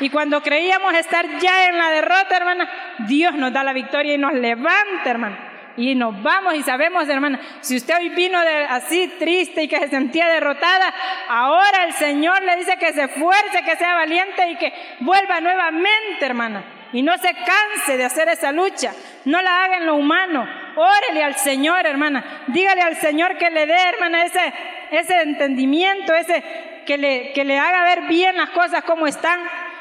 Y 0.00 0.08
cuando 0.08 0.40
creíamos 0.42 0.94
estar 0.94 1.26
ya 1.38 1.68
en 1.68 1.76
la 1.76 1.90
derrota, 1.90 2.34
hermana, 2.34 2.66
Dios 3.00 3.34
nos 3.34 3.52
da 3.52 3.62
la 3.62 3.74
victoria 3.74 4.14
y 4.14 4.18
nos 4.18 4.32
levanta, 4.32 5.10
hermana. 5.10 5.36
Y 5.76 5.94
nos 5.94 6.22
vamos 6.22 6.54
y 6.54 6.62
sabemos, 6.62 7.06
hermana, 7.10 7.38
si 7.60 7.76
usted 7.76 7.94
hoy 7.94 8.08
vino 8.08 8.38
así 8.70 9.08
triste 9.18 9.64
y 9.64 9.68
que 9.68 9.80
se 9.80 9.88
sentía 9.88 10.28
derrotada, 10.28 10.94
ahora 11.28 11.84
el 11.84 11.92
Señor 11.92 12.42
le 12.42 12.56
dice 12.56 12.78
que 12.78 12.94
se 12.94 13.04
esfuerce, 13.04 13.62
que 13.66 13.76
sea 13.76 13.96
valiente 13.96 14.50
y 14.52 14.56
que 14.56 14.72
vuelva 15.00 15.42
nuevamente, 15.42 16.24
hermana 16.24 16.75
y 16.92 17.02
no 17.02 17.16
se 17.18 17.32
canse 17.34 17.96
de 17.96 18.04
hacer 18.04 18.28
esa 18.28 18.52
lucha. 18.52 18.92
No 19.24 19.40
la 19.42 19.64
haga 19.64 19.78
en 19.78 19.86
lo 19.86 19.94
humano. 19.96 20.48
Órele 20.76 21.24
al 21.24 21.36
Señor, 21.36 21.86
hermana. 21.86 22.44
Dígale 22.48 22.82
al 22.82 22.96
Señor 22.96 23.36
que 23.38 23.50
le 23.50 23.66
dé, 23.66 23.76
hermana, 23.94 24.24
ese, 24.24 24.52
ese 24.90 25.22
entendimiento, 25.22 26.14
ese 26.14 26.42
que 26.86 26.98
le, 26.98 27.32
que 27.32 27.44
le 27.44 27.58
haga 27.58 27.84
ver 27.84 28.02
bien 28.02 28.36
las 28.36 28.50
cosas 28.50 28.84
como 28.84 29.06
están. 29.06 29.40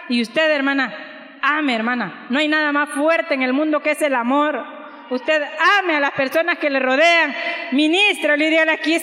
Y 0.10 0.22
usted, 0.22 0.50
hermana, 0.52 0.94
ame, 1.42 1.76
hermana. 1.76 2.26
No 2.30 2.40
hay 2.40 2.48
nada 2.48 2.72
más 2.72 2.90
fuerte 2.90 3.34
en 3.34 3.44
el 3.44 3.54
mundo 3.54 3.82
que 3.82 3.92
es 3.92 4.02
el 4.02 4.16
amor. 4.16 4.66
Usted 5.10 5.44
ame 5.80 5.96
a 5.96 6.00
las 6.00 6.12
personas 6.12 6.58
que 6.58 6.70
le 6.70 6.80
rodean. 6.80 7.36
Ministro, 7.72 8.36
le 8.36 8.60
aquí 8.60 8.98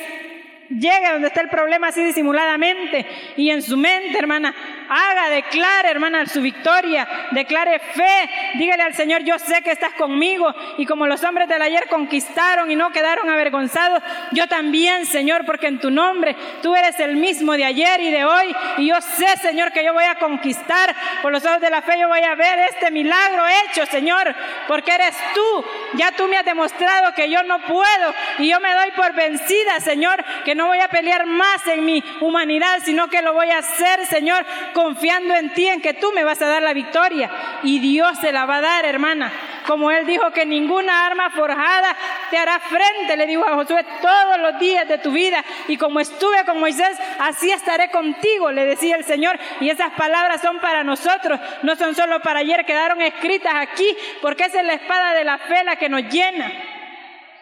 Llegue 0.79 1.13
donde 1.13 1.29
está 1.29 1.43
el 1.43 1.49
problema 1.49 1.89
así 1.89 2.03
disimuladamente 2.03 3.07
y 3.37 3.51
en 3.51 3.61
su 3.61 3.77
mente, 3.77 4.19
hermana, 4.19 4.55
haga, 4.93 5.31
declare, 5.31 5.91
hermana, 5.91 6.27
su 6.27 6.41
victoria, 6.41 7.09
declare 7.31 7.79
fe, 7.79 8.31
dígale 8.55 8.83
al 8.83 8.95
Señor, 8.95 9.23
yo 9.23 9.39
sé 9.39 9.63
que 9.63 9.71
estás 9.71 9.95
conmigo 9.95 10.55
y 10.79 10.87
como 10.87 11.07
los 11.07 11.23
hombres 11.25 11.49
del 11.49 11.63
ayer 11.63 11.89
conquistaron 11.89 12.71
y 12.71 12.77
no 12.77 12.91
quedaron 12.91 13.31
avergonzados, 13.31 14.03
yo 14.33 14.47
también, 14.49 15.07
Señor, 15.07 15.45
porque 15.47 15.67
en 15.67 15.81
tu 15.81 15.91
nombre 15.91 16.37
tú 16.63 16.75
eres 16.77 16.99
el 17.01 17.17
mismo 17.17 17.57
de 17.57 17.65
ayer 17.65 18.01
y 18.01 18.11
de 18.11 18.25
hoy 18.25 18.55
y 18.79 18.89
yo 18.89 19.01
sé, 19.01 19.37
Señor, 19.39 19.73
que 19.73 19.85
yo 19.85 19.93
voy 19.93 20.05
a 20.05 20.17
conquistar, 20.17 20.95
por 21.23 21.33
los 21.33 21.45
ojos 21.45 21.61
de 21.61 21.71
la 21.71 21.83
fe 21.83 21.99
yo 21.99 22.09
voy 22.09 22.23
a 22.23 22.35
ver 22.35 22.59
este 22.71 22.91
milagro 22.91 23.45
hecho, 23.65 23.87
Señor, 23.87 24.35
porque 24.69 24.93
eres 24.93 25.17
tú, 25.35 25.65
ya 25.95 26.13
tú 26.13 26.29
me 26.29 26.37
has 26.37 26.45
demostrado 26.45 27.15
que 27.15 27.31
yo 27.31 27.43
no 27.45 27.61
puedo 27.61 28.15
y 28.39 28.49
yo 28.49 28.61
me 28.61 28.73
doy 28.73 28.91
por 28.93 29.15
vencida, 29.15 29.81
Señor, 29.81 30.23
que 30.45 30.55
no 30.55 30.67
voy 30.67 30.79
a 30.81 30.89
pelear 30.89 31.27
más 31.27 31.67
en 31.67 31.85
mi 31.85 32.03
humanidad, 32.21 32.81
sino 32.85 33.09
que 33.09 33.23
lo 33.23 33.33
voy 33.33 33.51
a 33.51 33.59
hacer, 33.59 34.07
Señor, 34.07 34.45
confiando 34.83 35.35
en 35.35 35.53
ti, 35.55 35.67
en 35.67 35.81
que 35.81 35.95
tú 35.95 36.11
me 36.13 36.25
vas 36.25 36.43
a 36.43 36.49
dar 36.49 36.63
la 36.63 36.73
victoria. 36.73 37.31
Y 37.63 37.79
Dios 37.79 38.19
se 38.19 38.33
la 38.33 38.47
va 38.47 38.57
a 38.57 38.61
dar, 38.61 38.85
hermana. 38.85 39.33
Como 39.67 39.91
Él 39.91 40.07
dijo 40.07 40.31
que 40.33 40.45
ninguna 40.45 41.07
arma 41.07 41.31
forjada 41.31 41.97
te 42.31 42.37
hará 42.37 42.59
frente, 42.59 43.17
le 43.17 43.27
dijo 43.27 43.47
a 43.47 43.55
Josué, 43.55 43.85
todos 44.01 44.41
los 44.41 44.59
días 44.59 44.89
de 44.89 44.99
tu 44.99 45.13
vida. 45.13 45.45
Y 45.69 45.77
como 45.77 46.01
estuve 46.01 46.45
con 46.45 46.59
Moisés, 46.59 46.99
así 47.21 47.51
estaré 47.51 47.91
contigo, 47.91 48.51
le 48.51 48.67
decía 48.67 48.97
el 48.97 49.05
Señor. 49.05 49.39
Y 49.61 49.71
esas 49.71 49.93
palabras 49.93 50.41
son 50.41 50.59
para 50.59 50.83
nosotros, 50.83 51.39
no 51.63 51.77
son 51.77 51.95
solo 51.95 52.21
para 52.21 52.41
ayer, 52.41 52.65
quedaron 52.65 53.01
escritas 53.01 53.55
aquí, 53.55 53.97
porque 54.21 54.45
esa 54.45 54.61
es 54.61 54.67
la 54.67 54.75
espada 54.75 55.15
de 55.15 55.25
la 55.25 55.39
fe 55.39 55.63
la 55.65 55.77
que 55.77 55.89
nos 55.89 56.03
llena. 56.03 56.72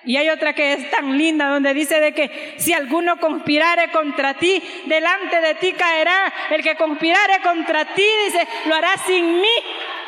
Y 0.04 0.16
hay 0.16 0.30
otra 0.30 0.54
que 0.54 0.72
es 0.72 0.90
tan 0.90 1.18
linda 1.18 1.48
donde 1.48 1.74
dice 1.74 2.00
de 2.00 2.12
que 2.12 2.54
si 2.56 2.72
alguno 2.72 3.18
conspirare 3.18 3.90
contra 3.90 4.34
ti, 4.34 4.62
delante 4.86 5.40
de 5.40 5.54
ti 5.56 5.72
caerá. 5.72 6.32
El 6.50 6.62
que 6.62 6.74
conspirare 6.74 7.40
contra 7.42 7.84
ti, 7.84 8.06
dice, 8.24 8.46
lo 8.66 8.74
hará 8.74 8.96
sin 9.06 9.40
mí. 9.40 9.48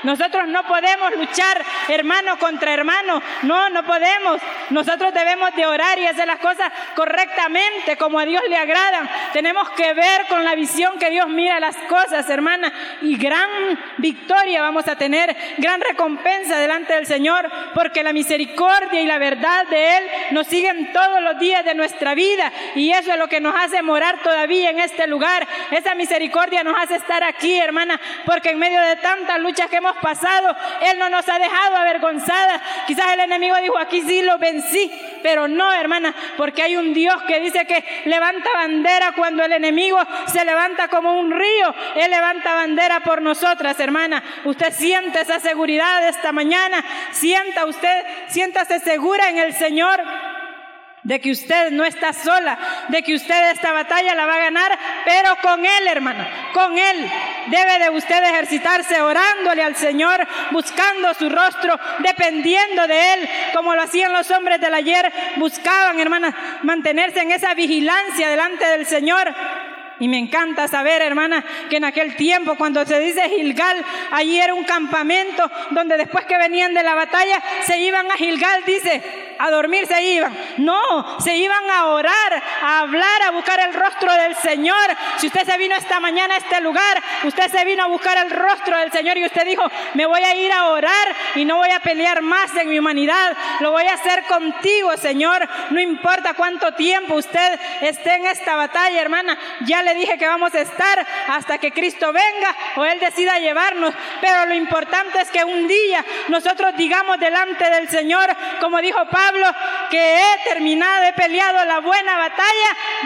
Nosotros 0.03 0.49
no 0.49 0.63
podemos 0.65 1.17
luchar 1.17 1.65
hermano 1.89 2.39
contra 2.39 2.75
hermano. 2.75 3.23
No, 3.43 3.71
no 3.71 3.85
podemos. 3.85 4.41
Nosotros 4.71 5.13
debemos 5.15 5.55
de 5.55 5.67
orar 5.67 5.99
y 5.99 6.07
hacer 6.07 6.27
las 6.27 6.39
cosas 6.39 6.73
correctamente, 6.95 7.97
como 7.97 8.19
a 8.19 8.25
Dios 8.25 8.43
le 8.49 8.57
agradan. 8.57 9.09
Tenemos 9.33 9.71
que 9.71 9.93
ver 9.95 10.27
con 10.29 10.45
la 10.45 10.55
visión 10.55 10.99
que 10.99 11.11
Dios 11.11 11.29
mira 11.29 11.61
las 11.61 11.77
cosas, 11.89 12.29
hermana. 12.29 12.73
Y 13.03 13.17
gran 13.17 13.49
victoria 13.99 14.63
vamos 14.63 14.89
a 14.89 14.97
tener, 14.97 15.37
gran 15.59 15.81
recompensa 15.81 16.59
delante 16.59 16.95
del 16.95 17.07
Señor, 17.07 17.51
porque 17.75 18.03
la 18.03 18.13
misericordia 18.13 19.01
y 19.01 19.07
la 19.07 19.19
verdad 19.19 19.67
de 19.67 19.99
Él 19.99 20.05
nos 20.33 20.47
siguen 20.47 20.93
todos 20.93 21.23
los 21.23 21.39
días 21.39 21.65
de 21.65 21.75
nuestra 21.75 22.15
vida. 22.15 22.53
Y 22.75 22.91
eso 22.93 23.13
es 23.13 23.19
lo 23.19 23.29
que 23.29 23.41
nos 23.41 23.55
hace 23.55 23.83
morar 23.83 24.19
todavía 24.23 24.71
en 24.71 24.81
este 24.81 25.07
lugar. 25.07 25.47
Esa 25.71 25.95
misericordia 25.95 26.65
nos 26.65 26.77
hace 26.79 26.97
estar 26.97 27.23
aquí, 27.25 27.59
hermana, 27.59 28.01
porque 28.25 28.51
en 28.51 28.59
medio 28.59 28.81
de 28.81 28.97
tantas 28.97 29.39
luchas 29.41 29.69
que 29.69 29.77
hemos 29.77 29.92
pasado, 30.01 30.55
Él 30.83 30.99
no 30.99 31.09
nos 31.09 31.29
ha 31.29 31.39
dejado 31.39 31.77
avergonzadas. 31.77 32.61
Quizás 32.87 33.13
el 33.13 33.21
enemigo 33.21 33.57
dijo, 33.57 33.79
aquí 33.79 34.03
sí 34.03 34.23
lo 34.23 34.39
vencí, 34.39 34.91
pero 35.23 35.49
no, 35.49 35.73
hermana, 35.73 36.15
porque 36.37 36.63
hay 36.63 36.77
un 36.77 36.95
Dios 36.95 37.23
que 37.25 37.41
dice 37.41 37.67
que 37.67 37.85
levanta 38.07 38.51
bandera 38.55 39.13
cuando 39.13 39.45
el 39.45 39.53
enemigo 39.53 39.99
se 40.27 40.45
levanta 40.45 40.89
como 40.89 41.19
un 41.19 41.31
río. 41.31 41.75
Él 41.97 42.11
levanta 42.11 42.55
bandera 42.55 43.01
por 43.01 43.23
nosotras, 43.23 43.79
hermana. 43.81 44.23
Usted 44.45 44.73
siente 44.73 45.21
esa 45.21 45.41
seguridad 45.41 46.09
esta 46.09 46.33
mañana. 46.33 46.85
Sienta 47.11 47.67
usted, 47.67 48.05
siéntase 48.29 48.81
segura 48.81 49.29
en 49.29 49.39
el 49.39 49.55
Señor 49.55 50.03
de 51.03 51.21
que 51.21 51.33
usted 51.33 51.71
no 51.73 51.85
está 51.85 52.13
sola, 52.13 52.59
de 52.89 53.03
que 53.03 53.15
usted 53.15 53.51
esta 53.51 53.73
batalla 53.73 54.15
la 54.15 54.27
va 54.27 54.37
a 54.37 54.41
ganar, 54.41 54.79
pero 55.05 55.37
con 55.43 55.65
Él, 55.65 55.89
hermano, 55.89 56.27
con 56.53 56.79
Él. 56.79 57.11
Debe 57.49 57.79
de 57.81 57.91
usted 57.91 58.23
ejercitarse 58.23 59.01
orándole 59.01 59.63
al 59.63 59.75
Señor, 59.77 60.27
buscando 60.53 61.13
su 61.15 61.29
rostro, 61.29 61.79
dependiendo 61.99 62.87
de 62.87 63.15
Él, 63.15 63.29
como 63.55 63.75
lo 63.75 63.83
hacían 63.83 64.13
los 64.13 64.31
hombres 64.31 64.61
del 64.61 64.75
ayer, 64.75 65.13
buscaban, 65.37 65.99
hermanas, 65.99 66.35
mantenerse 66.63 67.21
en 67.21 67.33
esa 67.33 67.55
vigilancia 67.55 68.31
delante 68.31 68.65
del 68.67 68.87
Señor. 68.87 69.35
Y 69.99 70.09
me 70.09 70.19
encanta 70.19 70.67
saber, 70.67 71.01
hermana, 71.03 71.45
que 71.71 71.77
en 71.77 71.85
aquel 71.85 72.17
tiempo, 72.17 72.57
cuando 72.57 72.85
se 72.85 72.99
dice 72.99 73.29
Gilgal, 73.29 73.85
allí 74.11 74.41
era 74.41 74.55
un 74.55 74.65
campamento 74.65 75.49
donde 75.71 75.97
después 75.97 76.25
que 76.27 76.39
venían 76.39 76.75
de 76.75 76.83
la 76.83 76.95
batalla, 76.95 77.41
se 77.65 77.79
iban 77.79 78.11
a 78.11 78.17
Gilgal, 78.17 78.65
dice, 78.67 79.22
a 79.43 79.51
dormir 79.51 79.87
se 79.87 80.01
iban. 80.03 80.33
No, 80.59 80.81
se 81.19 81.35
iban 81.35 81.69
a 81.69 81.87
orar, 81.87 82.42
a 82.63 82.81
hablar, 82.81 83.23
a 83.23 83.31
buscar 83.33 83.59
el 83.61 83.75
rostro 83.75 84.13
del 84.13 84.37
Señor. 84.37 84.77
Si 85.19 85.27
usted 85.27 85.45
se 85.45 85.59
vino 85.59 85.75
esta 85.75 85.99
mañana 85.99 86.35
a 86.35 86.39
este 86.39 86.61
lugar, 86.61 87.03
usted 87.25 87.51
se 87.51 87.65
vino 87.65 87.83
a 87.83 87.89
buscar 87.89 88.17
el 88.19 88.31
rostro 88.31 88.79
del 88.79 88.93
Señor 88.93 89.19
y 89.19 89.27
usted 89.27 89.45
dijo, 89.45 89.65
me 89.95 90.07
voy 90.07 90.23
a 90.23 90.35
ir 90.35 90.53
a 90.53 90.69
orar 90.69 91.17
y 91.35 91.45
no 91.45 91.57
voy 91.57 91.71
a 91.71 91.81
pelear 91.81 92.23
más 92.23 92.55
en 92.57 92.69
mi 92.69 92.79
humanidad. 92.79 93.37
Lo 93.61 93.73
voy 93.73 93.85
a 93.87 93.95
hacer 93.95 94.25
contigo, 94.25 94.97
Señor. 94.97 95.49
No 95.71 95.81
importa 95.81 96.35
cuánto 96.35 96.73
tiempo 96.75 97.17
usted 97.17 97.59
esté 97.81 98.15
en 98.15 98.27
esta 98.27 98.55
batalla, 98.55 99.01
hermana. 99.01 99.37
Ya 99.63 99.83
le 99.83 99.95
dije 99.95 100.17
que 100.17 100.29
vamos 100.29 100.55
a 100.55 100.61
estar 100.61 101.07
hasta 101.29 101.59
que 101.59 101.73
Cristo 101.73 102.13
venga 102.13 102.57
o 102.77 102.85
Él 102.85 103.01
decida 103.01 103.39
llevarnos. 103.39 103.93
Pero 104.21 104.47
lo 104.47 104.55
importante 104.55 105.21
es 105.21 105.31
que 105.31 105.45
un 105.45 105.67
día 105.67 106.05
nosotros 106.29 106.77
digamos 106.77 107.19
delante 107.19 107.69
del 107.71 107.89
Señor, 107.89 108.29
como 108.61 108.81
dijo 108.81 109.05
Pablo, 109.07 109.47
que 109.91 110.21
he 110.21 110.49
terminado, 110.49 111.07
he 111.07 111.13
peleado 111.13 111.65
la 111.65 111.81
buena 111.81 112.17
batalla 112.19 112.52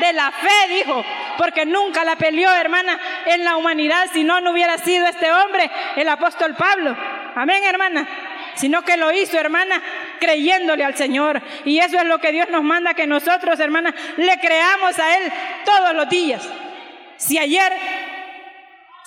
de 0.00 0.12
la 0.12 0.30
fe, 0.30 0.68
dijo, 0.68 1.04
porque 1.38 1.66
nunca 1.66 2.04
la 2.04 2.16
peleó, 2.16 2.52
hermana, 2.54 2.98
en 3.26 3.44
la 3.44 3.56
humanidad, 3.56 4.06
si 4.12 4.24
no, 4.24 4.40
no 4.40 4.52
hubiera 4.52 4.78
sido 4.78 5.06
este 5.06 5.32
hombre, 5.32 5.70
el 5.96 6.08
apóstol 6.08 6.54
Pablo. 6.54 6.96
Amén, 7.34 7.62
hermana 7.64 8.06
sino 8.56 8.82
que 8.82 8.96
lo 8.96 9.12
hizo, 9.12 9.38
hermana, 9.38 9.80
creyéndole 10.18 10.84
al 10.84 10.96
Señor. 10.96 11.42
Y 11.64 11.78
eso 11.78 11.98
es 11.98 12.04
lo 12.04 12.18
que 12.18 12.32
Dios 12.32 12.48
nos 12.48 12.62
manda 12.62 12.94
que 12.94 13.06
nosotros, 13.06 13.60
hermana, 13.60 13.94
le 14.16 14.38
creamos 14.40 14.98
a 14.98 15.18
Él 15.18 15.32
todos 15.64 15.94
los 15.94 16.08
días. 16.08 16.48
Si 17.16 17.38
ayer 17.38 17.72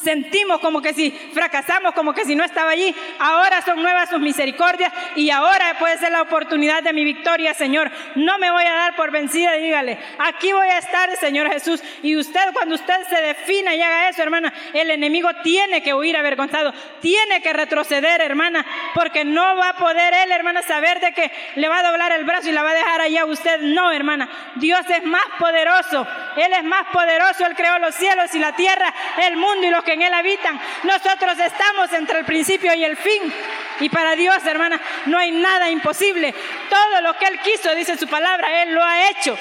sentimos 0.04 0.60
como 0.60 0.82
que 0.82 0.94
si 0.94 1.12
fracasamos, 1.34 1.94
como 1.94 2.14
que 2.14 2.26
si 2.26 2.36
no 2.36 2.44
estaba 2.44 2.72
allí. 2.72 2.96
Ahora 3.20 3.62
son 3.62 3.82
nuevas 3.82 4.10
sus 4.10 4.20
misericordias 4.20 4.92
y 5.16 5.30
ahora 5.30 5.76
puede 5.78 5.98
ser 5.98 6.12
la 6.12 6.22
oportunidad 6.22 6.84
de 6.84 6.94
mi 6.94 7.04
victoria, 7.04 7.54
Señor. 7.54 7.92
No 8.16 8.38
me 8.38 8.52
voy 8.52 8.66
a 8.66 8.74
dar 8.74 8.96
por 8.96 9.12
vencida, 9.12 9.54
dígale, 9.54 9.98
aquí 10.20 10.52
voy 10.52 10.68
a 10.68 10.78
estar, 10.78 11.10
Señor 11.18 11.52
Jesús. 11.52 11.82
Y 12.04 12.16
usted, 12.16 12.42
cuando 12.54 12.76
usted 12.76 12.96
se 13.10 13.22
defina 13.22 13.76
y 13.76 13.82
haga 13.82 14.10
eso, 14.10 14.22
hermana, 14.22 14.54
el 14.74 14.92
enemigo 14.92 15.30
tiene 15.44 15.82
que 15.84 15.94
huir 15.94 16.18
avergonzado, 16.18 16.74
tiene 17.02 17.42
que 17.42 17.54
retroceder, 17.54 18.22
hermana, 18.22 18.66
porque 18.94 19.26
no 19.26 19.56
va 19.58 19.70
a 19.70 19.78
poder 19.78 20.14
él, 20.14 20.32
hermana, 20.32 20.62
saber 20.62 21.00
de 21.00 21.12
que 21.14 21.32
le 21.56 21.68
va 21.68 21.80
a 21.80 21.84
doblar 21.84 22.12
el 22.14 22.26
brazo 22.26 22.50
y 22.50 22.52
la 22.52 22.64
va 22.64 22.72
a 22.72 22.76
dejar 22.76 23.02
allá 23.02 23.22
a 23.22 23.26
usted. 23.26 23.62
No, 23.62 23.92
hermana, 23.92 24.30
Dios 24.56 24.82
es 24.90 25.04
más 25.04 25.26
poderoso, 25.38 26.08
Él 26.38 26.54
es 26.54 26.64
más 26.64 26.86
poderoso, 26.92 27.46
Él 27.46 27.56
creó 27.56 27.78
los 27.80 27.96
cielos 27.96 28.34
y 28.34 28.40
la 28.40 28.56
tierra, 28.56 28.94
el 29.28 29.38
mundo 29.38 29.68
y 29.68 29.70
los 29.70 29.84
en 29.94 30.02
Él 30.02 30.14
habitan. 30.14 30.60
Nosotros 30.84 31.38
estamos 31.40 31.92
entre 31.94 32.20
el 32.20 32.26
principio 32.26 32.74
y 32.74 32.84
el 32.84 32.98
fin. 32.98 33.34
Y 33.80 33.90
para 33.90 34.16
Dios, 34.16 34.46
hermana, 34.46 34.80
no 35.06 35.18
hay 35.18 35.32
nada 35.32 35.70
imposible. 35.70 36.34
Todo 36.70 37.02
lo 37.02 37.18
que 37.18 37.26
Él 37.26 37.40
quiso, 37.40 37.74
dice 37.76 37.98
su 37.98 38.08
palabra, 38.08 38.64
Él 38.64 38.74
lo 38.74 38.84
ha 38.84 39.10
hecho. 39.10 39.38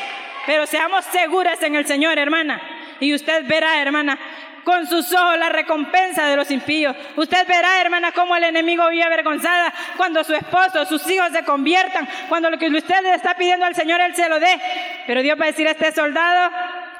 Pero 0.46 0.66
seamos 0.66 1.04
seguras 1.06 1.62
en 1.62 1.76
el 1.76 1.86
Señor, 1.86 2.18
hermana. 2.18 2.60
Y 3.00 3.14
usted 3.14 3.44
verá, 3.46 3.80
hermana, 3.80 4.18
con 4.64 4.86
sus 4.86 5.12
ojos 5.14 5.38
la 5.38 5.48
recompensa 5.48 6.26
de 6.26 6.36
los 6.36 6.50
impíos. 6.50 6.94
Usted 7.16 7.46
verá, 7.46 7.80
hermana, 7.80 8.12
cómo 8.12 8.36
el 8.36 8.44
enemigo 8.44 8.88
vive 8.90 9.02
avergonzada 9.02 9.72
cuando 9.96 10.22
su 10.24 10.34
esposo, 10.34 10.84
sus 10.84 11.08
hijos 11.10 11.32
se 11.32 11.42
conviertan, 11.44 12.08
cuando 12.28 12.50
lo 12.50 12.58
que 12.58 12.68
usted 12.68 13.02
le 13.02 13.14
está 13.14 13.34
pidiendo 13.34 13.64
al 13.64 13.74
Señor, 13.74 14.00
Él 14.00 14.14
se 14.14 14.28
lo 14.28 14.38
dé. 14.38 14.60
Pero 15.06 15.22
Dios 15.22 15.40
va 15.40 15.44
a 15.44 15.48
decir 15.48 15.66
a 15.66 15.70
este 15.70 15.90
soldado, 15.92 16.50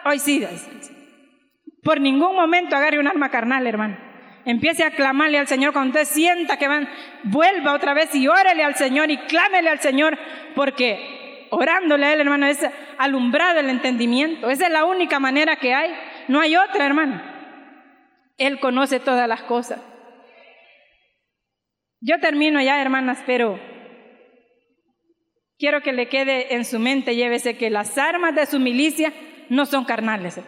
hoy 0.04 0.18
sí, 0.18 0.46
por 1.82 2.00
ningún 2.00 2.34
momento 2.34 2.76
agarre 2.76 2.98
un 2.98 3.06
arma 3.06 3.30
carnal, 3.30 3.66
hermano. 3.66 3.96
Empiece 4.44 4.82
a 4.82 4.92
clamarle 4.92 5.38
al 5.38 5.46
Señor 5.46 5.72
cuando 5.72 5.90
usted 5.90 6.12
sienta 6.12 6.56
que 6.56 6.68
van, 6.68 6.88
vuelva 7.24 7.74
otra 7.74 7.94
vez 7.94 8.14
y 8.14 8.28
órele 8.28 8.64
al 8.64 8.76
Señor 8.76 9.10
y 9.10 9.18
clámele 9.18 9.68
al 9.68 9.80
Señor, 9.80 10.18
porque 10.54 11.46
orándole 11.50 12.06
a 12.06 12.12
Él, 12.14 12.20
hermano, 12.20 12.46
es 12.46 12.58
alumbrado 12.96 13.60
el 13.60 13.68
entendimiento. 13.70 14.50
Esa 14.50 14.66
es 14.66 14.72
la 14.72 14.84
única 14.84 15.18
manera 15.18 15.56
que 15.56 15.74
hay. 15.74 15.94
No 16.28 16.40
hay 16.40 16.56
otra, 16.56 16.86
hermano. 16.86 17.22
Él 18.38 18.58
conoce 18.60 19.00
todas 19.00 19.28
las 19.28 19.42
cosas. 19.42 19.80
Yo 22.00 22.18
termino 22.20 22.60
ya, 22.62 22.80
hermanas, 22.80 23.22
pero 23.26 23.58
quiero 25.58 25.82
que 25.82 25.92
le 25.92 26.08
quede 26.08 26.54
en 26.54 26.64
su 26.64 26.78
mente, 26.78 27.16
llévese 27.16 27.56
que 27.56 27.70
las 27.70 27.98
armas 27.98 28.34
de 28.34 28.46
su 28.46 28.60
milicia 28.60 29.12
no 29.48 29.66
son 29.66 29.84
carnales 29.84 30.40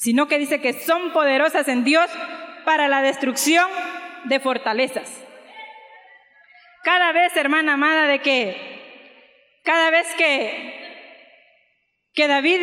sino 0.00 0.28
que 0.28 0.38
dice 0.38 0.62
que 0.62 0.72
son 0.72 1.12
poderosas 1.12 1.68
en 1.68 1.84
Dios 1.84 2.10
para 2.64 2.88
la 2.88 3.02
destrucción 3.02 3.66
de 4.24 4.40
fortalezas. 4.40 5.22
Cada 6.82 7.12
vez, 7.12 7.36
hermana 7.36 7.74
amada, 7.74 8.06
de 8.06 8.20
que 8.20 9.60
cada 9.62 9.90
vez 9.90 10.06
que, 10.16 11.20
que 12.14 12.26
David 12.28 12.60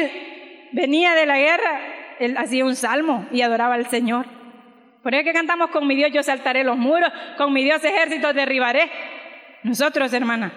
venía 0.72 1.14
de 1.14 1.28
la 1.28 1.38
guerra, 1.38 1.80
él 2.20 2.36
hacía 2.38 2.66
un 2.66 2.76
salmo 2.76 3.28
y 3.32 3.44
adoraba 3.44 3.76
al 3.76 3.86
Señor. 3.86 4.26
Por 5.04 5.14
eso 5.14 5.24
que 5.24 5.34
cantamos 5.34 5.70
con 5.70 5.86
mi 5.86 5.96
Dios 5.96 6.10
yo 6.12 6.24
saltaré 6.24 6.64
los 6.64 6.76
muros, 6.76 7.12
con 7.38 7.54
mi 7.54 7.64
Dios 7.64 7.86
ejércitos 7.86 8.34
derribaré. 8.34 8.90
Nosotros, 9.62 10.12
hermana, 10.12 10.54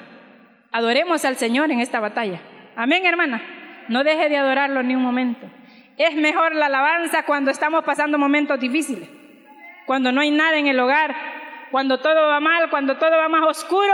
adoremos 0.72 1.26
al 1.26 1.36
Señor 1.36 1.70
en 1.70 1.80
esta 1.80 2.00
batalla. 2.00 2.40
Amén, 2.74 3.04
hermana. 3.04 3.42
No 3.88 4.02
deje 4.02 4.30
de 4.30 4.38
adorarlo 4.38 4.82
ni 4.82 4.94
un 4.94 5.02
momento. 5.02 5.59
Es 6.00 6.16
mejor 6.16 6.54
la 6.54 6.64
alabanza 6.64 7.24
cuando 7.24 7.50
estamos 7.50 7.84
pasando 7.84 8.16
momentos 8.16 8.58
difíciles, 8.58 9.06
cuando 9.84 10.10
no 10.10 10.22
hay 10.22 10.30
nada 10.30 10.56
en 10.56 10.66
el 10.66 10.80
hogar, 10.80 11.14
cuando 11.70 12.00
todo 12.00 12.26
va 12.26 12.40
mal, 12.40 12.70
cuando 12.70 12.96
todo 12.96 13.18
va 13.18 13.28
más 13.28 13.46
oscuro. 13.46 13.92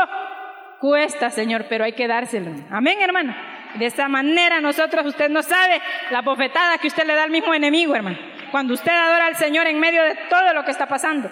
Cuesta, 0.78 1.30
Señor, 1.30 1.66
pero 1.68 1.82
hay 1.82 1.94
que 1.94 2.07
dárselo. 2.07 2.52
Amén, 2.70 2.98
hermano. 3.00 3.34
De 3.74 3.86
esa 3.86 4.07
manera 4.07 4.61
nosotros, 4.61 5.04
usted 5.04 5.28
no 5.28 5.42
sabe 5.42 5.82
la 6.11 6.22
bofetada 6.22 6.78
que 6.78 6.86
usted 6.86 7.04
le 7.04 7.16
da 7.16 7.24
al 7.24 7.32
mismo 7.32 7.52
enemigo, 7.52 7.96
hermano. 7.96 8.18
Cuando 8.52 8.74
usted 8.74 8.92
adora 8.92 9.26
al 9.26 9.34
Señor 9.34 9.66
en 9.66 9.80
medio 9.80 10.04
de 10.04 10.14
todo 10.30 10.54
lo 10.54 10.64
que 10.64 10.70
está 10.70 10.86
pasando. 10.86 11.28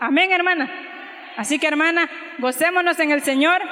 Amén, 0.00 0.32
hermana. 0.32 0.68
Así 1.36 1.60
que, 1.60 1.68
hermana, 1.68 2.10
gocémonos 2.38 2.98
en 2.98 3.12
el 3.12 3.22
Señor 3.22 3.62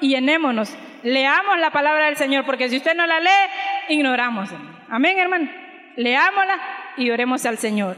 y 0.00 0.10
llenémonos. 0.10 0.78
Leamos 1.02 1.58
la 1.58 1.72
palabra 1.72 2.04
del 2.04 2.16
Señor, 2.16 2.44
porque 2.46 2.68
si 2.68 2.76
usted 2.76 2.94
no 2.94 3.04
la 3.04 3.18
lee, 3.18 3.50
ignoramos. 3.88 4.48
Amén, 4.88 5.18
hermano 5.18 5.66
leámosla 5.98 6.58
y 6.96 7.10
oremos 7.10 7.44
al 7.44 7.58
Señor. 7.58 7.96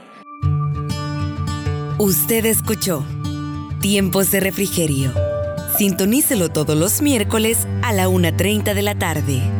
Usted 1.98 2.46
escuchó 2.46 3.04
Tiempos 3.80 4.30
de 4.30 4.40
Refrigerio. 4.40 5.12
Sintonícelo 5.76 6.48
todos 6.48 6.76
los 6.76 7.02
miércoles 7.02 7.68
a 7.82 7.92
la 7.92 8.08
1.30 8.08 8.74
de 8.74 8.82
la 8.82 8.98
tarde. 8.98 9.59